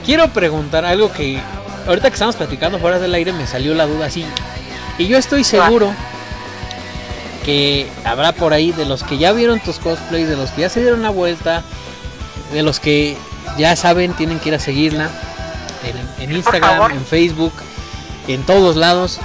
[0.05, 1.39] Quiero preguntar algo que
[1.88, 4.25] ahorita que estamos platicando fuera del aire me salió la duda así.
[4.97, 5.93] Y yo estoy seguro
[7.45, 10.69] que habrá por ahí de los que ya vieron tus cosplays, de los que ya
[10.69, 11.63] se dieron la vuelta,
[12.51, 13.17] de los que
[13.57, 15.10] ya saben tienen que ir a seguirla
[15.84, 17.53] en, en Instagram, en Facebook,
[18.28, 19.19] en todos lados.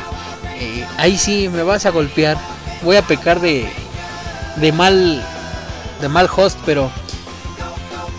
[0.59, 2.37] Eh, ahí sí me vas a golpear.
[2.83, 3.71] Voy a pecar de,
[4.57, 5.25] de mal
[6.01, 6.91] de mal host, pero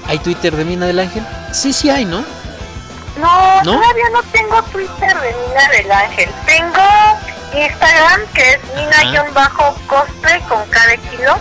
[0.07, 1.25] ¿hay Twitter de Mina del Ángel?
[1.51, 2.23] Sí, sí hay, ¿no?
[3.17, 3.73] no, ¿No?
[3.73, 6.29] todavía no tengo Twitter de Mina del Ángel.
[6.45, 6.83] Tengo
[7.53, 11.37] Instagram, que es Mina-cosplay con cada kilo.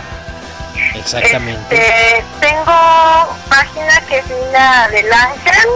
[0.95, 1.75] Exactamente.
[1.75, 5.69] Este, tengo página que es Mina del Ángel.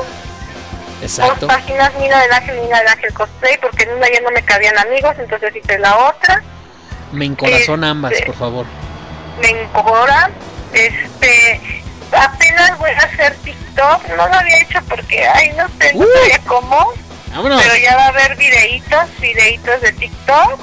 [1.02, 1.46] Exacto.
[1.46, 4.32] Dos páginas, Mina del Ángel y Mina del Ángel Cosplay, porque en una ya no
[4.32, 6.42] me cabían amigos, entonces hice la otra.
[7.12, 8.66] Me encorazona ambas, este- por favor.
[9.42, 10.30] me incorpora.
[10.74, 11.62] Este,
[12.12, 16.08] apenas voy a hacer TikTok, no lo había hecho porque, ay, no sé, no Uh.
[16.22, 16.94] sabía cómo,
[17.32, 17.62] Vámonos.
[17.62, 20.60] pero ya va a haber videitos, videitos de TikTok.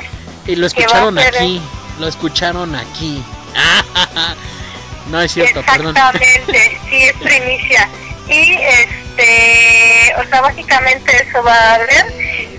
[0.47, 1.63] Y lo escucharon aquí.
[1.99, 3.25] Lo escucharon aquí.
[5.09, 5.97] no es cierto, perdón.
[5.97, 7.89] Exactamente, sí, es primicia.
[8.29, 12.07] Y este, o sea, básicamente eso va a haber.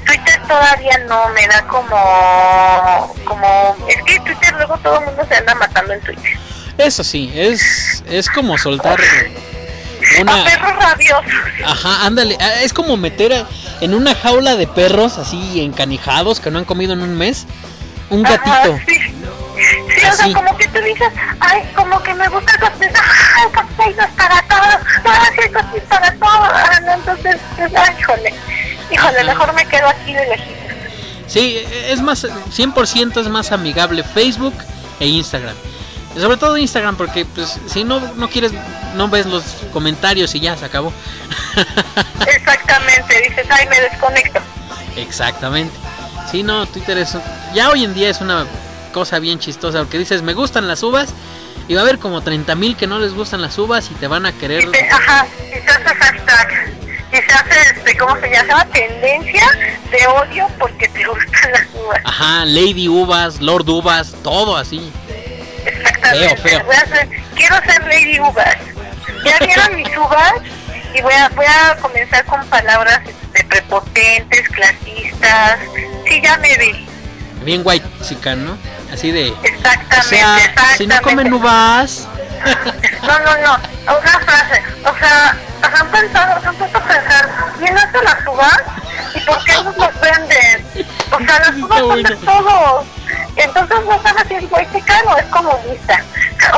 [0.05, 5.35] Twitter todavía no me da como, como, es que Twitter luego todo el mundo se
[5.35, 6.38] anda matando en Twitter.
[6.77, 10.43] Eso sí, es, es como soltar A una...
[10.43, 11.34] perros rabiosos.
[11.65, 12.38] Ajá, ándale.
[12.39, 13.47] ah, Es como meter a-
[13.81, 17.45] en una jaula de perros así encanijados que no han comido en un mes
[18.11, 18.51] un gatito.
[18.51, 19.15] Ajá, sí.
[19.95, 20.17] Sí, o Así.
[20.17, 21.07] sea, como que tú dices,
[21.39, 25.41] ay, como que me gusta el cosplay, el cosplay no es para todos, ah, sí,
[25.43, 28.34] el cosplay es para todos, ah, no, entonces, pues, ay, híjole,
[28.91, 30.65] híjole, mejor me quedo aquí de lejito.
[31.27, 31.57] Sí,
[31.88, 34.53] es más, 100% es más amigable Facebook
[34.99, 35.55] e Instagram.
[36.15, 38.53] Sobre todo Instagram porque pues si no no quieres
[38.95, 39.43] no ves los
[39.73, 40.93] comentarios y ya se acabó.
[42.27, 44.39] Exactamente, dices, ay, me desconecto.
[44.95, 45.76] Exactamente.
[46.31, 47.17] Sí, no, Twitter es
[47.53, 48.45] ya hoy en día es una
[48.95, 51.09] cosa bien chistosa porque dices, "Me gustan las uvas"
[51.67, 54.07] y va a haber como 30 mil que no les gustan las uvas y te
[54.07, 56.73] van a querer Y te- ajá, y se hace hashtag,
[57.11, 58.65] y se hace, este, ¿cómo se llama?
[58.67, 59.43] Tendencia
[59.91, 61.99] de odio porque te gustan las uvas.
[62.05, 64.89] Ajá, Lady Uvas, Lord Uvas, todo así.
[65.65, 66.38] Exactamente.
[66.38, 66.65] Feo, feo.
[66.65, 68.55] Voy a ser- quiero ser Lady Uvas.
[69.26, 70.34] Ya vieron mis uvas
[70.95, 73.01] y voy a, voy a comenzar con palabras
[73.34, 75.59] este, prepotentes, clasistas.
[76.07, 76.85] Sí, ya me vi.
[77.43, 78.57] Bien white chica, ¿no?
[78.94, 80.38] Así de Exactamente, o sea,
[80.78, 81.02] si no exactamente.
[81.02, 82.07] comen uvas,
[83.02, 83.98] No, no, no.
[83.98, 84.62] Una frase.
[84.84, 88.60] O sea, ¿Has han pensado, se han puesto a pensar, ¿quién hace las uvas?
[89.16, 90.66] ¿Y por qué nos las venden?
[91.12, 92.86] O sea, las uvas son de todos.
[93.36, 96.02] Entonces no sabes si es huaychica o es comunista.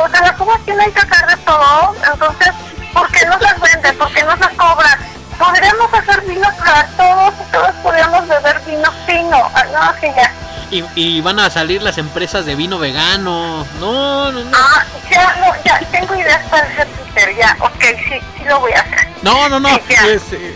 [0.02, 1.94] O sea, las uvas tienen que hacer de todo.
[2.12, 2.48] Entonces,
[2.92, 3.98] ¿por qué no las venden?
[3.98, 4.98] ¿Por qué no las cobran?
[5.38, 9.50] Podríamos hacer vino para todos y todos podríamos beber vino fino.
[9.54, 10.30] Ah, no, sí, ya.
[10.70, 13.66] Y, y van a salir las empresas de vino vegano.
[13.80, 14.50] No, no, no.
[14.54, 17.56] Ah, ya, no, ya, tengo ideas para hacer Twitter, ya.
[17.60, 19.08] Ok, sí, sí lo voy a hacer.
[19.22, 19.68] No, no, no.
[19.68, 20.06] Sí, ya.
[20.08, 20.54] es, eh,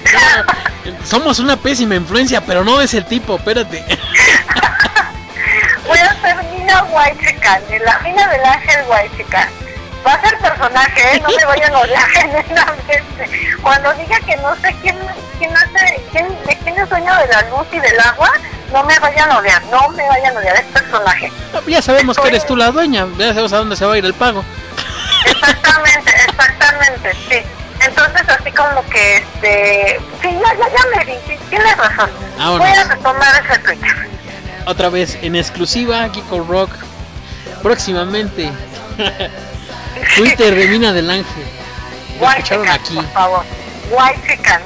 [0.85, 3.85] no, Somos una pésima influencia, pero no es el tipo, espérate.
[5.87, 9.49] Voy a hacer Mina Whitechican, de la mina del ángel Whitechican.
[10.07, 11.21] Va a ser personaje, ¿eh?
[11.21, 11.81] no me vayan a
[12.15, 13.57] genuinamente.
[13.63, 14.97] Cuando diga que no sé quién,
[15.39, 18.33] quién hace, quién, de quién es dueño de la luz y del agua,
[18.73, 21.33] no me vayan a odiar, no me vayan a odiar, es personaje.
[21.67, 24.05] Ya sabemos que eres tú la dueña, ya sabemos a dónde se va a ir
[24.05, 24.45] el pago.
[25.27, 27.43] Exactamente, exactamente, sí.
[27.81, 32.11] Entonces así como que, este, sí, ya, ya, ya me vi, sí, tienes razón.
[32.39, 32.59] Vámonos.
[32.59, 34.09] Voy a retomar ese Twitter.
[34.67, 36.71] Otra vez en exclusiva, Kiko Rock.
[37.63, 38.51] Próximamente.
[40.17, 41.45] Twitter de Mina del Ángel.
[42.21, 42.95] Lo escucharon aquí.
[42.95, 43.45] por favor.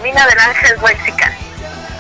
[0.03, 1.46] Mina del ángel Whitechican.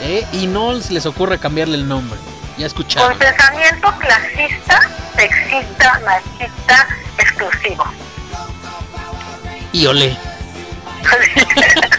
[0.00, 0.26] ¿Eh?
[0.32, 2.18] Y no se les ocurre cambiarle el nombre.
[2.58, 3.10] Ya escucharon.
[3.10, 4.80] Con pensamiento clasista,
[5.16, 7.84] sexista, machista, exclusivo.
[9.72, 10.16] Y olé.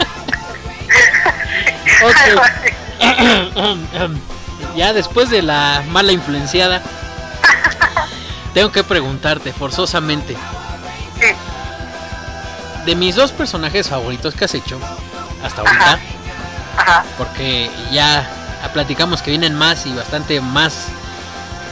[4.76, 6.82] Ya después de la mala influenciada,
[8.54, 10.34] tengo que preguntarte forzosamente.
[11.20, 11.34] Sí.
[12.86, 14.78] De mis dos personajes favoritos que has hecho
[15.42, 15.98] hasta ahorita, Ajá.
[17.16, 18.28] Porque ya
[18.72, 20.88] platicamos que vienen más y bastante más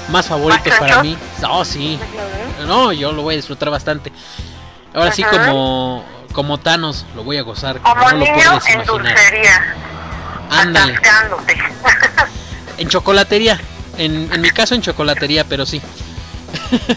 [0.09, 1.19] más favoritos ¿Más para mí.
[1.43, 1.99] No, sí.
[2.67, 4.13] No, yo lo voy a disfrutar bastante.
[4.95, 8.73] Ahora sí como como Thanos lo voy a gozar, como no lo niño puedes en
[8.75, 8.87] imaginar.
[8.87, 9.75] dulcería,
[10.51, 11.01] Ándale,
[12.79, 13.59] en chocolatería.
[13.99, 15.81] En, en mi caso en chocolatería, pero sí.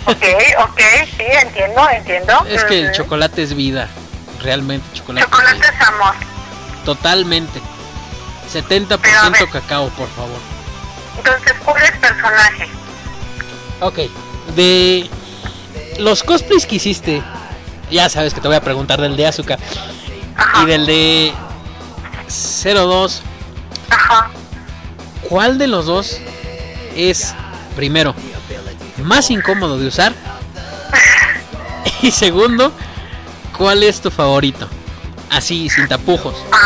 [0.06, 0.24] ok,
[0.60, 0.80] ok,
[1.18, 2.46] sí, entiendo, entiendo.
[2.48, 3.88] Es que el chocolate es vida.
[4.42, 5.26] Realmente chocolate.
[5.26, 6.14] Chocolate es amor.
[6.86, 7.62] Totalmente.
[8.54, 9.50] 70% Pero a ver.
[9.50, 10.38] cacao, por favor.
[11.18, 12.68] Entonces, ¿cuál es personaje?
[13.82, 14.00] Ok.
[14.56, 15.10] De
[16.00, 17.22] los cosplays que hiciste,
[17.92, 19.58] ya sabes que te voy a preguntar del de Azuka
[20.36, 20.64] Ajá.
[20.64, 21.34] y del de
[22.64, 23.22] 02.
[23.90, 24.30] Ajá.
[25.28, 26.18] ¿Cuál de los dos
[26.96, 27.34] es,
[27.76, 28.16] primero,
[29.04, 30.14] más incómodo de usar?
[32.02, 32.72] Y segundo,
[33.58, 34.70] ¿cuál es tu favorito?
[35.30, 36.34] Así, sin tapujos.
[36.52, 36.58] Ah,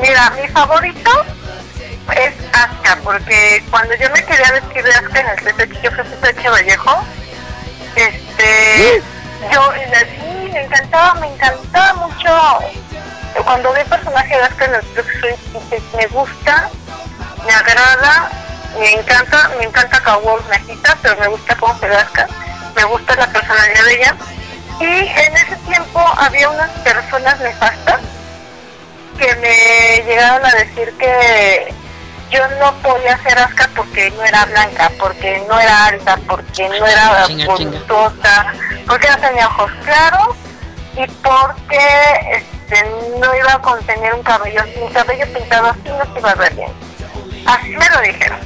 [0.00, 1.10] mira, mi favorito
[2.16, 6.00] es Aska, porque cuando yo me quería vestir de Aska en el CCH, yo fui
[6.00, 7.04] a CCH Vallejo,
[7.96, 9.02] este,
[9.52, 12.58] yo sí, me encantaba, me encantaba mucho.
[13.44, 16.70] Cuando vi el personaje de Aska en el dije, me gusta,
[17.46, 18.30] me agrada,
[18.78, 22.26] me encanta, me encanta Kaworu Najita, pero me gusta cómo se ve Aska,
[22.74, 24.16] me gusta la personalidad de ella.
[24.80, 28.00] Y en ese tiempo había unas personas nefastas
[30.08, 31.72] llegaron a decir que
[32.30, 36.86] yo no podía ser Aska porque no era blanca, porque no era alta, porque no
[36.86, 38.54] era Chinga,
[38.86, 40.36] porque no tenía ojos claros
[40.96, 41.78] y porque
[42.32, 42.84] este,
[43.18, 46.54] no iba a contener un cabello, mi cabello pintado así no se iba a ver
[46.54, 46.72] bien.
[47.46, 48.40] Así me lo dijeron.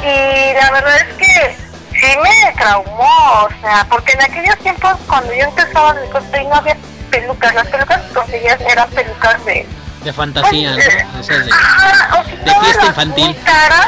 [0.00, 1.56] Y la verdad es que
[1.92, 6.46] sí me traumó, o sea, porque en aquellos tiempos cuando yo empezaba en el cosplay
[6.46, 6.76] no había
[7.10, 9.66] pelucas, las pelucas que conseguías eran pelucas de
[10.04, 10.76] De fantasía, ¿no?
[10.76, 13.26] De- o si de fiesta infantil.
[13.26, 13.86] Muy caras,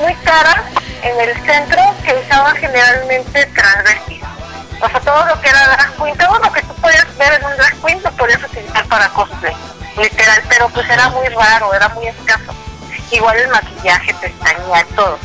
[0.00, 0.60] muy caras
[1.02, 4.22] en el centro que usaban generalmente transvestis.
[4.80, 7.44] O sea, todo lo que era drag queen, todo lo que tú podías ver en
[7.46, 9.56] un drag queen lo podías utilizar para cosplay,
[9.96, 12.54] literal, pero pues era muy raro, era muy escaso.
[13.10, 15.18] Igual el maquillaje, pestaña, todo.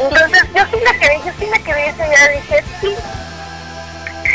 [0.00, 2.94] Entonces yo sí me quedé, yo sí me quedé ese día dije, sí,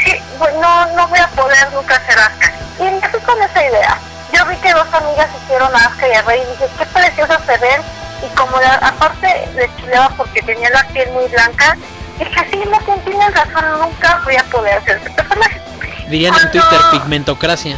[0.04, 2.52] sí, bueno, no, no voy a poder nunca hacer Aska.
[2.80, 3.98] Y me fui con esa idea.
[4.36, 7.40] Yo vi que dos amigas hicieron a Aska y a Rey y dije, qué preciosas
[7.46, 7.82] se ven.
[8.26, 11.78] Y como la- aparte le chuleaba porque tenía la piel muy blanca,
[12.18, 15.62] dije, sí, no tien- tienes razón, nunca voy a poder hacer personaje.
[16.08, 17.78] Dirían en Twitter pigmentocracia.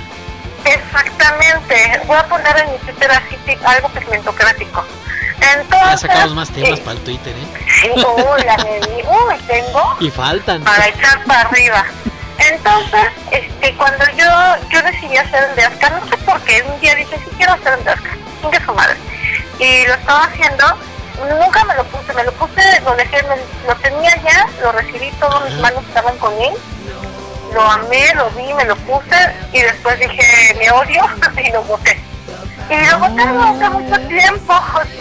[0.66, 4.84] Exactamente, voy a poner en mi Twitter así algo pigmentocrático.
[5.40, 7.48] Entonces, Ya sacamos más temas eh, para el Twitter, ¿eh?
[7.82, 10.64] Sí, uy, la me di- uy, tengo Y faltan.
[10.64, 11.86] para echar para arriba.
[12.40, 14.26] Entonces, este, cuando yo
[14.70, 17.54] yo decidí hacer el de Aska, no sé por qué, un día dije, sí quiero
[17.54, 18.10] hacer el de Aska,
[18.42, 18.96] chingue su madre.
[19.60, 20.66] Y lo estaba haciendo,
[21.40, 25.12] nunca me lo puse, me lo puse, lo dejé, me- lo tenía ya, lo recibí,
[25.20, 26.54] todas mis manos estaban con él.
[27.54, 29.16] lo amé, lo vi, me lo puse
[29.54, 31.02] y después dije, me odio
[31.44, 32.00] y lo boté.
[32.70, 34.54] Y lo boté durante mucho tiempo,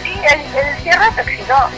[0.03, 1.69] sí, el, el cierre se oxidó.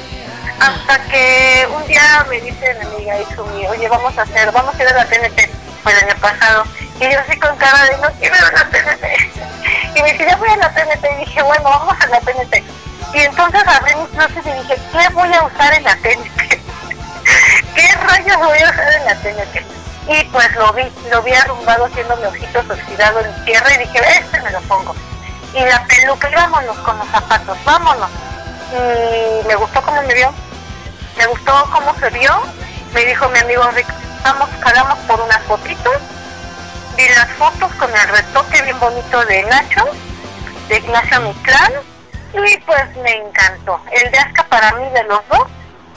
[0.60, 4.74] Hasta que un día me dice mi amiga, hijo mío, oye, vamos a hacer, vamos
[4.74, 5.48] a ir a la TNT,
[5.82, 6.64] fue el año pasado.
[7.00, 9.04] Y yo así con cara de, no quiero ir a la TNT.
[9.94, 11.04] Y me dice, voy a la TNT.
[11.12, 12.62] Y dije, bueno, vamos a la TNT.
[13.14, 16.38] Y entonces abrí mis closet y dije, ¿qué voy a usar en la TNT?
[17.74, 19.78] ¿Qué rayos voy a usar en la TNT?
[20.08, 24.40] Y pues lo vi, lo vi arrumbado haciéndome ojitos oxidados en tierra y dije, este
[24.40, 24.94] me lo pongo.
[25.54, 28.10] Y la peluca, y vámonos con los zapatos, vámonos.
[28.72, 30.32] Y me gustó cómo me vio,
[31.18, 32.32] me gustó cómo se vio.
[32.94, 33.86] Me dijo mi amigo Rick,
[34.24, 35.94] vamos, jalamos por unas fotitos.
[36.96, 39.84] Vi las fotos con el retoque bien bonito de Nacho,
[40.68, 41.72] de Ignacio Mictlán.
[42.34, 43.80] Y pues me encantó.
[43.92, 45.46] El de Aska para mí de los dos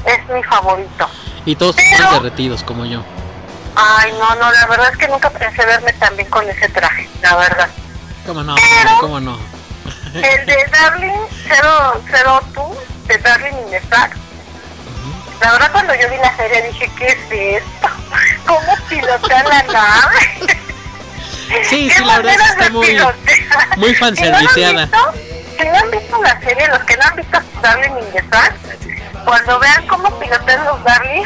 [0.05, 1.09] es mi favorito.
[1.45, 3.03] Y todos están derretidos como yo.
[3.75, 7.09] Ay, no, no, la verdad es que nunca pensé verme tan bien con ese traje,
[7.21, 7.69] la verdad.
[8.25, 8.55] ¿Cómo no?
[8.55, 9.37] Pero- ¿Cómo no?
[10.13, 11.17] El de Darling
[12.53, 12.77] 002,
[13.07, 13.81] de Darling in the.
[15.41, 17.87] La verdad cuando yo vi la serie dije, ¿qué es esto?
[18.45, 20.17] ¿Cómo pilotear la nave?
[21.69, 23.77] Sí, ¿Qué sí, la verdad está de muy, pilotear?
[23.77, 24.87] muy fanserviceada.
[24.87, 28.55] si no han visto la serie, los que no han visto Darling in the Fact,
[29.25, 31.23] cuando vean cómo pilotean los Darling,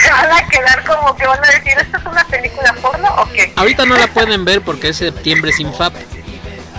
[0.00, 3.28] se van a quedar como que van a decir, ¿esto es una película porno o
[3.32, 3.52] qué?
[3.56, 5.94] Ahorita no la pueden ver porque es septiembre sin FAP.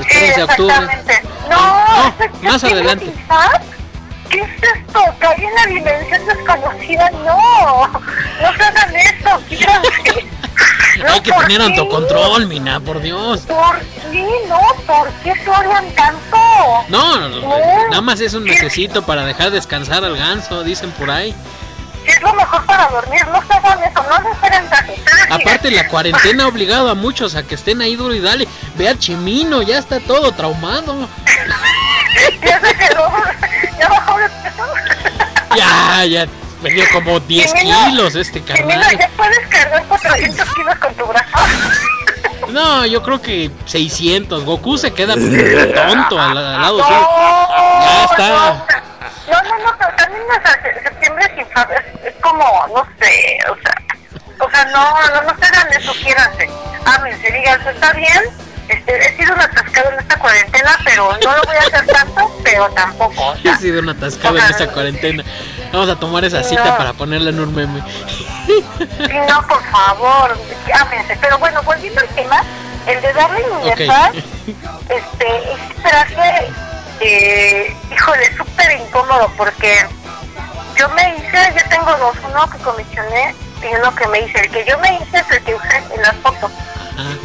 [0.10, 0.74] Sí, a octubre.
[0.74, 1.22] exactamente.
[1.50, 1.58] No,
[2.00, 3.14] No, ¿eso es que más adelante.
[4.34, 4.99] ¿Qué es esto?
[5.19, 7.10] ¿Caí en la dimensión desconocida?
[7.11, 10.27] No, no se hagan eso, fíjense.
[11.07, 11.64] Hay que ¿por tener qué?
[11.65, 13.41] autocontrol, mina, por Dios.
[13.41, 13.80] ¿Por
[14.11, 14.27] qué?
[14.47, 16.38] No, ¿por qué se odian tanto?
[16.89, 17.57] No, no, no, No.
[17.89, 21.34] nada más es un necesito para dejar descansar al ganso, dicen por ahí.
[22.06, 24.64] Es lo mejor para dormir, no se hagan eso, no se esperen.
[25.30, 28.48] Aparte la cuarentena ha obligado a muchos a que estén ahí duro y dale.
[28.76, 31.08] Ve a Chimino, ya está todo traumado.
[32.46, 33.10] Ya se quedó,
[33.80, 34.64] ya bajó de peso.
[35.58, 36.28] Ya, ya
[36.62, 38.98] perdió como 10 Chimino, kilos este Chimino, carnal.
[39.00, 41.28] ya puedes cargar 400 kilos con tu brazo.
[42.50, 44.46] No, yo creo que 600.
[44.46, 47.08] Goku se queda tonto al, al lado No, suyo.
[47.82, 48.30] Ya está.
[48.30, 48.66] No,
[49.28, 53.56] no, no, pero también o sea, se- septiembre sin es, es como, no sé, o
[53.56, 53.76] sea,
[54.45, 56.50] o sea, no, no, no se hagan eso, quiéranse,
[56.86, 58.24] ámense, díganse, está bien,
[58.70, 62.40] este, he sido un atascado en esta cuarentena, pero no lo voy a hacer tanto,
[62.44, 65.24] pero tampoco, o He sido un atascado en esta cuarentena.
[65.72, 66.78] Vamos a tomar esa cita No.
[66.78, 67.82] para ponerla en un meme.
[69.30, 70.38] no, por favor,
[70.74, 72.44] ámense, pero bueno, volviendo al tema,
[72.88, 73.76] el de Darling in Ok.
[73.78, 74.16] the Fact,
[74.90, 76.52] este, ese traje,
[76.99, 79.86] eh, híjole, súper incómodo porque
[80.76, 84.40] yo me hice, yo tengo dos, uno que comisioné y uno que me hice.
[84.40, 86.52] El que yo me hice es el que usé en las fotos.
[86.98, 87.15] Ah,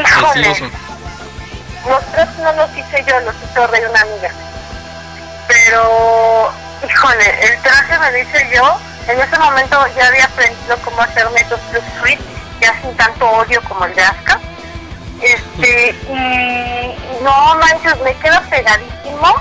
[0.00, 0.72] Híjole, precioso.
[1.88, 4.30] los tres no los hice yo, los hizo Rey una amiga.
[5.48, 6.52] Pero,
[6.88, 8.78] híjole, el traje me lo hice yo.
[9.08, 12.18] En ese momento ya había aprendido cómo hacerme dos plus free,
[12.60, 14.40] ya sin tanto odio como el de Aska.
[15.20, 16.75] Este, y
[17.22, 19.34] no manches, me queda pegadísimo.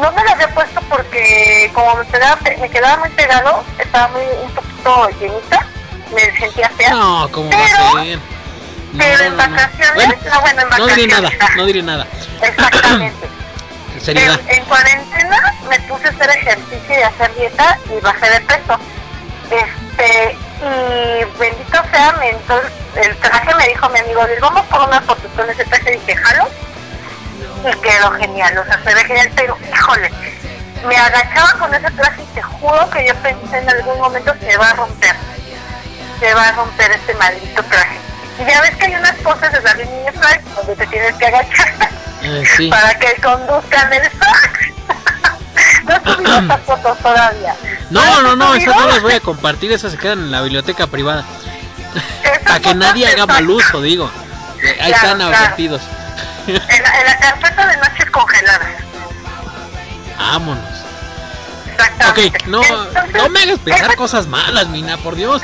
[0.00, 4.22] No me lo había puesto porque como me, pegaba, me quedaba muy pegado, estaba muy
[4.42, 5.66] un poquito llenita,
[6.12, 6.90] me sentía fea.
[6.90, 8.18] No, ¿cómo va Pero- a ser?
[8.92, 11.56] No, pero en vacaciones, Bueno, no, bueno, en no diré nada, vacaciones.
[11.56, 12.06] no diré nada.
[12.42, 13.28] Exactamente.
[14.06, 18.78] En cuarentena me puse a hacer ejercicio y a hacer dieta y bajé de peso.
[19.50, 22.60] Este, y bendito sea, me entró
[22.96, 25.98] el- traje, me dijo mi amigo, "Luis, vamos por una foto con ese traje y
[25.98, 26.48] dije, jalo.
[27.66, 30.10] Y quedó genial, o sea, se ve genial, pero híjole,
[30.86, 34.56] me agachaba con ese traje y te juro que yo pensé en algún momento se
[34.58, 35.16] va a romper.
[36.20, 37.98] Se va a romper este maldito traje.
[38.38, 41.26] Y ya ves que hay unas cosas de la línea Fly donde te tienes que
[41.26, 41.74] agachar
[42.22, 42.68] Eh, sí.
[42.70, 44.74] para que conduzcan el Fly.
[45.84, 47.54] no he subido esas fotos todavía.
[47.90, 50.40] No, no, no, he esas no las voy a compartir, esas se quedan en la
[50.42, 51.24] biblioteca privada.
[52.44, 54.10] Para que nadie haga mal uso, digo.
[54.62, 55.36] Ahí Claro, están claro.
[55.36, 55.82] advertidos.
[56.46, 58.68] En la, en la de noches congeladas.
[60.18, 60.64] Vámonos.
[61.72, 62.38] Exactamente.
[62.38, 65.42] Ok, no, Entonces, no me hagas pensar cosas malas, mina, por Dios.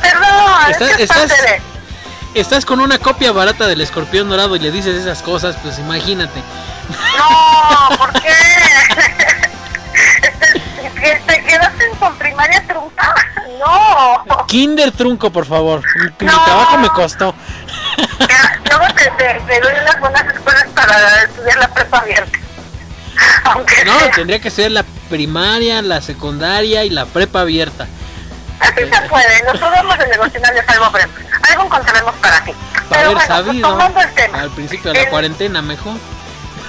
[0.00, 1.32] Perdón, Estás- es estás-
[2.32, 6.40] Estás con una copia barata del escorpión dorado y le dices esas cosas, pues imagínate.
[7.18, 8.28] No, ¿por qué?
[11.02, 13.14] Este, te quedaste con primaria trunca.
[13.58, 14.46] No.
[14.46, 15.82] Kinder trunco, por favor.
[15.96, 16.44] Mi, mi No.
[16.44, 17.34] trabajo me costó.
[18.28, 22.38] Ya, Luego te, te, te doy unas buenas escuelas para estudiar la prepa abierta.
[23.44, 24.10] Aunque No, sea.
[24.12, 27.86] tendría que ser la primaria, la secundaria y la prepa abierta.
[28.60, 29.42] Así se puede.
[29.44, 31.10] Nosotros vamos en devocionales algo breve.
[31.50, 32.52] Algo encontraremos para ti.
[32.52, 34.40] Para Pero haber bueno, sabido tomando el tema.
[34.40, 35.94] al principio de la cuarentena mejor.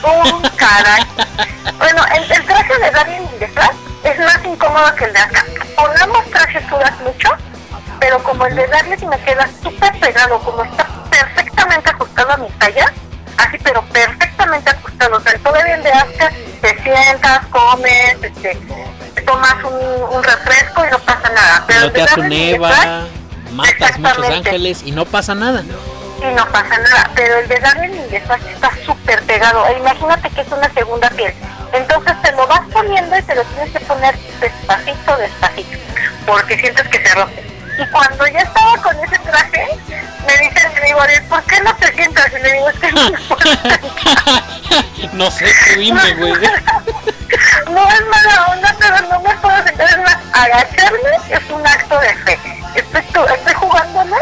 [0.04, 1.04] Un caray.
[1.78, 3.72] Bueno, el, el traje de Darien Indefras
[4.04, 5.46] es más incómodo que el de acá.
[5.76, 7.30] Ponemos trajes sudas mucho,
[8.00, 12.50] pero como el de Darien me queda súper pegado, como está perfectamente ajustado a mi
[12.52, 12.94] talla,
[13.38, 15.18] así pero perfectamente ajustado.
[15.18, 18.58] O sea, todavía el de Aska te sientas, comes, este,
[19.16, 21.64] te tomas un, un refresco y no pasa nada.
[21.68, 23.06] Pero Peloteas tu Darien neva,
[23.52, 25.64] matas muchos ángeles y no pasa nada.
[26.22, 29.66] Y no pasa nada, pero el de Darren Indefas está súper pegado.
[29.68, 31.34] E imagínate que es una segunda piel.
[31.74, 35.78] Entonces te lo vas poniendo y te lo tienes que poner despacito, despacito,
[36.26, 37.44] porque sientes que se rompe.
[37.80, 39.68] Y cuando ya estaba con ese traje,
[40.28, 41.00] me dice el amigo,
[41.30, 42.28] ¿por qué no te sientas?
[42.32, 43.80] Y le digo, es que no me puedo sentar".
[45.14, 45.76] no sé qué
[46.18, 46.34] güey.
[47.72, 49.90] No es mala onda, pero no me puedo sentar.
[49.90, 51.00] Es más, agacharme
[51.30, 52.40] es un acto de fe.
[52.76, 54.18] Estoy, estoy jugándome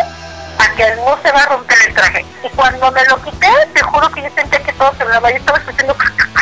[0.59, 2.25] a que no se va a romper el traje.
[2.43, 5.19] Y cuando me lo quité, te juro que yo sentía que todo se va.
[5.31, 5.95] Yo estaba escuchando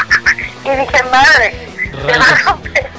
[0.66, 2.90] y dije, madre, se va a romper.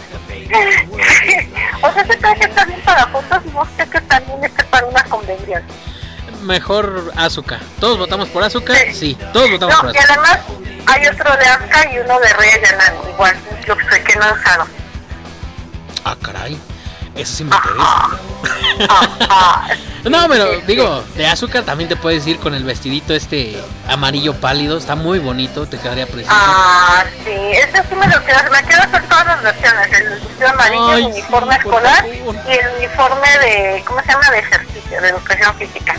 [1.82, 4.86] o sea, ese traje está bien para fotos y no sé que también esté para
[4.86, 5.62] una convención.
[6.42, 7.60] Mejor azúcar.
[7.80, 8.76] ¿Todos votamos por azúcar?
[8.92, 10.18] Sí, todos votamos No, por y azúcar.
[10.18, 10.38] además
[10.86, 13.36] hay otro de Asuka y uno de Rey Ayanami, igual,
[13.66, 14.66] yo sé que no usado.
[16.04, 16.58] Ah, caray.
[17.18, 18.18] Eso sí me interesa.
[20.04, 24.78] No, pero digo, de azúcar también te puedes ir con el vestidito este amarillo pálido.
[24.78, 26.30] Está muy bonito, te quedaría precioso.
[26.34, 30.48] Ah, sí, ese sí me lo quiero, me quiero hacer todas las versiones, el vestido
[30.48, 34.30] amarillo, Ay, el uniforme sí, escolar y el uniforme de, ¿cómo se llama?
[34.30, 35.96] De ejercicio, de educación física.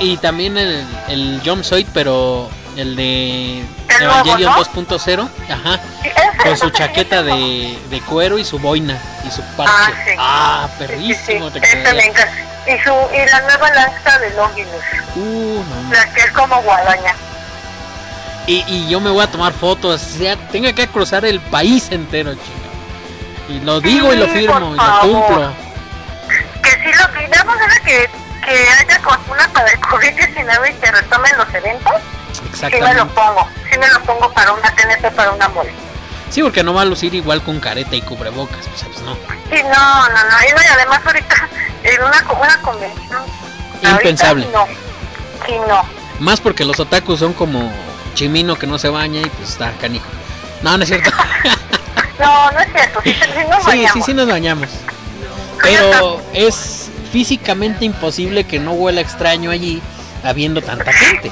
[0.00, 3.64] Y también el, el jumpsuit, pero el de
[4.04, 4.64] Evangelion ¿no?
[4.64, 5.28] 2.0.
[5.50, 5.80] Ajá.
[6.02, 6.08] Sí,
[6.42, 9.72] Con su chaqueta de, de cuero y su boina y su parche.
[9.76, 10.10] Ah, sí.
[10.18, 12.28] Ah, Sí, sí, perrísimo te me encanta.
[12.66, 14.82] Y, su, y la nueva lanza de Longinus,
[15.16, 15.92] Uh, no.
[15.94, 17.14] la que es como guadaña.
[18.46, 21.88] Y, y yo me voy a tomar fotos, o sea, tenga que cruzar el país
[21.90, 22.44] entero, chica.
[23.48, 25.52] Y lo digo y lo Sí, firmo y lo cumplo.
[26.62, 28.10] Que si lo que damos es que,
[28.48, 31.94] que haya vacuna para el COVID-19 y que retomen los eventos,
[32.54, 33.48] sí me lo pongo.
[33.70, 35.72] Sí me lo pongo para una TNT, para una mole.
[36.30, 39.14] Sí, porque no va a lucir igual con careta y cubrebocas, sea, pues no.
[39.50, 40.42] Sí, no, no, no.
[40.46, 41.48] Y, además ahorita
[41.82, 43.22] en una, una convención.
[43.82, 44.44] Impensable.
[44.44, 45.46] ahorita No.
[45.46, 45.82] Sí, no.
[46.20, 47.70] Más porque los otakus son como
[48.14, 50.06] Chimino que no se baña y pues está canijo.
[50.62, 51.10] No, no es cierto.
[52.18, 53.00] No, no es cierto.
[53.04, 54.06] Sí, sí, nos Sí, sí, bañamos.
[54.06, 54.68] sí nos bañamos.
[55.62, 59.82] Pero es físicamente imposible que no huela extraño allí
[60.24, 61.30] habiendo tanta gente.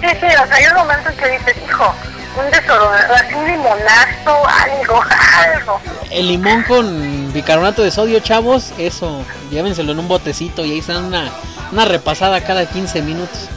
[0.00, 1.94] Sí, sí, o sea, hay un momento en que dices, hijo,
[2.38, 5.02] un desodorante, un limonazo, algo,
[5.54, 5.80] algo.
[6.10, 11.04] El limón con bicarbonato de sodio, chavos, eso, llévenselo en un botecito y ahí están
[11.04, 11.30] una,
[11.72, 13.48] una repasada cada 15 minutos.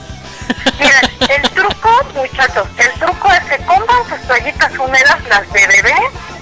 [0.80, 5.96] Miren, el truco, muchachos, el truco es que compran sus toallitas húmedas, las de bebé,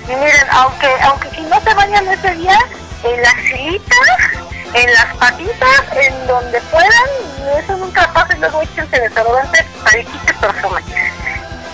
[0.06, 2.58] y miren, aunque, aunque si no se bañan ese día,
[3.04, 4.39] en las filitas,
[4.74, 7.10] en las patitas, en donde puedan,
[7.58, 10.82] eso nunca pasa, y luego échense desodorante para que perfume.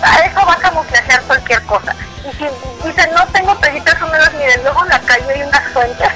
[0.02, 1.94] A eso va a camuflajear cualquier cosa.
[2.24, 2.44] Y si
[2.86, 6.08] dicen, no tengo toallitas húmedas, miren, luego en la calle hay unas fuentes.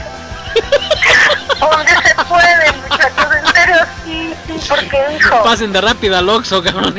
[1.61, 5.43] donde se puede, muchachos, en serio, sí, sí, porque, hijo...
[5.45, 6.95] Pasen de rápido al Oxxo, cabrón.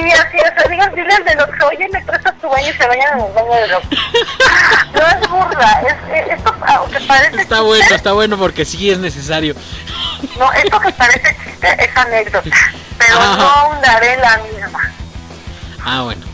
[0.00, 0.68] Sí, así es.
[0.70, 3.52] Digan, diles de los oye, me prestas tu baño y se bañan en el baño
[3.54, 3.82] de los.
[4.92, 5.94] No es burla, es,
[6.26, 9.54] es- esto aunque parece Está bueno, está bueno porque sí es necesario.
[10.38, 12.50] no, esto que parece chiste es anécdota,
[12.98, 14.92] pero no ahondaré la misma.
[15.84, 16.24] Ah, bueno.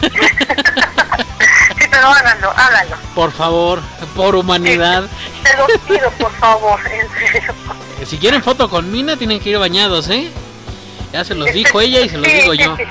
[1.78, 2.96] Sí, pero háganlo, háganlo.
[3.14, 3.80] Por favor,
[4.16, 5.04] por humanidad.
[5.42, 7.54] Te lo pido, por favor, en serio.
[8.06, 10.30] Si quieren foto con Mina, tienen que ir bañados, ¿eh?
[11.14, 12.76] Ya se los dijo ella y se los Sí, digo sí, yo.
[12.76, 12.82] sí.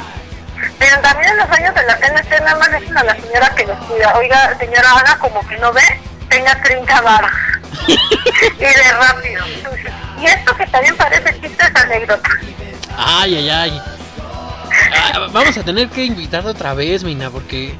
[0.79, 3.65] Pero también en los años de la TNT nada más dicen a la señora que
[3.67, 4.17] los cuida.
[4.17, 5.81] Oiga, señora, haga como que no ve,
[6.29, 7.31] tenga 30 varas.
[7.87, 7.97] y
[8.59, 9.43] de rápido.
[10.21, 12.29] Y esto que también parece chiste es anécdota.
[12.97, 13.81] Ay, ay, ay.
[15.13, 17.75] Ah, vamos a tener que invitarte otra vez, Mina, porque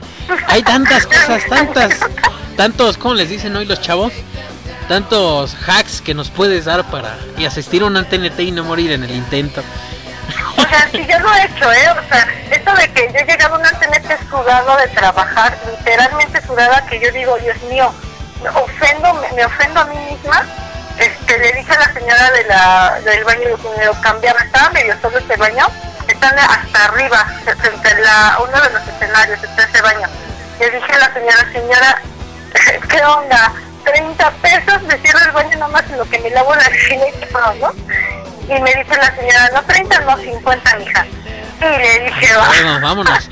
[0.47, 1.99] hay tantas cosas, tantas,
[2.57, 4.11] tantos, ¿cómo les dicen hoy los chavos?
[4.89, 8.91] Tantos hacks que nos puedes dar para y asistir a una TNT y no morir
[8.91, 9.63] en el intento.
[10.57, 11.89] O sea, sí, yo lo he hecho, ¿eh?
[11.89, 16.85] O sea, esto de que yo he llegado una TNT sudado de trabajar, literalmente sudada,
[16.87, 17.93] que yo digo, Dios mío,
[18.41, 20.45] me ofendo, me, ofendo a mí misma.
[20.97, 24.69] Este, le dije a la señora de la, del baño que me lo cambiaba, estaba
[24.69, 25.67] medio solo ese baño,
[26.07, 30.07] están hasta arriba, frente a la, uno de los escenarios, está ese baño.
[30.59, 32.01] Le dije a la señora, señora,
[32.89, 33.53] ¿qué onda?
[33.83, 36.63] 30 pesos, me cierro el baño nomás en lo que me lavo la
[37.59, 37.73] ¿no?
[38.47, 41.05] Y me dice la señora, no 30, no 50, mija.
[41.05, 42.47] Y le dije, va.
[42.47, 43.29] Bueno, vámonos.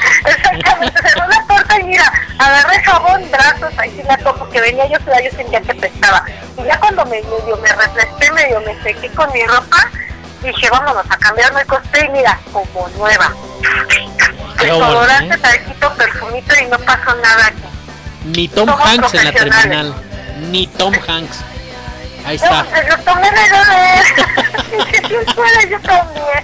[0.26, 4.86] Exactamente, cerró la puerta y mira, agarré jabón, brazos, ahí sí la toco, que venía
[4.88, 6.24] yo sola, yo sentía que prestaba.
[6.56, 9.90] Y ya cuando me medio me refresqué, medio me sequé con mi ropa,
[10.42, 13.32] dije, vámonos a cambiarme el coste y mira, como nueva.
[14.58, 15.38] Desodorante, ¿eh?
[15.38, 17.62] talquito, perfumito y no pasó nada aquí.
[18.24, 19.94] Ni Tom Somos Hanks en la terminal.
[20.50, 21.38] Ni Tom Hanks.
[22.24, 22.64] Ahí está.
[22.64, 23.36] se lo tomé de
[25.34, 26.42] puede, yo también.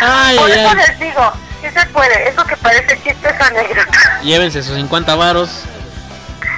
[0.00, 0.76] Ay, Por eso ay.
[0.76, 4.20] les digo, sí se puede, eso que parece chiste es anécdota.
[4.22, 5.50] Llévense sus 50 varos.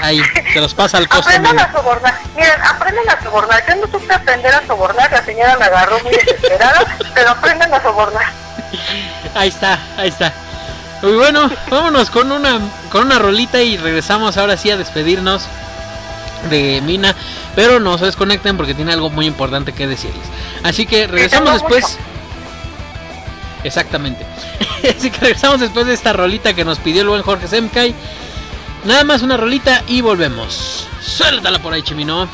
[0.00, 0.20] Ahí,
[0.52, 1.28] se los pasa al costo.
[1.28, 2.14] Aprendan a sobornar.
[2.34, 3.62] Miren, aprendan a sobornar.
[3.68, 5.12] Yo no supe aprender a sobornar.
[5.12, 8.24] La señora me agarró muy desesperada, pero aprendan a sobornar.
[9.34, 10.32] Ahí está, ahí está.
[11.02, 12.60] Y bueno, vámonos con una
[12.90, 15.46] con una rolita y regresamos ahora sí a despedirnos
[16.50, 17.14] de Mina,
[17.54, 20.24] pero no se desconecten porque tiene algo muy importante que decirles.
[20.62, 21.98] Así que regresamos después.
[23.64, 24.26] Exactamente.
[24.96, 27.94] Así que regresamos después de esta rolita que nos pidió el buen Jorge Semkai.
[28.84, 30.88] Nada más una rolita y volvemos.
[31.00, 32.28] Suéltala por ahí, Chimino.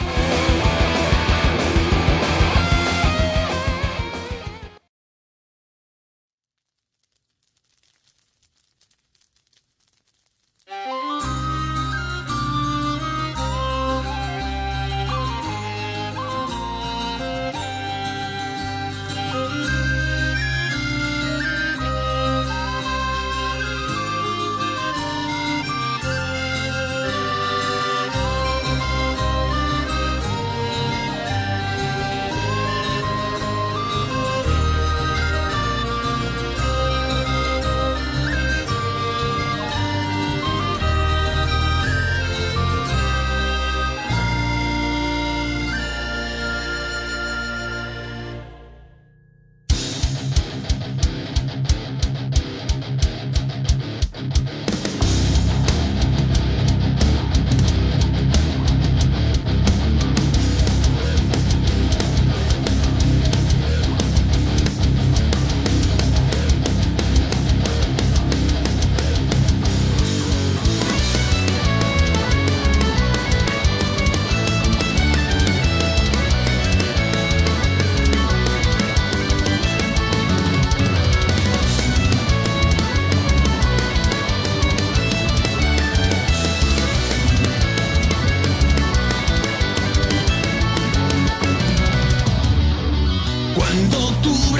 [93.59, 94.13] Cuando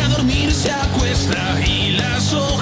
[0.03, 2.58] a dormir se acuesta y las hojas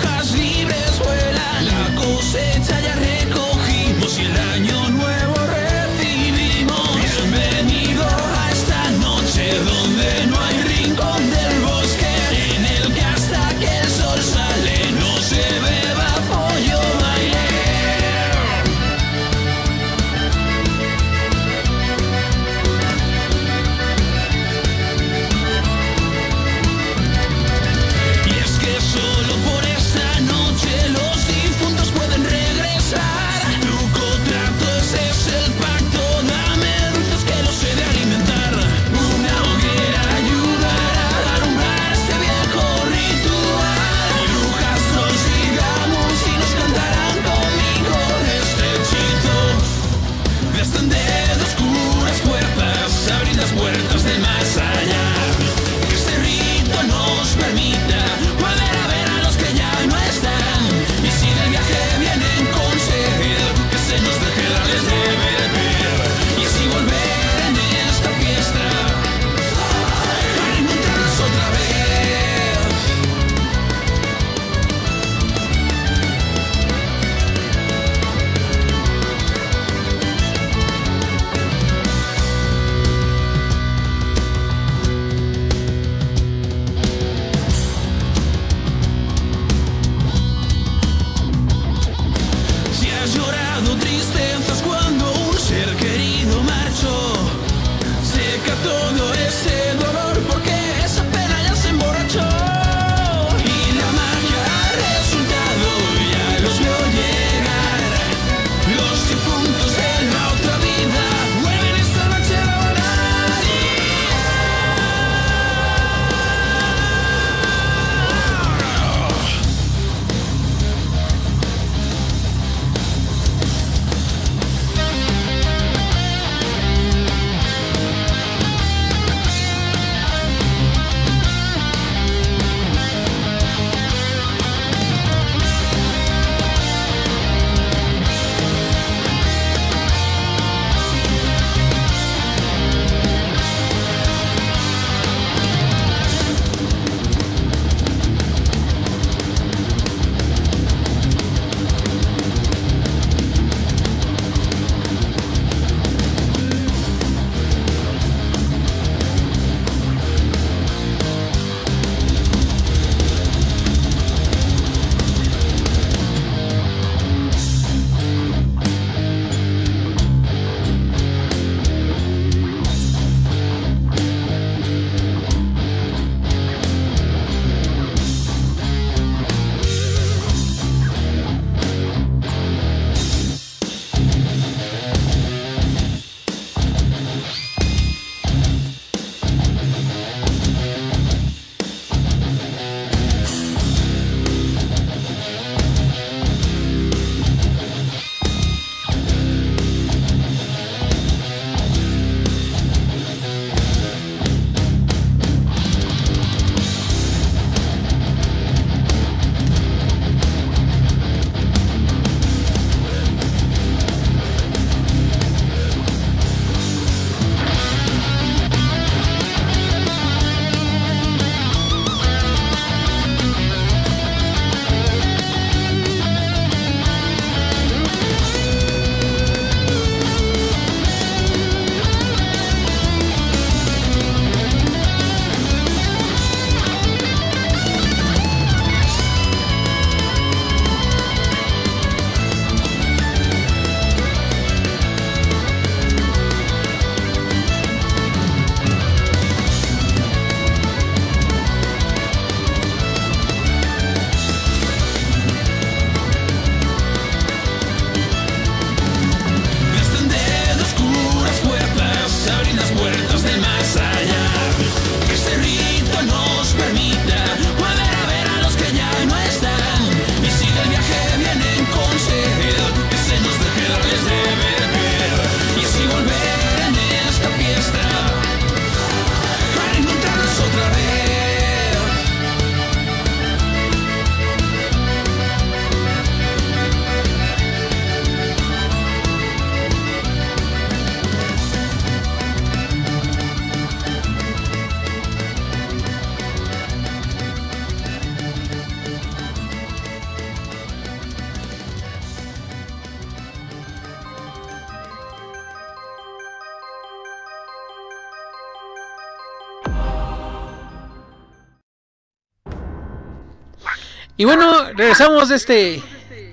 [314.16, 315.82] Y bueno, regresamos de este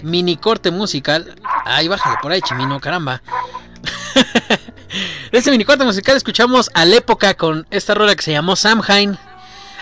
[0.04, 1.36] mini corte musical.
[1.66, 3.22] Ay, bájale por ahí, Chimino, caramba.
[5.32, 8.56] de este mini corte musical escuchamos a la época con esta rola que se llamó
[8.56, 9.18] Samhain.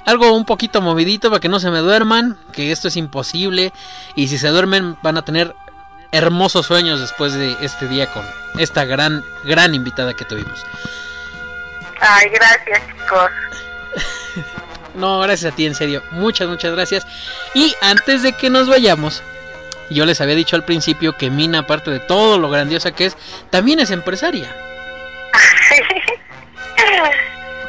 [0.05, 3.71] Algo un poquito movidito para que no se me duerman, que esto es imposible.
[4.15, 5.53] Y si se duermen van a tener
[6.11, 8.23] hermosos sueños después de este día con
[8.57, 10.65] esta gran, gran invitada que tuvimos.
[11.99, 13.31] Ay, gracias, chicos.
[14.95, 16.03] No, gracias a ti, en serio.
[16.11, 17.07] Muchas, muchas gracias.
[17.53, 19.23] Y antes de que nos vayamos,
[19.89, 23.17] yo les había dicho al principio que Mina, aparte de todo lo grandiosa que es,
[23.49, 24.47] también es empresaria.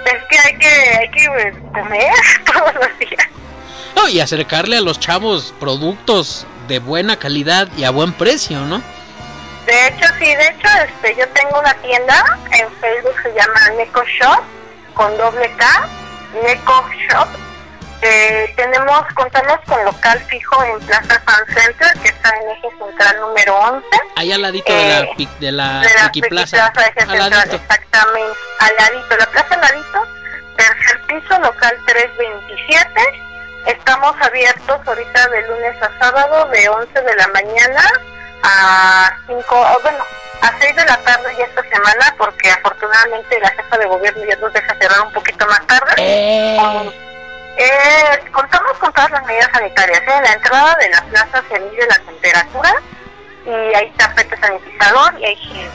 [0.05, 2.13] Es que hay que, hay que comer
[2.53, 3.29] todos los días.
[3.95, 8.83] No, y acercarle a los chavos productos de buena calidad y a buen precio, ¿no?
[9.67, 14.03] De hecho, sí, de hecho, este, yo tengo una tienda en Facebook, se llama Neko
[14.05, 14.43] Shop,
[14.95, 15.89] con doble K,
[16.43, 17.29] Neko Shop.
[18.05, 23.21] Eh, tenemos, contamos con local fijo en Plaza Fan Center, que está en eje central
[23.21, 23.87] número 11.
[24.17, 25.07] Ahí al ladito de la,
[25.39, 26.73] de la, de la Piqui Plaza.
[26.73, 27.57] Plaza Eje Al Central, ladito.
[27.57, 30.07] exactamente, al ladito, la plaza al ladito,
[30.57, 33.01] tercer piso, local 327.
[33.67, 37.83] Estamos abiertos ahorita de lunes a sábado de 11 de la mañana
[38.43, 40.05] a 5, o bueno,
[40.43, 44.37] a 6 de la tarde ya esta semana, porque afortunadamente la jefa de gobierno ya
[44.37, 45.95] nos deja cerrar un poquito más tarde.
[47.57, 50.01] Eh, contamos con todas las medidas sanitarias.
[50.01, 50.05] ¿eh?
[50.17, 52.75] En la entrada de la plaza se mide la temperatura
[53.45, 55.71] y hay tapete sanitizador y hay gel.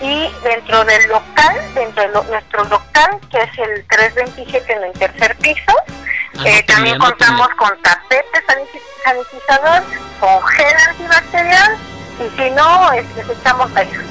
[0.00, 4.92] Y dentro del local, dentro de lo- nuestro local, que es el 327 en el
[4.92, 9.82] tercer piso, eh, Anótenle, también contamos con tapete saniti- sanitizador,
[10.20, 11.76] con gel antibacterial
[12.20, 14.04] y si no, es, les echamos besos.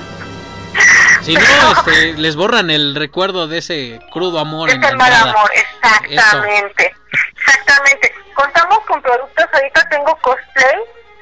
[1.21, 1.41] Si no,
[1.77, 5.51] este, les borran el recuerdo de ese crudo amor en Es la el mal amor,
[5.53, 6.95] exactamente.
[7.35, 8.13] Exactamente.
[8.33, 10.77] Contamos con productos, ahorita tengo cosplay,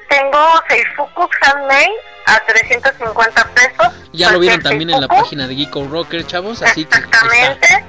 [0.08, 1.92] tengo Seifuku Handmade
[2.26, 3.92] a 350 pesos.
[4.12, 6.98] Ya lo vieron también en la página de Geeko Rocker, chavos, así que.
[6.98, 7.84] Exactamente.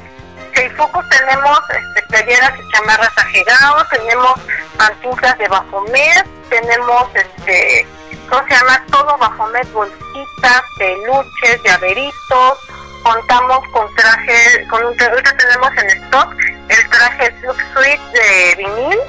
[0.55, 4.33] Seifuku tenemos este, playeras y chamarras ajegados, tenemos
[4.77, 7.85] pantuflas de Bafomet, tenemos este,
[8.29, 8.83] ¿cómo se llama?
[8.91, 12.59] Todo Bafomet, bolsitas, peluches, llaveritos,
[13.03, 16.33] contamos con traje, con un, ahorita tenemos en stock
[16.69, 18.99] el traje Look Suite de vinil,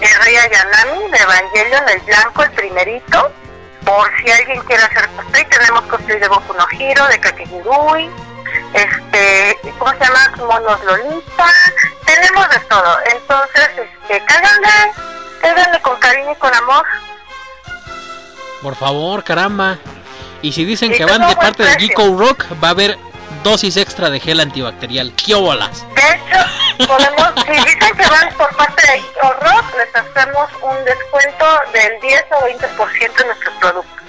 [0.00, 3.32] de Rey Ayanami, de Evangelion, el blanco, el primerito,
[3.84, 8.10] por si alguien quiere hacer cosplay, tenemos cosplay de Boku no Hiro, de Kakegurui,
[8.74, 10.32] este, ¿cómo se llama?
[10.38, 11.52] Monos Lolita,
[12.04, 12.98] tenemos de todo.
[13.12, 14.92] Entonces, este, cáiganle,
[15.40, 16.84] cáiganle con cariño y con amor.
[18.62, 19.78] Por favor, caramba.
[20.42, 21.78] Y si dicen que van de parte de.
[21.78, 22.98] Geeko Rock, va a haber
[23.42, 25.12] dosis extra de gel antibacterial.
[25.14, 25.84] ¡Qué bolas!
[25.94, 31.46] De hecho, podemos, si dicen que van por parte de Rock, les hacemos un descuento
[31.72, 34.00] del 10 o 20% en nuestros productos.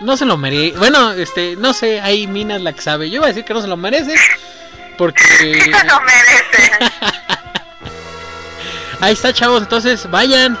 [0.00, 0.76] No se lo merece.
[0.78, 3.08] Bueno, este, no sé, ahí Mina es la que sabe.
[3.08, 4.14] Yo iba a decir que no se lo merece.
[4.98, 5.22] Porque.
[5.38, 6.90] Sí se lo merecen.
[9.00, 9.62] Ahí está, chavos.
[9.62, 10.56] Entonces, vayan.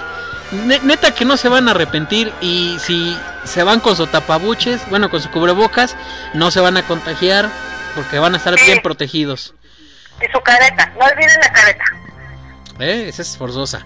[0.52, 2.32] Ne- neta que no se van a arrepentir.
[2.40, 5.96] Y si se van con su tapabuches, bueno, con su cubrebocas,
[6.34, 7.48] no se van a contagiar.
[7.94, 8.64] Porque van a estar Sí.
[8.66, 9.54] bien protegidos.
[10.20, 11.84] Y su careta, no olviden la careta.
[12.78, 13.06] ¿Eh?
[13.08, 13.84] Esa es forzosa.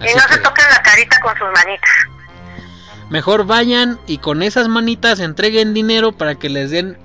[0.00, 1.90] Y no se que toquen la carita con sus manitas.
[3.08, 6.98] mejor vayan y con esas manitas entreguen dinero para que les den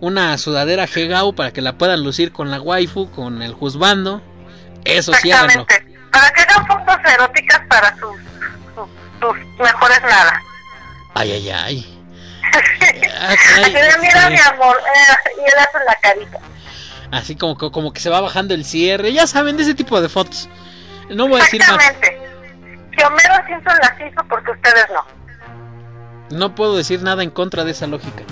[0.00, 4.22] una sudadera Hegao para que la puedan lucir con la waifu, con el juzbando.
[4.84, 5.66] Eso sí, háganlo.
[6.12, 8.16] Para que hagan fotos eróticas para sus,
[8.74, 8.88] sus,
[9.20, 10.40] sus mejores nada.
[11.14, 11.98] Ay, ay, ay.
[13.24, 13.34] Ah,
[13.68, 16.38] de, mira mi amor, eh, y él hace la carita.
[17.12, 19.12] Así como, que- como que se va bajando el cierre.
[19.12, 20.48] Ya saben, de ese tipo de fotos.
[21.08, 21.70] No voy a decir más.
[21.70, 22.20] Exactamente.
[22.96, 25.06] Que Homero Simpson las hizo porque ustedes no.
[26.36, 28.24] No puedo decir nada en contra de esa lógica.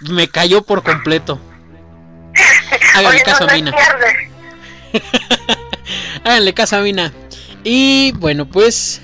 [0.00, 1.38] Me cayó por completo.
[2.94, 3.72] Háganle Oye, caso no Mina.
[6.24, 7.12] Háganle caso a Mina.
[7.64, 9.00] Y bueno, pues.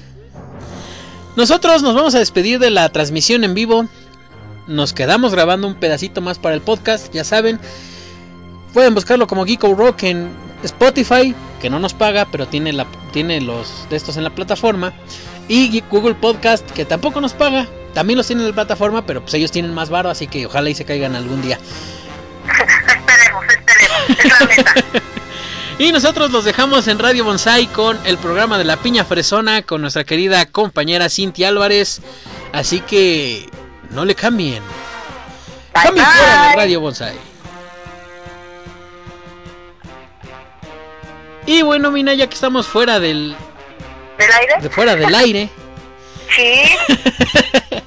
[1.37, 3.87] Nosotros nos vamos a despedir de la transmisión en vivo.
[4.67, 7.61] Nos quedamos grabando un pedacito más para el podcast, ya saben.
[8.75, 10.31] Pueden buscarlo como Geeko Rock en
[10.63, 14.93] Spotify, que no nos paga, pero tiene, la, tiene los de estos en la plataforma.
[15.49, 17.67] Y Google Podcast, que tampoco nos paga.
[17.95, 20.69] También los tienen en la plataforma, pero pues ellos tienen más varo, así que ojalá
[20.69, 21.59] y se caigan algún día.
[22.89, 24.25] esperemos, esperemos.
[24.25, 25.03] Es la meta.
[25.79, 29.81] Y nosotros los dejamos en Radio Bonsai con el programa de la piña fresona con
[29.81, 32.01] nuestra querida compañera Cintia Álvarez.
[32.53, 33.49] Así que
[33.91, 34.63] no le cambien.
[35.75, 36.57] Bye, Cambien fuera de.
[36.57, 37.15] Radio Bonsai.
[41.47, 43.37] Y bueno, Mina, ya que estamos fuera del
[44.19, 44.55] ¿Del aire?
[44.61, 45.49] de fuera del aire.
[46.37, 46.63] Sí.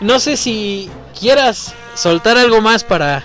[0.00, 3.22] No sé si quieras soltar algo más para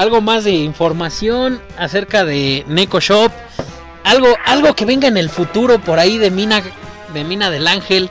[0.00, 3.30] algo más de información acerca de Neko Shop,
[4.02, 6.62] algo algo que venga en el futuro por ahí de Mina
[7.08, 8.10] de Mina del Ángel.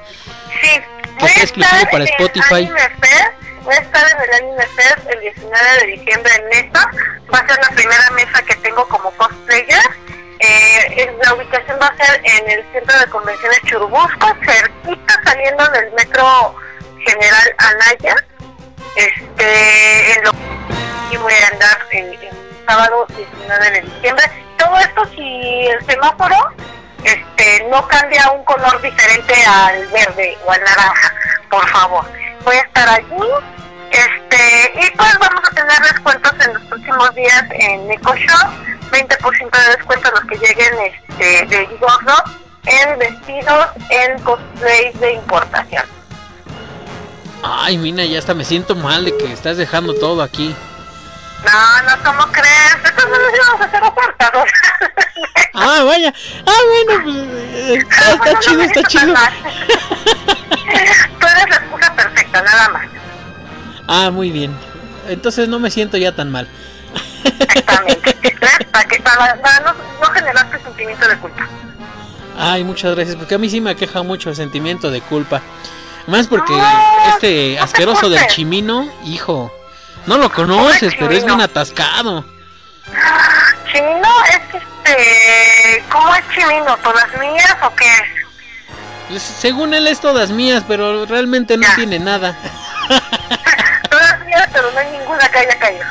[0.62, 0.82] Sí.
[1.18, 2.70] Que sea exclusivo para Spotify.
[3.64, 6.92] Voy a estar en el Anime Fest el 19 de diciembre en Nesa.
[7.34, 9.82] Va a ser la primera mesa que tengo como cosplayer.
[10.42, 15.92] Eh, la ubicación va a ser en el centro de convenciones Churubusco, cerquita saliendo del
[15.94, 16.56] metro
[17.04, 18.16] General Anaya.
[18.96, 20.32] Este, en lo
[21.12, 24.26] y voy a andar el, el sábado 19 de diciembre.
[24.58, 26.36] Todo esto si el semáforo
[27.04, 31.14] este no cambia un color diferente al verde o al naranja,
[31.50, 32.06] por favor.
[32.44, 33.30] Voy a estar allí.
[33.92, 38.52] Este, y pues vamos a tener descuentos en los próximos días en Eco Shop,
[38.92, 42.24] 20% de descuento a los que lleguen este, de gordo
[42.66, 45.99] en vestidos, en cosplays de importación.
[47.42, 50.56] Ay, Mina, ya hasta me siento mal de que estás dejando todo aquí.
[51.46, 52.76] No, no, ¿cómo crees?
[52.76, 53.82] Entonces no nos íbamos a hacer
[54.20, 54.32] sea.
[55.62, 56.14] Ah, vaya.
[56.46, 59.14] Ah, bueno, pues eh, está, está chido, está chido.
[61.20, 62.88] Tú eres la excusa perfecta, nada más.
[63.88, 64.56] Ah, muy bien.
[65.08, 66.48] Entonces no me siento ya tan mal.
[67.24, 67.64] ¿Ves?
[68.72, 71.48] Para, que, para, para no, no generarte sentimiento de culpa.
[72.38, 75.42] Ay, muchas gracias, porque a mí sí me aqueja mucho el sentimiento de culpa.
[76.10, 79.52] Más porque No, este asqueroso del chimino, hijo,
[80.08, 82.26] no lo conoces, pero es bien atascado.
[83.72, 85.84] Chimino es este.
[85.92, 86.76] ¿Cómo es chimino?
[86.78, 88.02] ¿Todas mías o qué es?
[89.08, 92.36] Pues, según él es todas mías, pero realmente no tiene nada.
[93.90, 95.86] Todas mías, pero no hay ninguna que haya caído.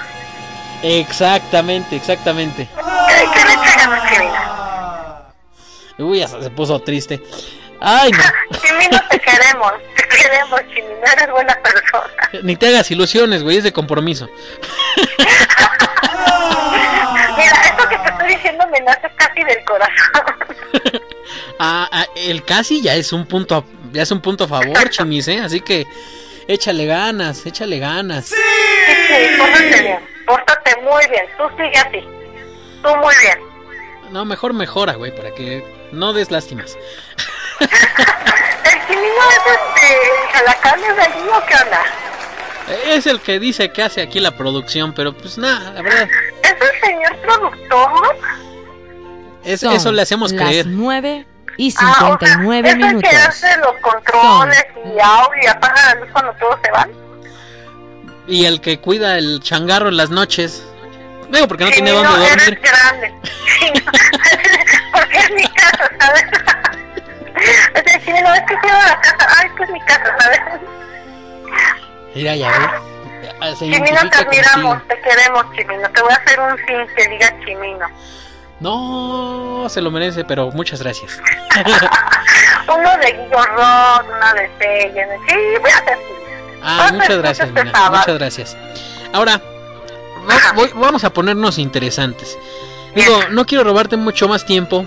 [0.83, 2.69] Exactamente, exactamente.
[2.75, 3.55] ¿Qué, qué le
[4.15, 4.39] Chimino?
[5.99, 7.23] Uy, hasta se puso triste.
[7.81, 8.19] Ay, no.
[8.61, 9.73] Chimino, te queremos.
[9.97, 11.01] Te queremos, Chimino.
[11.13, 12.11] Eres buena persona.
[12.43, 14.29] Ni te hagas ilusiones, güey, es de compromiso.
[17.37, 20.23] Mira, esto que te estoy diciendo me nace casi del corazón.
[21.61, 24.91] Ah, ah, el casi ya es un punto a, ya es un punto a favor,
[24.91, 25.41] Chimis, ¿eh?
[25.41, 25.87] Así que
[26.47, 28.27] échale ganas, échale ganas.
[28.27, 29.99] Sí, sí, pórtate bien.
[30.27, 31.25] Pórtate muy bien.
[31.37, 32.01] Tú sigue así.
[32.83, 33.39] Tú muy bien.
[34.13, 36.77] No, mejor mejora, güey, para que no des lástimas.
[38.65, 40.33] ¿El chimino es este.
[40.33, 41.83] jalacanes de allí o qué onda?
[42.87, 46.07] Es el que dice que hace aquí la producción, pero pues nada, la verdad,
[46.43, 48.17] ¿Es el señor productor?
[49.45, 50.67] es- Son eso le hacemos las creer.
[50.67, 51.27] 9
[51.57, 53.11] y Ah, o sea, 59 ¿Es el minutos.
[53.11, 56.91] que hace los controles y audio y apaga la luz cuando todos se van?
[58.27, 60.63] Y el que cuida el changarro en las noches.
[61.31, 62.61] Digo, porque no tiene Chimino, dónde eres dormir.
[62.63, 63.15] grande.
[64.93, 66.25] Porque es mi casa, ¿sabes?
[67.39, 69.27] O sea, Chimino, es que quiero la casa.
[69.39, 70.41] Ay, es mi casa, ¿sabes?
[72.15, 73.33] Mira, ya ves.
[73.41, 75.91] Ah, Chimino, te admiramos, te queremos, Chimino.
[75.91, 77.87] Te voy a hacer un fin que diga Chimino.
[78.61, 81.21] No, se lo merece, pero muchas gracias.
[82.69, 85.09] Uno de Guillo Rock, uno de Sellen.
[85.29, 85.99] Sí, voy a hacer
[86.63, 88.57] Ah, muchas gracias, Mina, muchas gracias.
[89.13, 89.41] Ahora,
[90.55, 92.37] voy- vamos a ponernos interesantes.
[92.95, 94.85] Digo, no quiero robarte mucho más tiempo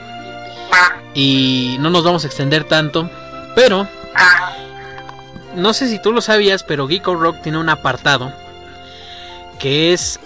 [1.14, 3.10] y no nos vamos a extender tanto,
[3.56, 3.88] pero
[5.56, 8.31] no sé si tú lo sabías, pero Geeko Rock tiene un apartado
[9.60, 10.19] que es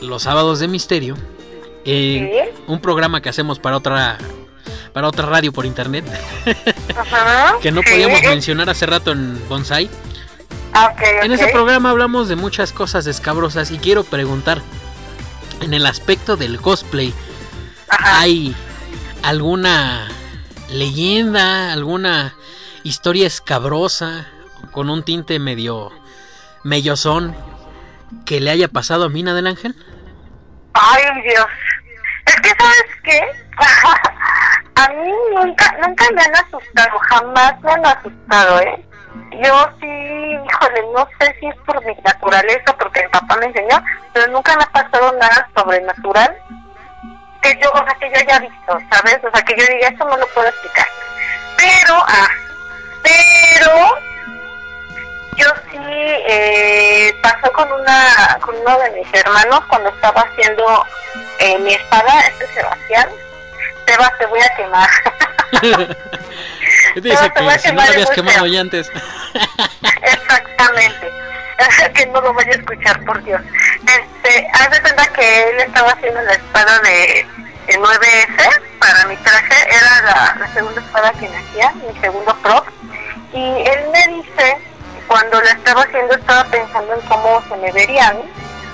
[0.00, 1.16] los sábados de misterio,
[1.84, 4.18] eh, un programa que hacemos para otra
[4.92, 6.04] para otra radio por internet
[6.96, 7.54] Ajá.
[7.62, 7.90] que no sí.
[7.90, 9.88] podíamos mencionar hace rato en Bonsai.
[10.72, 14.62] Ah, ok, En ese programa hablamos de muchas cosas escabrosas y quiero preguntar,
[15.60, 17.12] en el aspecto del cosplay,
[17.88, 18.54] ¿hay
[19.22, 20.08] alguna
[20.70, 22.34] leyenda, alguna
[22.84, 24.26] historia escabrosa
[24.72, 25.90] con un tinte medio
[26.64, 27.34] mellozón
[28.24, 29.74] que le haya pasado a Mina del Ángel?
[30.74, 31.46] Ay, Dios.
[32.26, 33.20] Es que, ¿sabes qué?
[34.76, 38.86] A mí nunca, nunca me han asustado, jamás me han asustado, ¿eh?
[39.32, 43.82] Yo sí, híjole, no sé si es por mi naturaleza, porque mi papá me enseñó,
[44.14, 46.34] pero nunca me ha pasado nada sobrenatural
[47.42, 49.18] que yo, o sea, que yo haya visto, ¿sabes?
[49.24, 50.86] O sea, que yo diga, eso no lo puedo explicar.
[51.56, 52.28] Pero, ah,
[53.02, 53.98] pero
[55.36, 60.86] yo sí eh, pasó con una con uno de mis hermanos cuando estaba haciendo
[61.38, 63.08] eh, mi espada este Sebastián
[63.86, 64.88] Seba te voy a quemar
[66.94, 68.90] Te dice te voy a que si no lo habías quemado ya antes.
[70.02, 71.12] exactamente
[71.94, 73.40] que no lo vaya a escuchar por Dios
[73.86, 77.26] este haz de cuenta que él estaba haciendo la espada de,
[77.66, 82.66] de 9S para mi traje era la, segunda espada que me hacía, mi segundo prop.
[83.32, 84.58] Y él me dice,
[85.06, 88.22] cuando la estaba haciendo, estaba pensando en cómo se me vería, ¿no?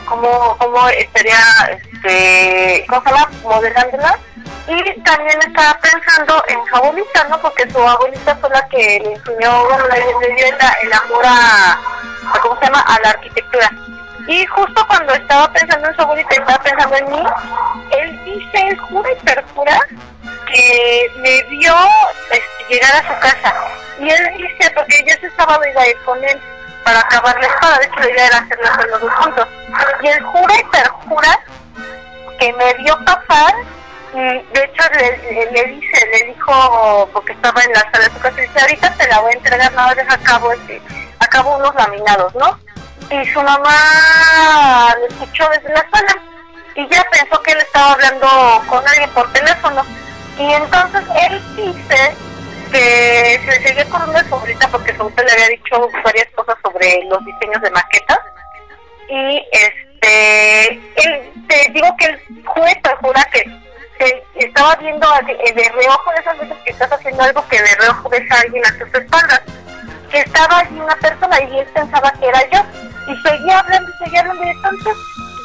[0.07, 1.39] Cómo, cómo estaría,
[1.71, 3.31] este, ¿cómo se llama?
[3.43, 4.19] Modelándola.
[4.69, 7.41] Y también estaba pensando en su abuelita, ¿no?
[7.41, 12.41] Porque su abuelita fue la que le enseñó, bueno, le, dio el, amor a, a,
[12.41, 12.81] ¿cómo se llama?
[12.81, 13.71] A la arquitectura.
[14.27, 17.23] Y justo cuando estaba pensando en su abuelita y estaba pensando en mí,
[17.93, 19.81] él dice, él jura y perjura
[20.53, 21.75] que me vio
[22.33, 23.55] este, llegar a su casa.
[24.01, 26.41] Y él dice, porque yo ese sábado iba a ir con él
[26.87, 29.49] para acabar la espada, de hecho la idea era hacerlo los dos juntos.
[30.05, 31.41] Y él jura y perjura
[32.39, 33.55] que me vio pasar
[34.15, 38.21] y de hecho le, le, dice, le dijo, porque estaba en la sala de su
[38.21, 40.81] casa, dice, ahorita te la voy a entregar, nada más acabo, este,
[41.19, 42.57] acabo unos laminados, ¿no?
[43.11, 46.23] Y su mamá lo escuchó desde la sala
[46.77, 49.85] y ya pensó que él estaba hablando con alguien por teléfono.
[50.39, 52.15] Y entonces él dice
[52.71, 57.25] que se seguía con una sobrita porque abuela le había dicho varias cosas sobre los
[57.25, 58.19] diseños de maquetas.
[59.09, 60.81] Y este,
[61.49, 63.45] te digo que él jura, jura que
[64.37, 68.09] estaba viendo a- de, reojo de esas veces que estás haciendo algo que de reojo
[68.09, 69.43] ves a alguien a tus espaldas.
[70.11, 72.63] Que estaba allí una persona y él pensaba que era yo.
[73.09, 74.97] Y seguía hablando, y seguía hablando y entonces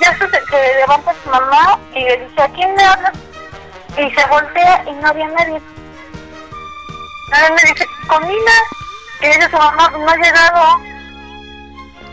[0.02, 3.14] ya se, se levanta su mamá y le dice, ¿a quién le hablas?
[3.98, 5.62] Y se voltea y no había nadie.
[7.32, 8.52] Nadie me dice, Comina.
[9.22, 10.82] Y dice su mamá, no ha llegado.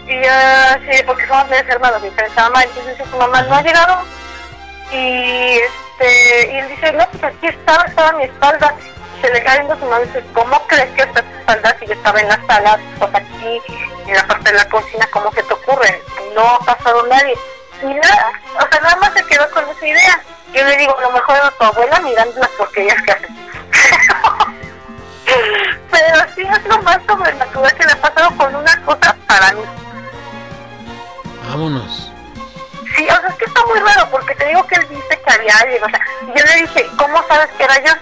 [0.06, 2.62] Y yo, sí, porque somos medios hermanos, diferentes mamá.
[2.62, 4.02] Entonces dice su mamá, no ha llegado.
[4.92, 5.58] Y
[5.98, 8.74] este, y él dice, no, pues aquí estaba, estaba mi espalda.
[9.20, 11.86] Se le cae viendo su mamá y dice, ¿cómo crees que está tu espalda si
[11.86, 13.60] yo estaba en la sala, pues aquí,
[14.06, 16.02] en la parte de la cocina, ¿cómo se te ocurre?
[16.34, 17.34] No ha pasado nadie.
[17.82, 20.20] Y nada, o sea, nada más se quedó con esa idea.
[20.52, 23.30] Yo le digo, a lo mejor era tu abuela mirando las porquerías que haces.
[25.90, 29.62] Pero sí es lo más sobrenatural que le ha pasado con una cosa para mí.
[31.48, 32.12] Vámonos.
[32.96, 35.32] Sí, o sea, es que está muy raro porque te digo que él dice que
[35.32, 36.00] había alguien, o sea,
[36.34, 37.92] yo le dije, ¿cómo sabes que era yo?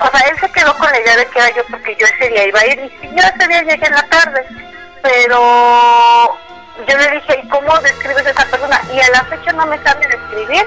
[0.00, 2.28] O sea, él se quedó con la idea de que era yo porque yo ese
[2.28, 4.46] día iba a ir y sí, yo ese día llegué en la tarde,
[5.02, 6.38] pero
[6.86, 8.80] yo le dije, ¿y cómo describes a esa persona?
[8.92, 10.66] Y a la fecha no me sabe describir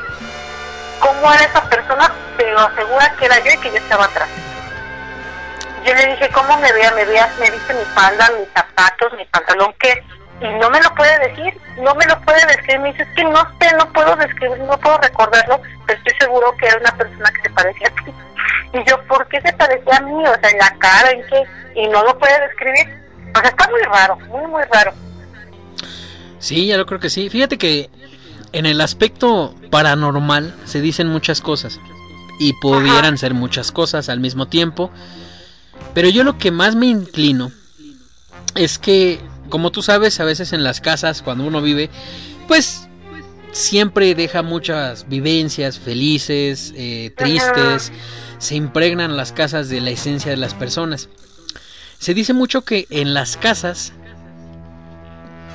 [1.00, 4.30] cómo era esa persona, pero asegura que era yo y que yo estaba atrás.
[5.86, 6.91] Yo le dije, ¿cómo me veía?
[6.91, 7.38] ¿Me veías?
[7.40, 9.74] ¿Me viste mi falda, mis zapatos, mi pantalón?
[9.80, 10.03] ¿Qué?
[10.41, 12.80] Y no me lo puede decir, no me lo puede describir.
[12.80, 16.56] Me dice, es que no sé, no puedo describir, no puedo recordarlo, pero estoy seguro
[16.58, 18.12] que era una persona que se parecía a ti.
[18.74, 20.24] Y yo, ¿por qué se parecía a mí?
[20.26, 21.44] O sea, en la cara, ¿en qué?
[21.76, 23.02] Y no lo puede describir.
[23.36, 24.94] O sea, está muy raro, muy, muy raro.
[26.40, 27.30] Sí, ya lo creo que sí.
[27.30, 27.90] Fíjate que
[28.52, 31.80] en el aspecto paranormal se dicen muchas cosas
[32.40, 34.91] y pudieran ser muchas cosas al mismo tiempo.
[35.94, 37.52] Pero yo lo que más me inclino
[38.56, 41.90] es que, como tú sabes, a veces en las casas, cuando uno vive,
[42.48, 42.88] pues
[43.52, 47.91] siempre deja muchas vivencias felices, eh, tristes,
[48.38, 51.10] se impregnan las casas de la esencia de las personas.
[51.99, 53.94] Se dice mucho que en las casas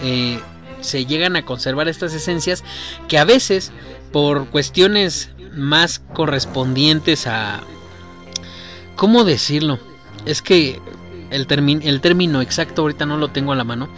[0.03, 0.39] eh,
[0.81, 2.63] se llegan a conservar estas esencias
[3.09, 3.73] que a veces
[4.13, 7.63] por cuestiones más correspondientes a...
[8.95, 9.79] ¿Cómo decirlo?
[10.27, 10.81] Es que
[11.31, 13.89] el, termi- el término exacto ahorita no lo tengo a la mano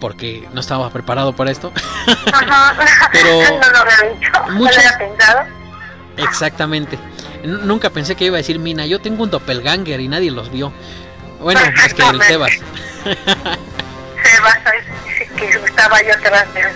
[0.00, 1.72] porque no estaba preparado para esto.
[2.32, 2.74] Ajá.
[3.12, 3.28] Pero
[3.60, 5.40] no lo había dicho, no lo muchas- había pensado.
[6.16, 6.98] Exactamente.
[7.42, 10.50] N- Nunca pensé que iba a decir Mina, yo tengo un doppelganger y nadie los
[10.50, 10.72] vio.
[11.40, 12.52] Bueno, es que el Sebas.
[14.22, 14.58] Sebas,
[15.36, 16.66] que estaba yo atrás de él.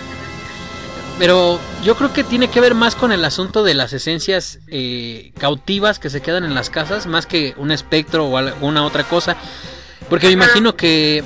[1.19, 5.31] Pero yo creo que tiene que ver más con el asunto de las esencias eh,
[5.39, 9.35] cautivas que se quedan en las casas, más que un espectro o alguna otra cosa.
[10.09, 11.23] Porque me imagino que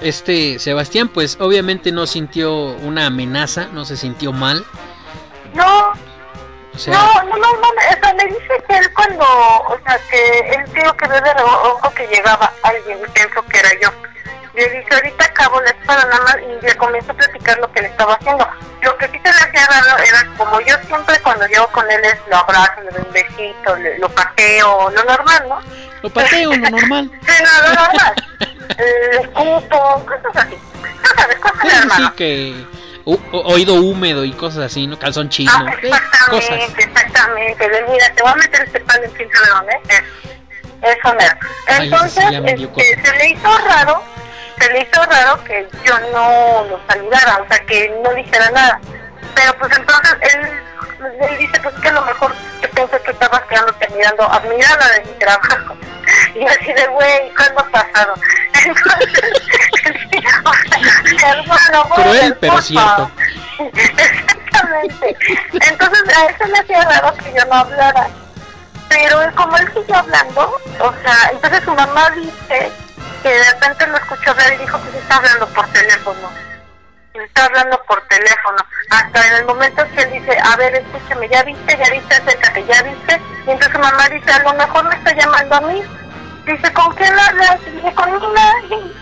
[0.00, 4.64] este Sebastián, pues obviamente no sintió una amenaza, no se sintió mal.
[5.54, 5.92] No,
[6.74, 9.98] O sea, no, no, no, no, o sea, me dice que él cuando, o sea,
[10.10, 13.90] que él dijo que de reojo que llegaba alguien y pensó que era yo.
[14.56, 17.82] Le dije, ahorita acabo la espada nada más y le comenzó a platicar lo que
[17.82, 18.48] le estaba haciendo.
[18.82, 22.00] Lo que sí se le hacía raro era como yo siempre cuando llego con él
[22.04, 25.60] es lo abrazo, le doy un besito, le- lo pateo, lo normal, ¿no?
[26.02, 27.10] lo pateo, lo normal.
[27.26, 28.14] Sí, no, lo normal.
[28.78, 30.58] Eh, escupo, cosas así.
[31.02, 32.66] No sabes, cosas Sí, de sí, que
[33.04, 33.20] o-
[33.52, 34.98] oído húmedo y cosas así, ¿no?
[34.98, 35.90] Calzón chino, Ah, eh,
[36.30, 36.50] cosas.
[36.50, 37.68] exactamente, exactamente.
[37.68, 39.80] De, mira, te voy a meter este pan en sabe dónde.
[39.88, 40.02] Es,
[40.82, 41.14] eso.
[41.68, 42.24] Ay, Entonces,
[42.54, 44.02] dio este, se le hizo raro,
[44.58, 48.80] se le hizo raro que yo no lo saludara, o sea, que no dijera nada.
[49.34, 50.48] Pero pues entonces él,
[51.20, 55.00] él dice pues que a lo mejor yo pensé que estabas quedándote mirando, admirando de
[55.04, 55.76] mi trabajo.
[56.36, 58.14] Y yo así de güey, ¿cuándo ha pasado?
[58.64, 59.22] Entonces,
[60.44, 63.10] o sea, hermano, Cruel, pero cierto.
[63.58, 65.16] Exactamente.
[65.52, 68.08] Entonces a eso me hacía raro que yo no hablara.
[68.88, 72.70] Pero como él siguió hablando, o sea, entonces su mamá dice
[73.22, 76.30] que de repente lo escuchó hablar y dijo que se está hablando por teléfono.
[77.12, 78.58] Se está hablando por teléfono.
[78.90, 82.64] Hasta en el momento que él dice, a ver, escúchame, ya viste, ya viste, acércate,
[82.66, 83.20] ya viste.
[83.46, 85.82] Y entonces su mamá dice, a lo mejor me está llamando a mí.
[86.44, 87.58] Dice, ¿con quién hablas?
[87.66, 88.52] Y dice, con Nina.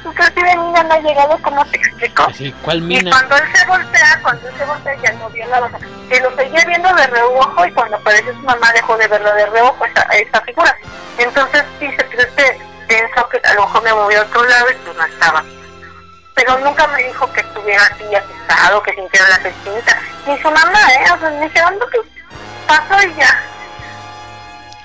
[0.04, 2.22] Inclusive Nina no ha llegado, ¿cómo te explico?
[2.22, 3.10] Así, ¿cuál Y mina?
[3.10, 5.70] cuando él se voltea, cuando él se voltea ya no vio nada.
[6.08, 9.46] Que lo seguía viendo de reojo y cuando apareció su mamá dejó de verlo de
[9.46, 10.74] reojo esa, esa figura.
[11.18, 12.60] Entonces dice, pues este
[12.96, 15.44] pensó que a lo mejor me movió a otro lado y pues no estaba.
[16.34, 20.00] Pero nunca me dijo que estuviera así asustado, que sintiera la pesquinita.
[20.26, 21.12] Ni su mamá, ¿eh?
[21.14, 21.98] O sea, me dijeron que
[22.66, 23.40] pasó y ya.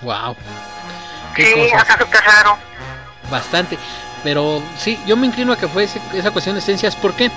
[0.01, 0.35] Wow.
[1.35, 2.57] Qué Sí, o sea, súper raro.
[3.29, 3.77] Bastante.
[4.23, 7.31] Pero sí, yo me inclino a que fue ese- esa cuestión de esencias porque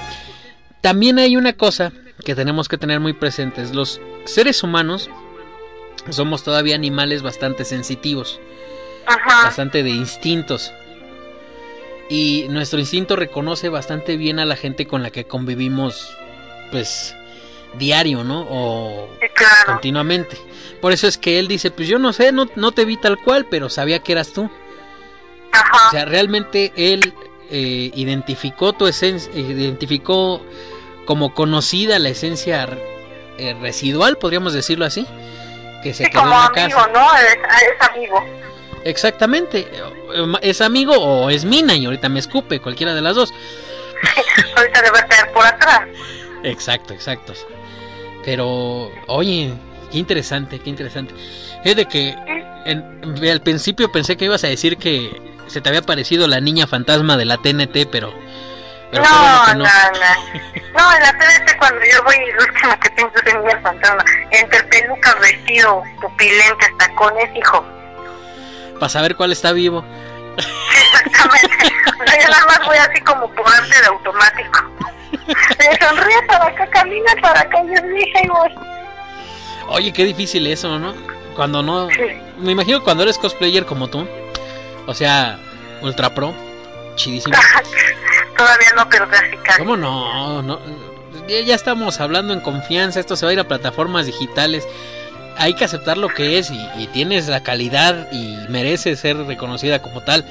[0.81, 1.93] también hay una cosa
[2.24, 3.70] que tenemos que tener muy presentes.
[3.74, 5.09] Los seres humanos
[6.11, 8.40] somos todavía animales bastante sensitivos,
[9.07, 9.45] Ajá.
[9.45, 10.73] bastante de instintos.
[12.09, 16.15] Y nuestro instinto reconoce bastante bien a la gente con la que convivimos,
[16.70, 17.16] pues,
[17.79, 18.47] diario, ¿no?
[18.51, 19.66] O claro.
[19.66, 20.37] continuamente.
[20.81, 23.16] Por eso es que él dice, pues yo no sé, no, no te vi tal
[23.19, 24.51] cual, pero sabía que eras tú.
[25.53, 25.89] Ajá.
[25.89, 27.15] O sea, realmente él
[27.51, 30.43] eh, identificó tu esencia, identificó
[31.07, 32.69] como conocida la esencia
[33.39, 35.07] eh, residual, podríamos decirlo así,
[35.83, 36.91] que se Sí, quedó en como la amigo, casa.
[36.93, 37.16] ¿no?
[37.16, 38.24] Es, es amigo.
[38.85, 39.69] Exactamente,
[40.43, 43.33] es amigo o es mina y ahorita me escupe, cualquiera de las dos.
[44.57, 45.83] Ahorita debe estar por atrás.
[46.43, 47.33] Exacto, exacto.
[48.25, 49.53] Pero, oye,
[49.91, 51.15] qué interesante, qué interesante.
[51.65, 52.17] Es de que
[52.67, 56.67] en- al principio pensé que ibas a decir que se te había parecido la niña
[56.67, 58.13] fantasma de la TNT, pero...
[58.91, 59.65] pero no, no, no.
[59.65, 64.05] No, en la TVT cuando yo voy, lo último que pienso es en mi fantasma.
[64.31, 67.65] Entre pelucas, vestido, pupilentes, tacones, hijo.
[68.74, 69.85] Para saber cuál está vivo.
[70.36, 71.73] Exactamente.
[72.01, 74.61] O sea, yo nada más voy así como por arte de automático.
[75.12, 78.51] Me sonríe para acá, camina para acá, yo dije, y voy.
[79.69, 80.94] Oye, qué difícil eso, ¿no?
[81.35, 81.89] Cuando no...
[82.39, 84.07] Me imagino cuando eres cosplayer como tú.
[84.86, 85.39] O sea,
[85.81, 86.35] ultra pro.
[86.97, 87.36] Chidísimo.
[88.36, 89.59] Todavía no, pero casi casi.
[89.59, 90.43] ¿Cómo no?
[90.43, 90.59] no
[91.28, 93.01] ya, ya estamos hablando en confianza.
[93.01, 94.66] Esto se va a ir a plataformas digitales.
[95.39, 99.81] Hay que aceptar lo que es y, y tienes la calidad y mereces ser reconocida
[99.81, 100.25] como tal.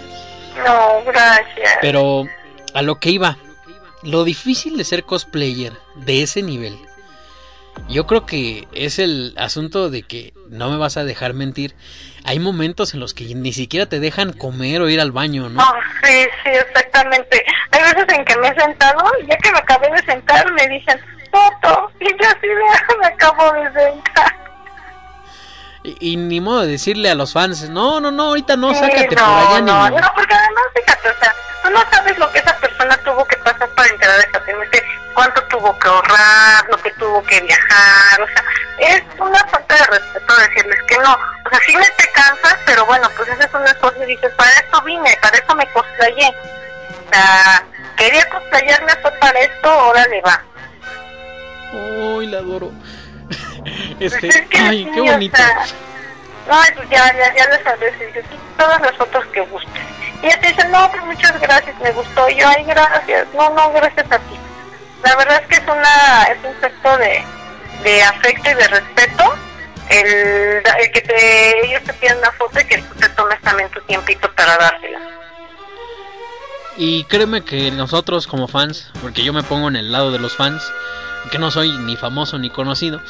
[0.66, 1.78] No, gracias.
[1.82, 2.26] Pero
[2.74, 3.38] a lo que iba,
[4.04, 6.78] lo difícil de ser cosplayer de ese nivel,
[7.88, 11.76] yo creo que es el asunto de que no me vas a dejar mentir.
[12.24, 15.62] Hay momentos en los que ni siquiera te dejan comer o ir al baño, ¿no?
[15.62, 17.44] Oh, sí, sí, exactamente.
[17.72, 20.68] Hay veces en que me he sentado y ya que me acabé de sentar me
[20.68, 21.00] dicen,
[21.32, 22.48] foto, y yo así
[23.02, 24.41] me acabo de sentar.
[25.84, 28.80] Y, y ni modo de decirle a los fans, no, no, no, ahorita no, Sí,
[28.80, 30.02] sácate no, por allá, no, niño.
[30.02, 33.38] no, porque además, fíjate, o sea, tú no sabes lo que esa persona tuvo que
[33.38, 34.84] pasar para entrar a esa TNT,
[35.16, 38.44] cuánto tuvo que ahorrar, lo que tuvo que viajar, o sea,
[38.80, 41.14] es una falta de respeto decirles que no.
[41.14, 44.32] O sea, sí me te cansas, pero bueno, pues ese es un esfuerzo y dices,
[44.36, 46.30] para esto vine, para eso me cosplayé.
[46.30, 47.64] O sea,
[47.98, 50.42] quería cosplayarme fue para esto, órale va.
[51.74, 52.72] Uy, la adoro.
[54.00, 55.38] Este, Pues es que ay, sí, qué o bonito.
[55.38, 55.66] sea,
[56.50, 57.48] no, pues ya, ya, ya
[57.78, 59.84] dices, "Sí, todas las fotos que gustes.
[60.22, 62.30] Y ella te dice, no, pues muchas gracias, me gustó.
[62.30, 63.28] Y yo, ay, gracias.
[63.34, 64.36] No, no, gracias a ti.
[65.04, 67.24] La verdad es que es una es un gesto de,
[67.84, 69.36] de afecto y de respeto.
[69.90, 70.08] El,
[70.80, 73.82] el que te, ellos te piden una foto y que tú te tomes también tu
[73.82, 75.00] tiempito para dársela.
[76.78, 80.36] Y créeme que nosotros como fans, porque yo me pongo en el lado de los
[80.36, 80.64] fans,
[81.30, 83.02] que no soy ni famoso ni conocido,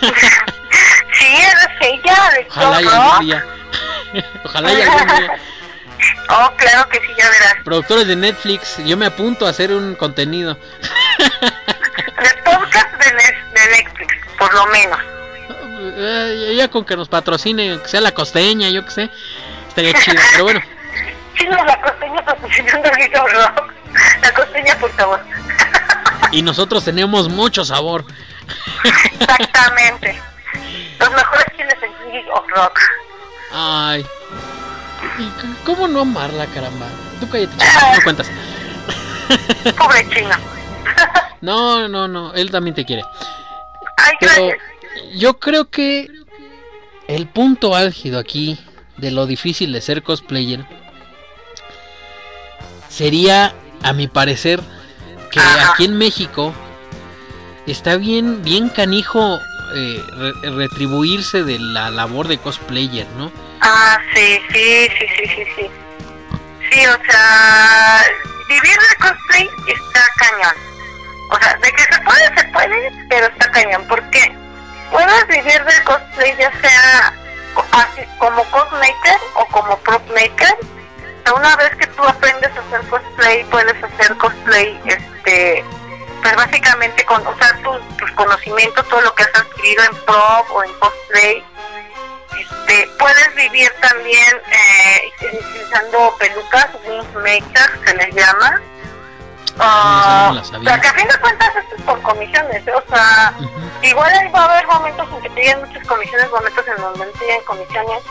[0.00, 3.20] Sí, eres ella, de ojalá algún Rock.
[3.20, 3.44] día,
[4.44, 5.32] ojalá y algún día,
[6.30, 7.54] Oh, claro que sí, ya verás.
[7.64, 10.56] productores de Netflix, yo me apunto a hacer un contenido.
[11.18, 13.92] De podcast de, Netflix,
[14.38, 14.98] por lo menos.
[15.96, 19.10] Eh, ya con que nos patrocine, que sea la costeña, yo que sé,
[19.68, 20.60] estaría chido, pero bueno,
[21.38, 23.72] Sí, no, la costeña patrocinando el Rock.
[24.22, 25.20] La costeña, por favor.
[26.32, 28.04] Y nosotros tenemos mucho sabor.
[28.84, 30.20] Exactamente.
[30.98, 32.78] Los mejores chiles en Geek of Rock.
[33.52, 34.04] Ay,
[35.18, 36.86] ¿y c- ¿cómo no amarla, caramba?
[37.20, 38.30] Tú cállate, chica, no cuentas.
[39.78, 40.34] Pobre chino.
[41.40, 43.04] No, no, no, él también te quiere.
[43.96, 44.58] Ay, Pero gracias.
[45.16, 46.08] yo creo que
[47.06, 48.58] el punto álgido aquí
[48.96, 50.64] de lo difícil de ser cosplayer
[52.88, 54.60] sería, a mi parecer,
[55.30, 56.54] que aquí en México
[57.66, 59.40] está bien, bien canijo
[59.74, 63.30] eh, re- retribuirse de la labor de cosplayer, ¿no?
[63.60, 65.70] Ah, sí, sí, sí, sí, sí, sí.
[66.70, 68.02] Sí, o sea,
[68.48, 70.54] vivir de cosplay está cañón.
[71.30, 73.84] O sea, de que se puede, se puede, pero está cañón.
[73.88, 74.34] ¿Por qué?
[74.90, 77.12] Puedes vivir de cosplay ya sea
[77.72, 80.56] así como cosmaker o como prop maker.
[81.28, 85.64] Sea, una vez que tú aprendes a hacer cosplay, puedes hacer cosplay, este,
[86.22, 90.64] pues básicamente con, sea, tus, tus conocimientos, todo lo que has adquirido en prop o
[90.64, 91.44] en cosplay,
[92.38, 98.60] este, puedes vivir también eh, utilizando pelucas, wing makers se les llama.
[99.58, 102.72] No o sea, que a fin de cuentas esto es por comisiones, ¿eh?
[102.72, 103.34] o sea,
[103.82, 107.06] igual ahí va a haber momentos en que te lleguen muchas comisiones, momentos en donde
[107.06, 108.02] no te lleguen comisiones.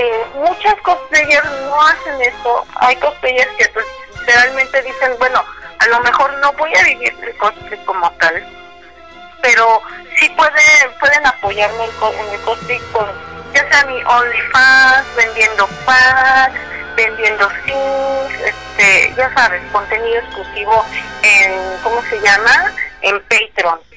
[0.00, 3.84] Eh, muchos cosplayers no hacen eso, hay cosplayers que pues,
[4.20, 5.44] literalmente dicen, bueno,
[5.80, 8.46] a lo mejor no voy a vivir el cosplay como tal,
[9.42, 9.82] pero
[10.16, 13.06] sí pueden pueden apoyarme en, el cosplay con
[13.52, 16.60] ya sea mi OnlyFans, vendiendo packs,
[16.94, 20.84] vendiendo skins, este, ya sabes, contenido exclusivo
[21.22, 22.72] en, ¿cómo se llama?
[23.02, 23.87] En Patreon.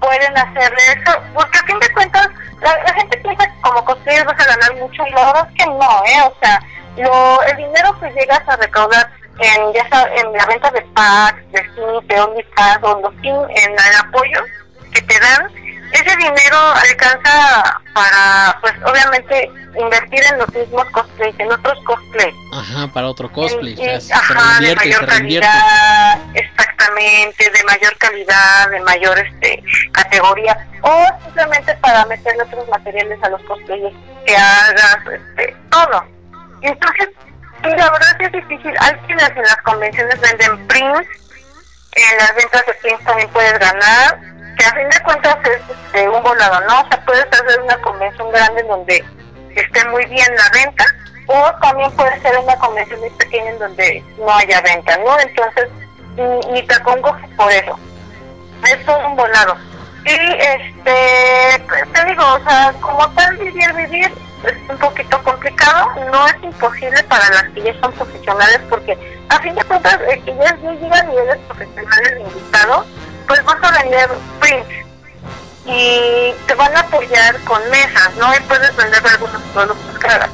[0.00, 2.28] Pueden hacerle eso, porque a fin de cuentas,
[2.60, 6.02] la, gente piensa que como cosplayer vas a ganar mucho y la es que no,
[6.06, 6.22] ¿eh?
[6.26, 6.60] O sea,
[6.96, 11.52] lo, el dinero que llegas a recaudar en, ya sea, en la venta de packs,
[11.52, 14.44] de skins, de OnlyFans o los en el apoyo
[14.92, 15.50] que te dan,
[15.92, 22.34] ese dinero alcanza para, pues obviamente, invertir en los mismos cosplays, en otros cosplays.
[22.52, 23.74] Ajá, para otro cosplay.
[23.78, 25.46] Y- o sea, se ajá, de se mayor reinvierte.
[25.48, 29.62] calidad, exactamente, de mayor calidad, de mayor este
[29.92, 33.94] categoría, o simplemente para meterle otros materiales a los cosplayers
[34.26, 36.04] que hagas, este, todo.
[36.62, 37.08] Y entonces,
[37.62, 38.74] sí, la verdad sí es difícil.
[38.80, 41.08] Hay quienes en las convenciones venden prints,
[41.92, 44.20] en las ventas de prints también puedes ganar,
[44.58, 46.80] que a fin de cuentas es este, un volado, ¿no?
[46.80, 49.04] O sea, puedes hacer una convención grande donde
[49.60, 50.84] esté muy bien la venta,
[51.26, 55.18] o también puede ser una convención muy pequeña en donde no haya venta, ¿no?
[55.20, 55.68] Entonces,
[56.50, 57.78] ni, te acongojes por eso.
[58.64, 59.56] Es un volado.
[60.04, 64.10] Y este, pues, te digo, o sea, como tal vivir, vivir
[64.44, 68.96] es un poquito complicado, no es imposible para las que ya son profesionales, porque
[69.28, 72.86] a fin de cuentas, el que ya llega a niveles profesionales de invitado,
[73.26, 74.08] pues vas a vender
[74.40, 74.87] prints
[75.68, 78.34] y te van a apoyar con mesas, ¿no?
[78.34, 80.30] Y puedes vender algunos productos caros.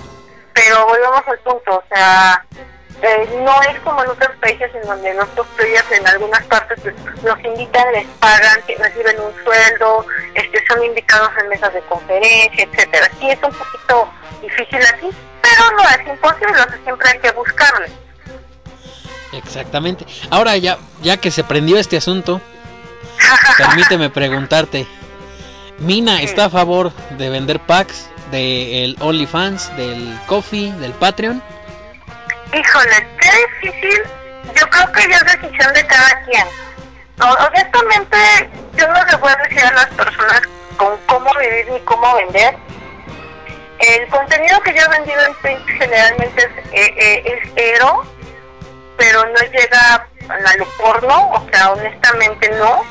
[0.52, 2.44] Pero volvemos al punto, o sea,
[3.02, 6.94] eh, no es como en otros países en donde los cosplayers en algunas partes pues,
[7.24, 13.10] los invitan, les pagan, reciben un sueldo, este, son invitados en mesas de conferencia, etcétera.
[13.18, 14.08] Sí es un poquito
[14.40, 15.10] difícil aquí,
[15.42, 17.88] pero no es imposible, o sea, siempre hay que buscarle.
[19.32, 20.06] Exactamente.
[20.30, 22.40] Ahora ya, ya que se prendió este asunto,
[23.58, 24.86] permíteme preguntarte.
[25.78, 31.42] Mina está a favor de vender packs del OnlyFans, del Coffee, del Patreon.
[32.52, 33.30] Híjole, qué
[33.68, 34.02] difícil.
[34.54, 36.46] Yo creo que ya es decisión de cada quien.
[37.16, 38.16] No, honestamente,
[38.76, 40.42] yo no le voy a decir a las personas
[40.76, 42.56] con cómo vivir ni cómo vender.
[43.78, 48.04] El contenido que yo he vendido en print generalmente es, eh, eh, es ero,
[48.96, 52.82] pero no llega a lo porno, o sea, honestamente no.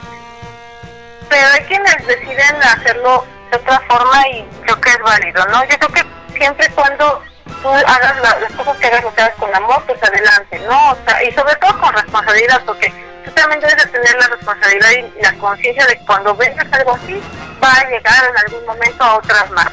[1.33, 5.63] Pero hay quienes deciden hacerlo de otra forma y creo que es válido, ¿no?
[5.63, 6.05] Yo creo que
[6.37, 7.23] siempre cuando
[7.63, 10.91] tú hagas la- las cosas que hagas, lo que hagas con amor, pues adelante, ¿no?
[10.91, 12.93] O sea, y sobre todo con responsabilidad, porque
[13.25, 16.93] tú también debes de tener la responsabilidad y la conciencia de que cuando vendas algo
[16.93, 17.19] así,
[17.63, 19.71] va a llegar en algún momento a otras más,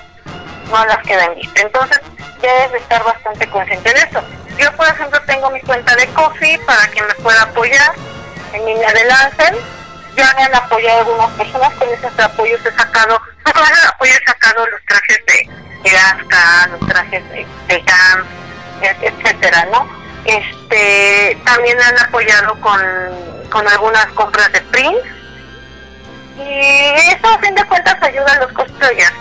[0.71, 1.61] no a las que vendiste.
[1.61, 2.01] Entonces,
[2.41, 4.23] debes de estar bastante consciente de eso.
[4.57, 7.93] Yo, por ejemplo, tengo mi cuenta de Coffee para quien me pueda apoyar
[8.55, 9.61] en línea de Lancel.
[10.21, 14.17] Ya me han apoyado algunas personas, con esos apoyos he sacado, pues, con esos apoyos
[14.21, 15.51] he sacado los trajes de,
[15.89, 17.85] de Asuka, los trajes de, de
[19.01, 19.89] etcétera, ¿no?
[20.27, 22.81] Este, también han apoyado con,
[23.51, 25.09] con algunas compras de prints
[26.37, 29.15] y eso a fin de cuentas ayuda a los cosplayers.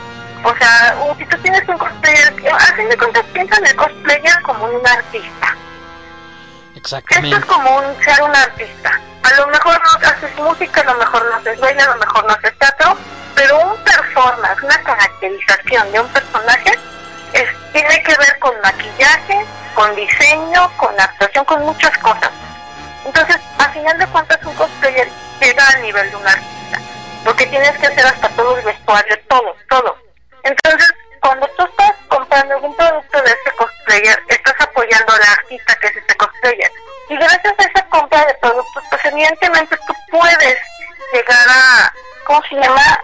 [0.44, 4.42] O sea, si tú tienes un cosplayer, a fin de cuentas piensa en el cosplayer
[4.42, 5.56] como un artista.
[6.76, 7.48] Esto es Exactamente.
[7.48, 9.00] como un, ser un artista.
[9.24, 12.26] A lo mejor no haces música, a lo mejor no haces baile, a lo mejor
[12.26, 12.98] no haces teatro,
[13.36, 16.80] pero un performance, una caracterización de un personaje
[17.34, 22.32] es, tiene que ver con maquillaje, con diseño, con actuación, con muchas cosas.
[23.06, 25.08] Entonces, a final de cuentas, un cosplayer
[25.40, 26.80] llega al nivel de un artista.
[27.24, 29.98] porque tienes que hacer hasta todo el vestuario, todo, todo.
[30.44, 30.90] Entonces,
[31.22, 35.88] cuando tú estás comprando algún producto de ese cosplayer, estás apoyando a la artista que
[35.88, 36.72] es ese cosplayer.
[37.10, 40.58] Y gracias a esa compra de productos, pues evidentemente tú puedes
[41.14, 43.00] llegar a, ¿cómo se llama?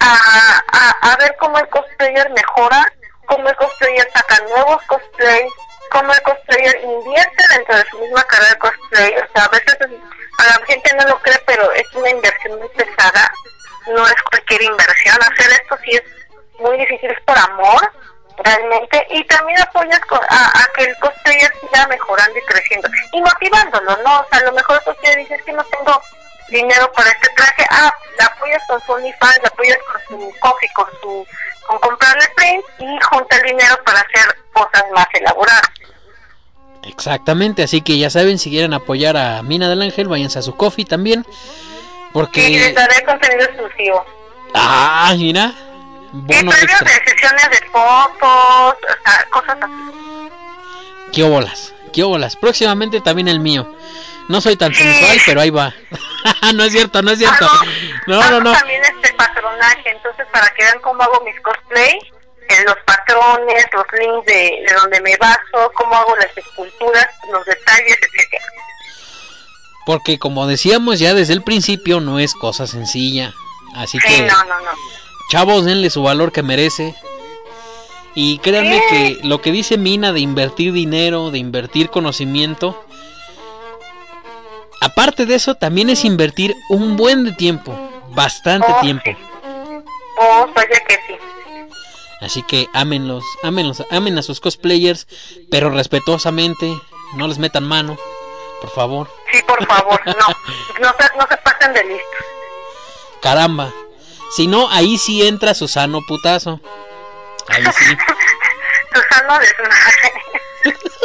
[0.00, 0.62] A,
[1.02, 2.92] a, ver cómo el cosplayer mejora,
[3.26, 5.52] cómo el cosplayer saca nuevos cosplays,
[5.90, 9.14] cómo el cosplayer invierte dentro de su misma carrera de cosplay.
[9.16, 9.90] O sea, a veces es-
[10.38, 13.28] a la gente no lo cree, pero es una inversión muy pesada.
[13.88, 15.18] No es cualquier inversión.
[15.20, 16.02] Hacer esto sí es
[16.60, 17.92] muy difícil, es por amor,
[18.44, 19.06] realmente.
[19.10, 22.88] Y también apoyas a, a que el cosplayer siga mejorando y creciendo.
[23.12, 24.20] Y motivándolo, ¿no?
[24.20, 26.00] O sea, a lo mejor el cosplayer dice, es que no tengo
[26.48, 27.66] dinero para este traje.
[27.70, 31.26] Ah, la apoyas con su OnlyFans, la apoyas con su coffee, con su
[31.66, 35.70] con comprarle print y junta el dinero para hacer cosas más elaboradas.
[36.82, 40.56] Exactamente, así que ya saben, si quieren apoyar a Mina del Ángel, váyanse a su
[40.56, 41.26] coffee también.
[42.14, 42.48] Porque.
[42.48, 44.04] les daré contenido exclusivo.
[44.54, 45.52] Ah, mira.
[46.12, 46.88] Bono premios extra.
[46.90, 50.30] de sesiones de fotos, o sea, cosas así.
[51.12, 51.74] ¿Qué óbolas?
[51.92, 52.36] ¿Qué óbolas?
[52.36, 53.70] Próximamente también el mío.
[54.28, 55.74] No soy tan sensual, pero ahí va.
[56.54, 57.46] no es cierto, no es cierto.
[58.06, 58.52] No, no, Hago no.
[58.52, 61.98] también este patronaje, entonces para que vean cómo hago mis cosplay,
[62.50, 67.44] en los patrones, los links de, de donde me baso, cómo hago las esculturas, los
[67.46, 68.44] detalles, etcétera.
[69.86, 73.32] Porque como decíamos ya desde el principio, no es cosa sencilla.
[73.74, 74.70] Así Sí, que, no, no, no.
[75.28, 76.94] Chavos, denle su valor que merece.
[78.14, 78.88] Y créanme Sí.
[78.90, 82.82] que lo que dice Mina de invertir dinero, de invertir conocimiento,
[84.80, 87.76] aparte de eso, también es invertir un buen de tiempo,
[88.10, 89.10] bastante Oh, tiempo.
[90.18, 91.14] Oh, vaya que sí.
[92.20, 95.06] Así que ámenlos, ámenlos, amen a sus cosplayers,
[95.50, 96.76] pero respetuosamente,
[97.14, 97.96] no les metan mano,
[98.60, 99.08] por favor.
[99.30, 100.12] Sí, por favor, no,
[100.80, 102.24] no se, no se pasen de listos.
[103.22, 103.72] Caramba.
[104.36, 106.60] Si no, ahí sí entra Susano putazo.
[107.48, 107.84] Ahí sí.
[108.94, 110.12] Susano desmadre.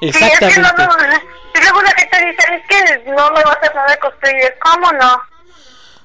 [0.00, 1.06] Sí, es que no, Exactamente.
[1.08, 4.58] no, y luego la gente dice, es que no me va a de cosplayer.
[4.60, 5.22] ¿Cómo no?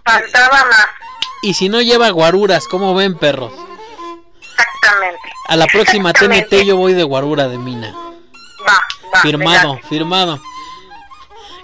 [0.05, 0.87] Faltaba más,
[1.41, 3.51] Y si no lleva guaruras, ¿cómo ven, perros?
[4.57, 5.29] exactamente.
[5.47, 6.57] A la próxima Exactamente.
[6.57, 7.93] TNT yo voy de guarura de mina.
[8.67, 8.81] Va,
[9.13, 9.21] va.
[9.21, 10.39] Firmado, firmado.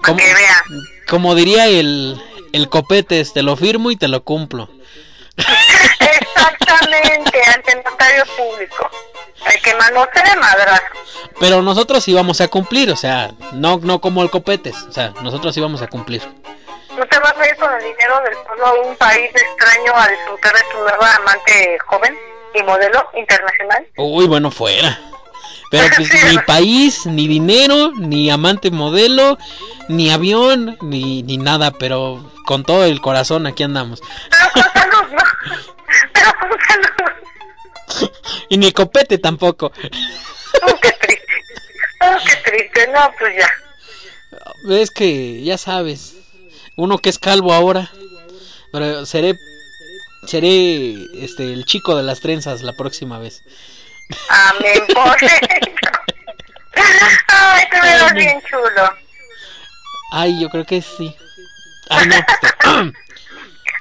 [0.03, 0.63] Como, que vean.
[1.07, 2.21] como diría el,
[2.53, 4.69] el copetes, te lo firmo y te lo cumplo.
[5.99, 8.89] Exactamente, ante el notario público.
[9.53, 10.83] El que manote de madrazo.
[11.39, 15.57] Pero nosotros íbamos a cumplir, o sea, no, no como el copetes, o sea, nosotros
[15.57, 16.21] íbamos a cumplir.
[16.95, 20.07] ¿No te vas a ir con el dinero del pueblo a un país extraño a
[20.07, 22.15] disfrutar de tu nueva amante joven
[22.53, 23.87] y modelo internacional?
[23.97, 24.99] Uy, bueno, fuera.
[25.73, 29.39] Pero pues Sí, ni país, ni dinero, ni amante modelo,
[29.89, 33.99] ni avión, ni, ni nada, pero con todo el corazón aquí andamos.
[34.29, 35.23] Pero con salud, ¿no?
[36.13, 38.11] Pero con salud.
[38.49, 39.71] Y ni copete tampoco.
[40.61, 41.33] Oh, qué triste.
[42.01, 42.91] Oh, qué triste.
[42.93, 44.71] No, pues ya.
[44.75, 46.17] Es que ya sabes,
[46.77, 47.89] uno que es calvo ahora,
[48.71, 49.33] pero seré
[50.27, 53.41] seré este el chico de las trenzas la próxima vez.
[54.29, 54.83] Amén.
[57.27, 58.15] Ay, te Amén.
[58.15, 58.93] bien chulo.
[60.11, 61.15] Ay, yo creo que sí.
[61.89, 62.15] Ay, no,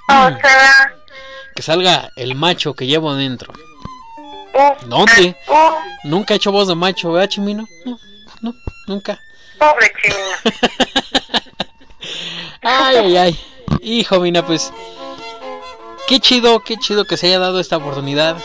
[0.09, 0.93] O sea,
[1.55, 3.53] que salga el macho que llevo dentro.
[4.55, 5.37] uh, ¿Dónde?
[5.49, 5.71] uh,
[6.09, 7.67] Nunca he hecho voz de macho, ¿verdad, Chimino?
[7.85, 7.99] No,
[8.41, 8.55] no,
[8.87, 9.21] nunca.
[9.59, 10.37] pobre chimino.
[12.65, 13.41] Ay, ay, ay.
[13.81, 14.73] Hijo, mina, pues.
[16.07, 18.37] Qué chido, qué chido que se haya dado esta oportunidad.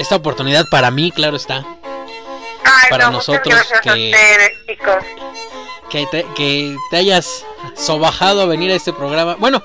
[0.00, 1.64] Esta oportunidad para mí, claro está.
[2.64, 5.04] Ay, Para no, nosotros a que- ustedes, chicos.
[5.90, 7.44] Que te, que te hayas
[7.76, 9.34] sobajado a venir a este programa.
[9.38, 9.62] Bueno,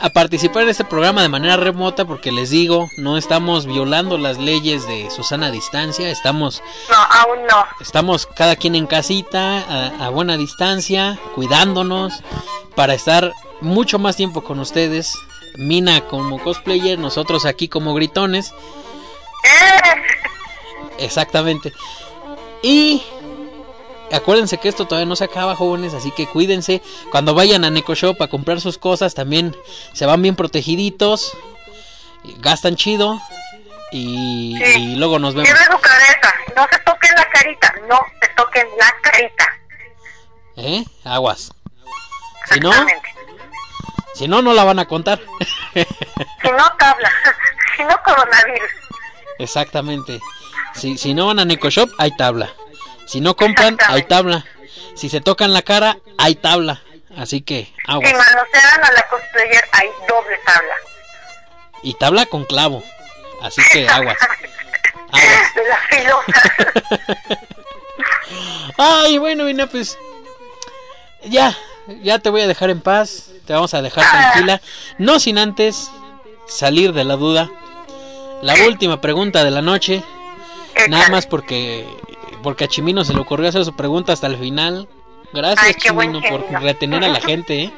[0.00, 4.38] a participar en este programa de manera remota, porque les digo, no estamos violando las
[4.38, 6.10] leyes de Susana Distancia.
[6.10, 7.64] Estamos, No, aún no.
[7.80, 12.20] estamos cada quien en casita, a, a buena distancia, cuidándonos,
[12.76, 15.14] para estar mucho más tiempo con ustedes.
[15.56, 18.52] Mina como cosplayer, nosotros aquí como gritones.
[20.98, 21.72] Exactamente.
[22.62, 23.02] Y
[24.12, 26.82] acuérdense que esto todavía no se acaba, jóvenes, así que cuídense.
[27.10, 29.56] Cuando vayan a Neko Shop a comprar sus cosas, también
[29.92, 31.36] se van bien protegiditos.
[32.38, 33.20] Gastan chido.
[33.92, 34.92] Y, Sí.
[34.92, 35.48] y luego nos vemos.
[35.48, 36.34] Lleve su cabeza.
[36.56, 37.74] No se toquen la carita.
[37.88, 39.46] No se toquen la carita.
[40.56, 40.84] ¿Eh?
[41.04, 41.52] Aguas.
[42.50, 42.70] Si no,
[44.14, 45.20] si no, no la van a contar.
[45.74, 47.10] Si no, tabla.
[47.76, 48.70] Si no, coronavirus.
[49.38, 50.20] Exactamente.
[50.74, 52.50] Si, si no van a Neko Shop, hay tabla.
[53.06, 54.44] Si no compran, hay tabla.
[54.94, 56.80] Si se tocan la cara, hay tabla.
[57.16, 58.12] Así que, Si aguas.
[58.12, 60.74] manosean a la cosplayer, hay doble tabla.
[61.82, 62.82] Y tabla con clavo.
[63.42, 64.16] Así que aguas.
[65.14, 66.10] De.
[68.78, 69.96] Ay, bueno, Mina, pues.
[71.24, 71.56] Ya,
[72.02, 73.30] ya te voy a dejar en paz.
[73.46, 74.60] Te vamos a dejar tranquila.
[74.98, 75.90] No sin antes
[76.48, 77.50] salir de la duda.
[78.44, 80.02] La última pregunta de la noche.
[80.90, 81.86] Nada más porque
[82.42, 84.86] porque a Chimino se le ocurrió hacer su pregunta hasta el final.
[85.32, 87.72] Gracias, Ay, Chimino, por retener a la gente, ¿eh?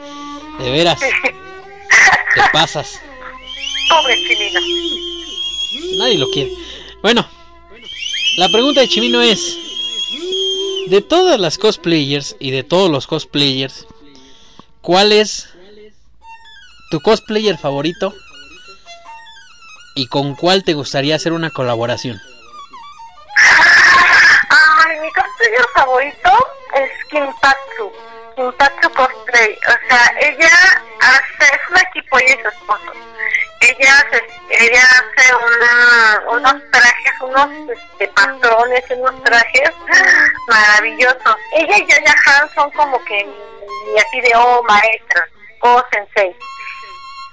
[0.58, 3.00] De veras, te pasas.
[3.88, 4.60] Pobre chilino.
[5.98, 6.50] Nadie lo quiere.
[7.00, 7.24] Bueno,
[8.38, 9.56] la pregunta de Chimino es:
[10.88, 13.86] De todas las cosplayers y de todos los cosplayers,
[14.80, 15.48] ¿cuál es
[16.90, 18.12] tu cosplayer favorito?
[19.98, 22.20] ¿Y con cuál te gustaría hacer una colaboración?
[24.50, 26.30] Ay, mi cosplayer favorito
[26.74, 27.92] es Kimpatsu.
[28.36, 29.54] Kimpatsu Cosplay.
[29.54, 30.50] O sea, ella
[31.00, 32.92] hace, es un equipo y su esposo.
[33.62, 39.70] Ella hace, ella hace una- unos trajes, unos este, patrones, unos trajes
[40.46, 41.36] maravillosos.
[41.54, 43.26] Ella y Yaya Han son como que
[44.06, 45.26] así de oh maestra,
[45.62, 46.36] oh sensei.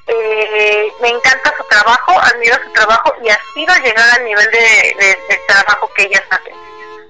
[0.08, 4.96] Eh, me encanta su trabajo, admiro su trabajo y aspiro a llegar al nivel de,
[5.00, 6.54] de- de trabajo que ellas hacen.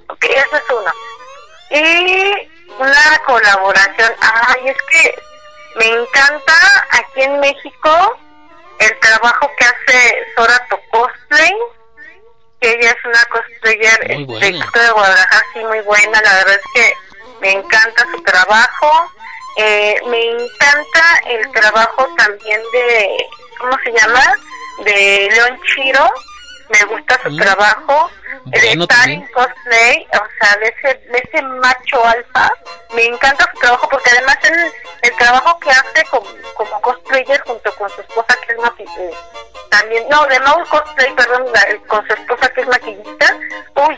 [0.09, 0.93] Ok, eso es uno.
[1.71, 2.49] Y
[2.79, 5.21] una colaboración, ay, es que
[5.75, 6.53] me encanta
[6.91, 8.17] aquí en México
[8.79, 11.53] el trabajo que hace Sorato Cosplay,
[12.61, 14.67] que ella es una cosplayer buena.
[14.73, 16.93] de Guadalajara, sí, muy buena, la verdad es que
[17.41, 19.11] me encanta su trabajo.
[19.57, 23.27] Eh, me encanta el trabajo también de,
[23.59, 24.21] ¿cómo se llama?
[24.83, 26.09] De León Chiro.
[26.73, 27.37] Me gusta su Mm.
[27.39, 28.09] trabajo.
[28.45, 32.49] Bueno, de Karin Cosplay, o sea, de ese, de ese macho alfa.
[32.93, 34.73] Me encanta su trabajo porque además el,
[35.09, 39.17] el trabajo que hace como, como cosplayer junto con su esposa que es maquillista.
[39.69, 41.45] También, no, de Maul Cosplay, perdón,
[41.87, 43.37] con su esposa que es maquillista.
[43.75, 43.97] Uy,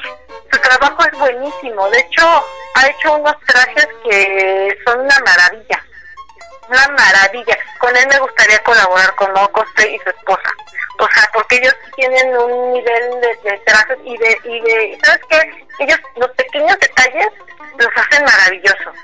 [0.52, 1.90] su trabajo es buenísimo.
[1.90, 2.46] De hecho,
[2.76, 5.84] ha hecho unos trajes que son una maravilla.
[6.70, 7.58] Una maravilla.
[7.80, 10.50] Con él me gustaría colaborar con Cosplay y su esposa.
[10.98, 15.22] O sea, porque ellos tienen un nivel de, de trajes y de, y de, ¿sabes
[15.30, 15.66] qué?
[15.80, 17.28] Ellos, los pequeños detalles
[17.78, 18.96] los hacen maravillosos,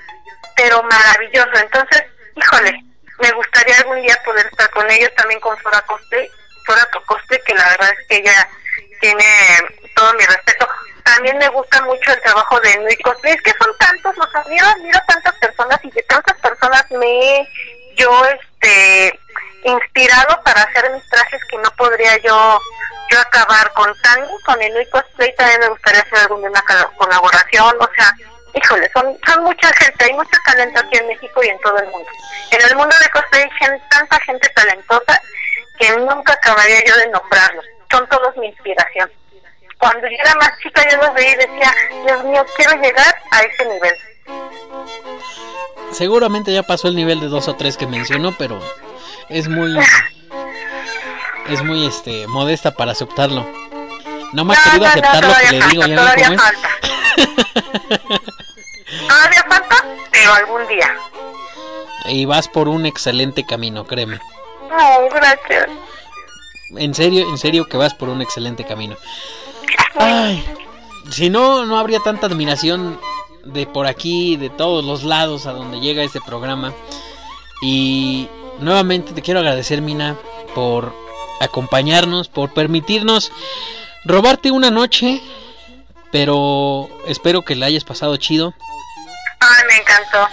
[0.56, 1.52] pero maravilloso.
[1.54, 2.04] Entonces,
[2.36, 2.84] híjole,
[3.20, 6.30] me gustaría algún día poder estar con ellos, también con Sora Cosplay,
[6.66, 8.50] Sora Cosplay, que la verdad es que ella
[9.02, 9.26] tiene
[9.96, 10.68] todo mi respeto.
[11.04, 14.66] También me gusta mucho el trabajo de Nui Cosplay, es que son tantos, los admiro,
[14.68, 17.48] admiro tantas personas y de tantas personas me
[17.96, 19.20] yo, este,
[19.64, 22.60] inspirado para hacer mis trajes que no podría yo
[23.12, 27.76] yo acabar con Tango, con el Cosplay también me gustaría hacer alguna una col- colaboración,
[27.78, 28.10] o sea,
[28.54, 31.88] híjole, son, son mucha gente, hay mucho talento aquí en México y en todo el
[31.88, 32.10] mundo.
[32.52, 35.22] En el mundo de cosplay hay tanta gente talentosa
[35.78, 39.12] que nunca acabaría yo de nombrarlos, son todos mi inspiración.
[39.82, 41.74] Cuando yo era más chica yo los veía y decía,
[42.06, 43.96] Dios mío, quiero llegar a ese nivel.
[45.92, 48.60] Seguramente ya pasó el nivel de dos o tres que mencionó, pero
[49.28, 49.76] es muy
[51.50, 53.44] es muy este modesta para aceptarlo.
[54.34, 56.70] No me ha querido aceptar lo que le digo, ya todavía cómo falta.
[59.08, 60.96] todavía falta, pero algún día.
[62.06, 64.20] Y vas por un excelente camino, créeme.
[64.70, 65.70] No, gracias.
[66.78, 68.96] En serio, en serio que vas por un excelente camino.
[69.96, 70.44] Ay,
[71.10, 73.00] si no, no habría tanta admiración
[73.44, 76.74] de por aquí, de todos los lados a donde llega este programa.
[77.62, 78.28] Y
[78.60, 80.18] nuevamente te quiero agradecer, Mina,
[80.56, 80.94] por
[81.40, 83.32] acompañarnos, por permitirnos
[84.06, 85.22] robarte una noche.
[86.12, 88.54] Pero espero que la hayas pasado chido.
[89.40, 90.28] Ay, me encantó.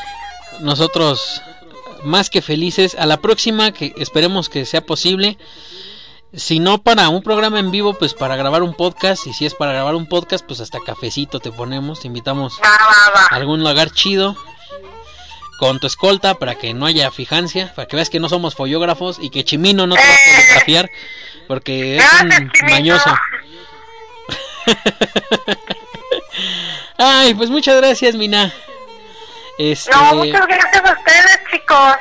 [0.60, 1.41] Nosotros
[2.02, 2.97] más que felices.
[2.99, 5.39] A la próxima, que esperemos que sea posible.
[6.35, 9.27] Si no para un programa en vivo, pues para grabar un podcast.
[9.27, 12.01] Y si es para grabar un podcast, pues hasta cafecito te ponemos.
[12.01, 14.37] Te invitamos a algún lugar chido.
[15.59, 17.73] Con tu escolta para que no haya fijancia.
[17.75, 20.91] Para que veas que no somos follógrafos y que Chimino no te va a fotografiar.
[21.49, 23.11] Porque es un mañoso.
[26.99, 28.53] Ay, pues muchas gracias, Mina.
[29.57, 29.91] Este...
[29.91, 31.97] No, muchas gracias a ustedes, chicos.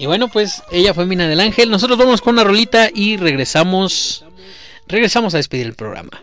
[0.00, 1.68] Y bueno, pues ella fue Mina del Ángel.
[1.68, 4.24] Nosotros vamos con una rolita y regresamos.
[4.88, 6.22] Regresamos a despedir el programa.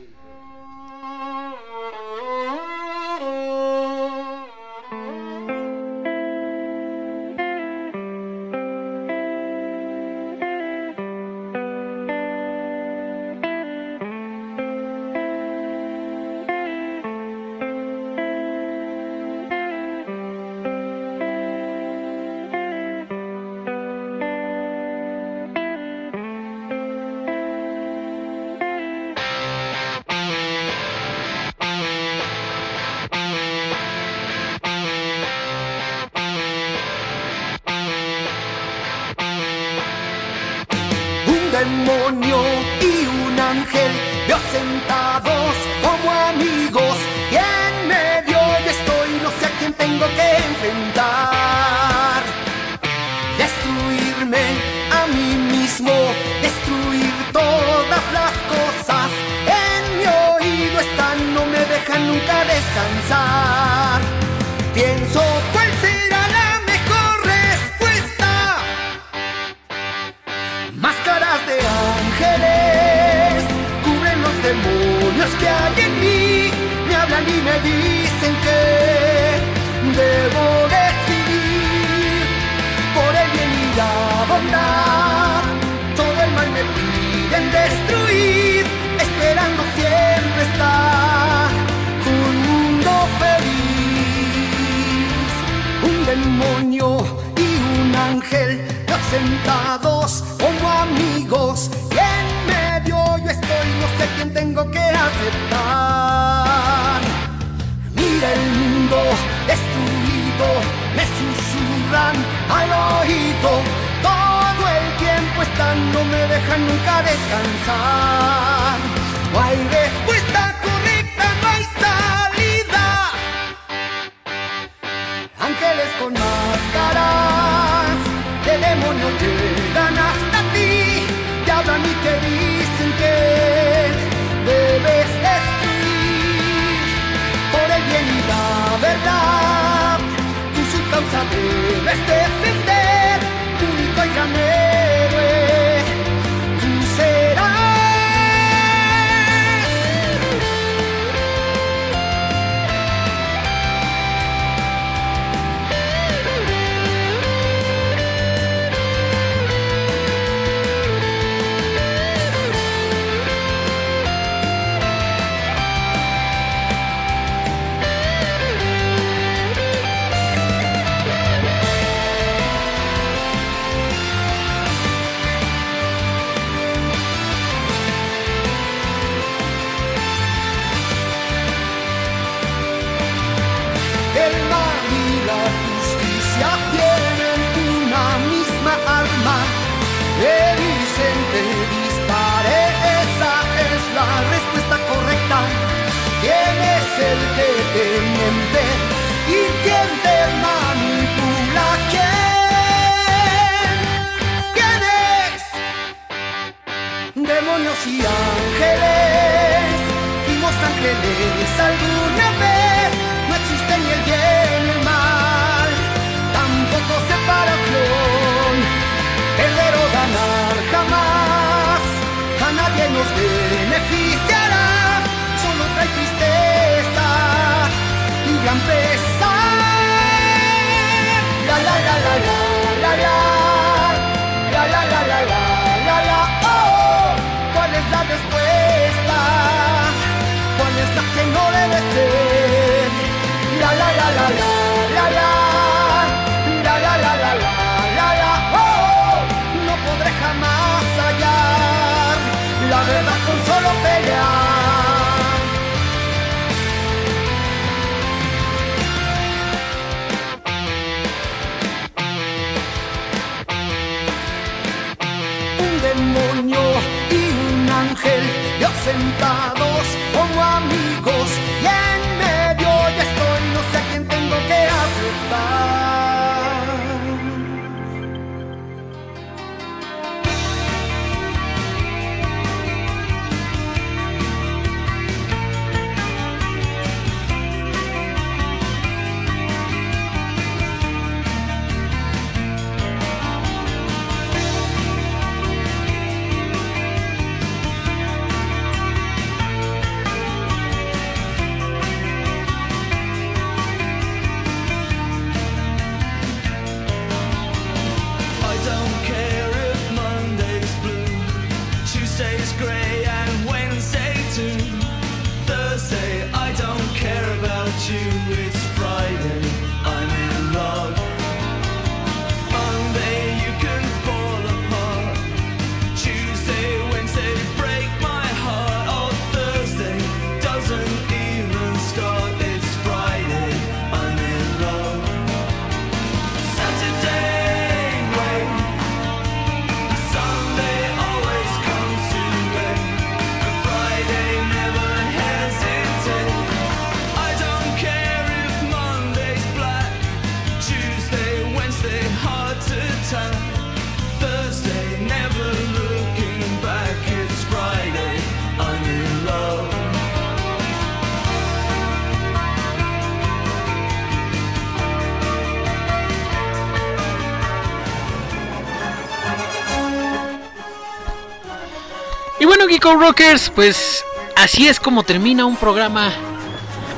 [372.95, 376.11] Rockers, pues así es como termina un programa.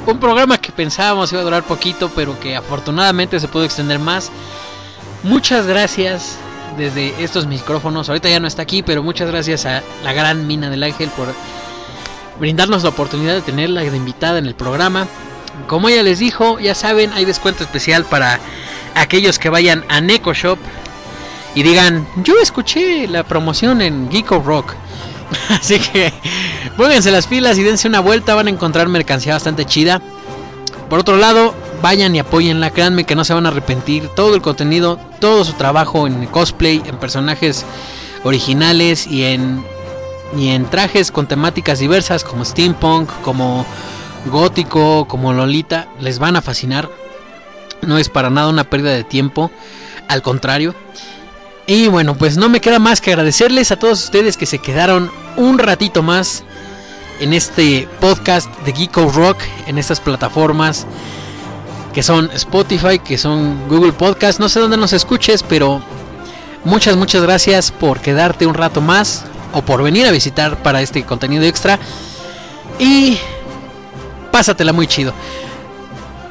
[0.06, 4.32] Un programa que pensábamos iba a durar poquito, pero que afortunadamente se pudo extender más.
[5.24, 6.38] Muchas gracias
[6.78, 8.10] desde estos micrófonos.
[8.10, 11.28] Ahorita ya no está aquí, pero muchas gracias a la gran Mina del Ángel por
[12.40, 15.08] brindarnos la oportunidad de tenerla de invitada en el programa.
[15.68, 18.40] Como ella les dijo, ya saben, hay descuento especial para
[18.96, 20.60] aquellos que vayan a Neko Shop
[21.56, 24.74] y digan, yo escuché la promoción en Geeko Rock.
[25.50, 26.14] Así que
[26.78, 30.02] pónganse las pilas y dense una vuelta, van a encontrar mercancía bastante chida.
[30.90, 34.08] Por otro lado, vayan y apoyenla, créanme que no se van a arrepentir.
[34.10, 37.66] Todo el contenido, todo su trabajo en cosplay, en personajes
[38.24, 39.64] originales y en,
[40.38, 43.66] y en trajes con temáticas diversas como steampunk, como
[44.26, 46.90] gótico, como Lolita, les van a fascinar.
[47.82, 49.52] No es para nada una pérdida de tiempo,
[50.08, 50.76] al contrario.
[51.70, 55.12] Y bueno, pues no me queda más que agradecerles a todos ustedes que se quedaron
[55.38, 56.44] un ratito más
[57.20, 60.88] en este podcast de Geeko Rock, en estas plataformas
[61.94, 64.40] que son Spotify, que son Google Podcast.
[64.40, 65.80] No sé dónde nos escuches, pero
[66.66, 71.04] muchas, muchas gracias por quedarte un rato más o por venir a visitar para este
[71.04, 71.78] contenido extra.
[72.80, 73.20] Y
[74.32, 75.14] pásatela muy chido.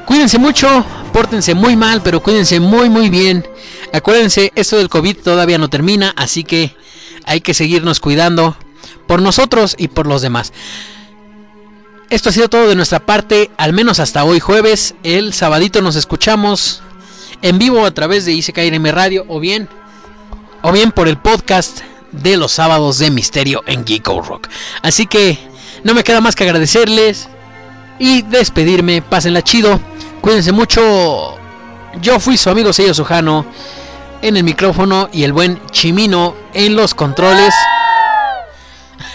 [0.05, 0.83] Cuídense mucho,
[1.19, 3.45] pórtense muy mal, pero cuídense muy muy bien.
[3.91, 6.77] Acuérdense, esto del COVID todavía no termina, así que
[7.25, 8.55] hay que seguirnos cuidando
[9.05, 10.53] por nosotros y por los demás.
[12.09, 14.95] Esto ha sido todo de nuestra parte, al menos hasta hoy jueves.
[15.03, 16.83] El sabadito nos escuchamos
[17.41, 19.67] en vivo a través de ICKRM Radio o bien
[20.61, 21.81] o bien por el podcast
[22.13, 24.47] de los sábados de misterio en Geeko Rock.
[24.83, 25.37] Así que
[25.83, 27.27] no me queda más que agradecerles
[27.99, 29.01] y despedirme.
[29.01, 29.81] Pásenla chido.
[30.21, 31.37] Cuídense mucho.
[32.01, 33.45] Yo fui su amigo Sello Sujano
[34.21, 37.53] en el micrófono y el buen Chimino en los controles.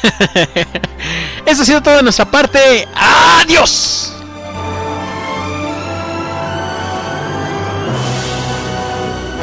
[1.47, 2.89] Eso ha sido todo de nuestra parte.
[2.94, 4.14] ¡Adiós!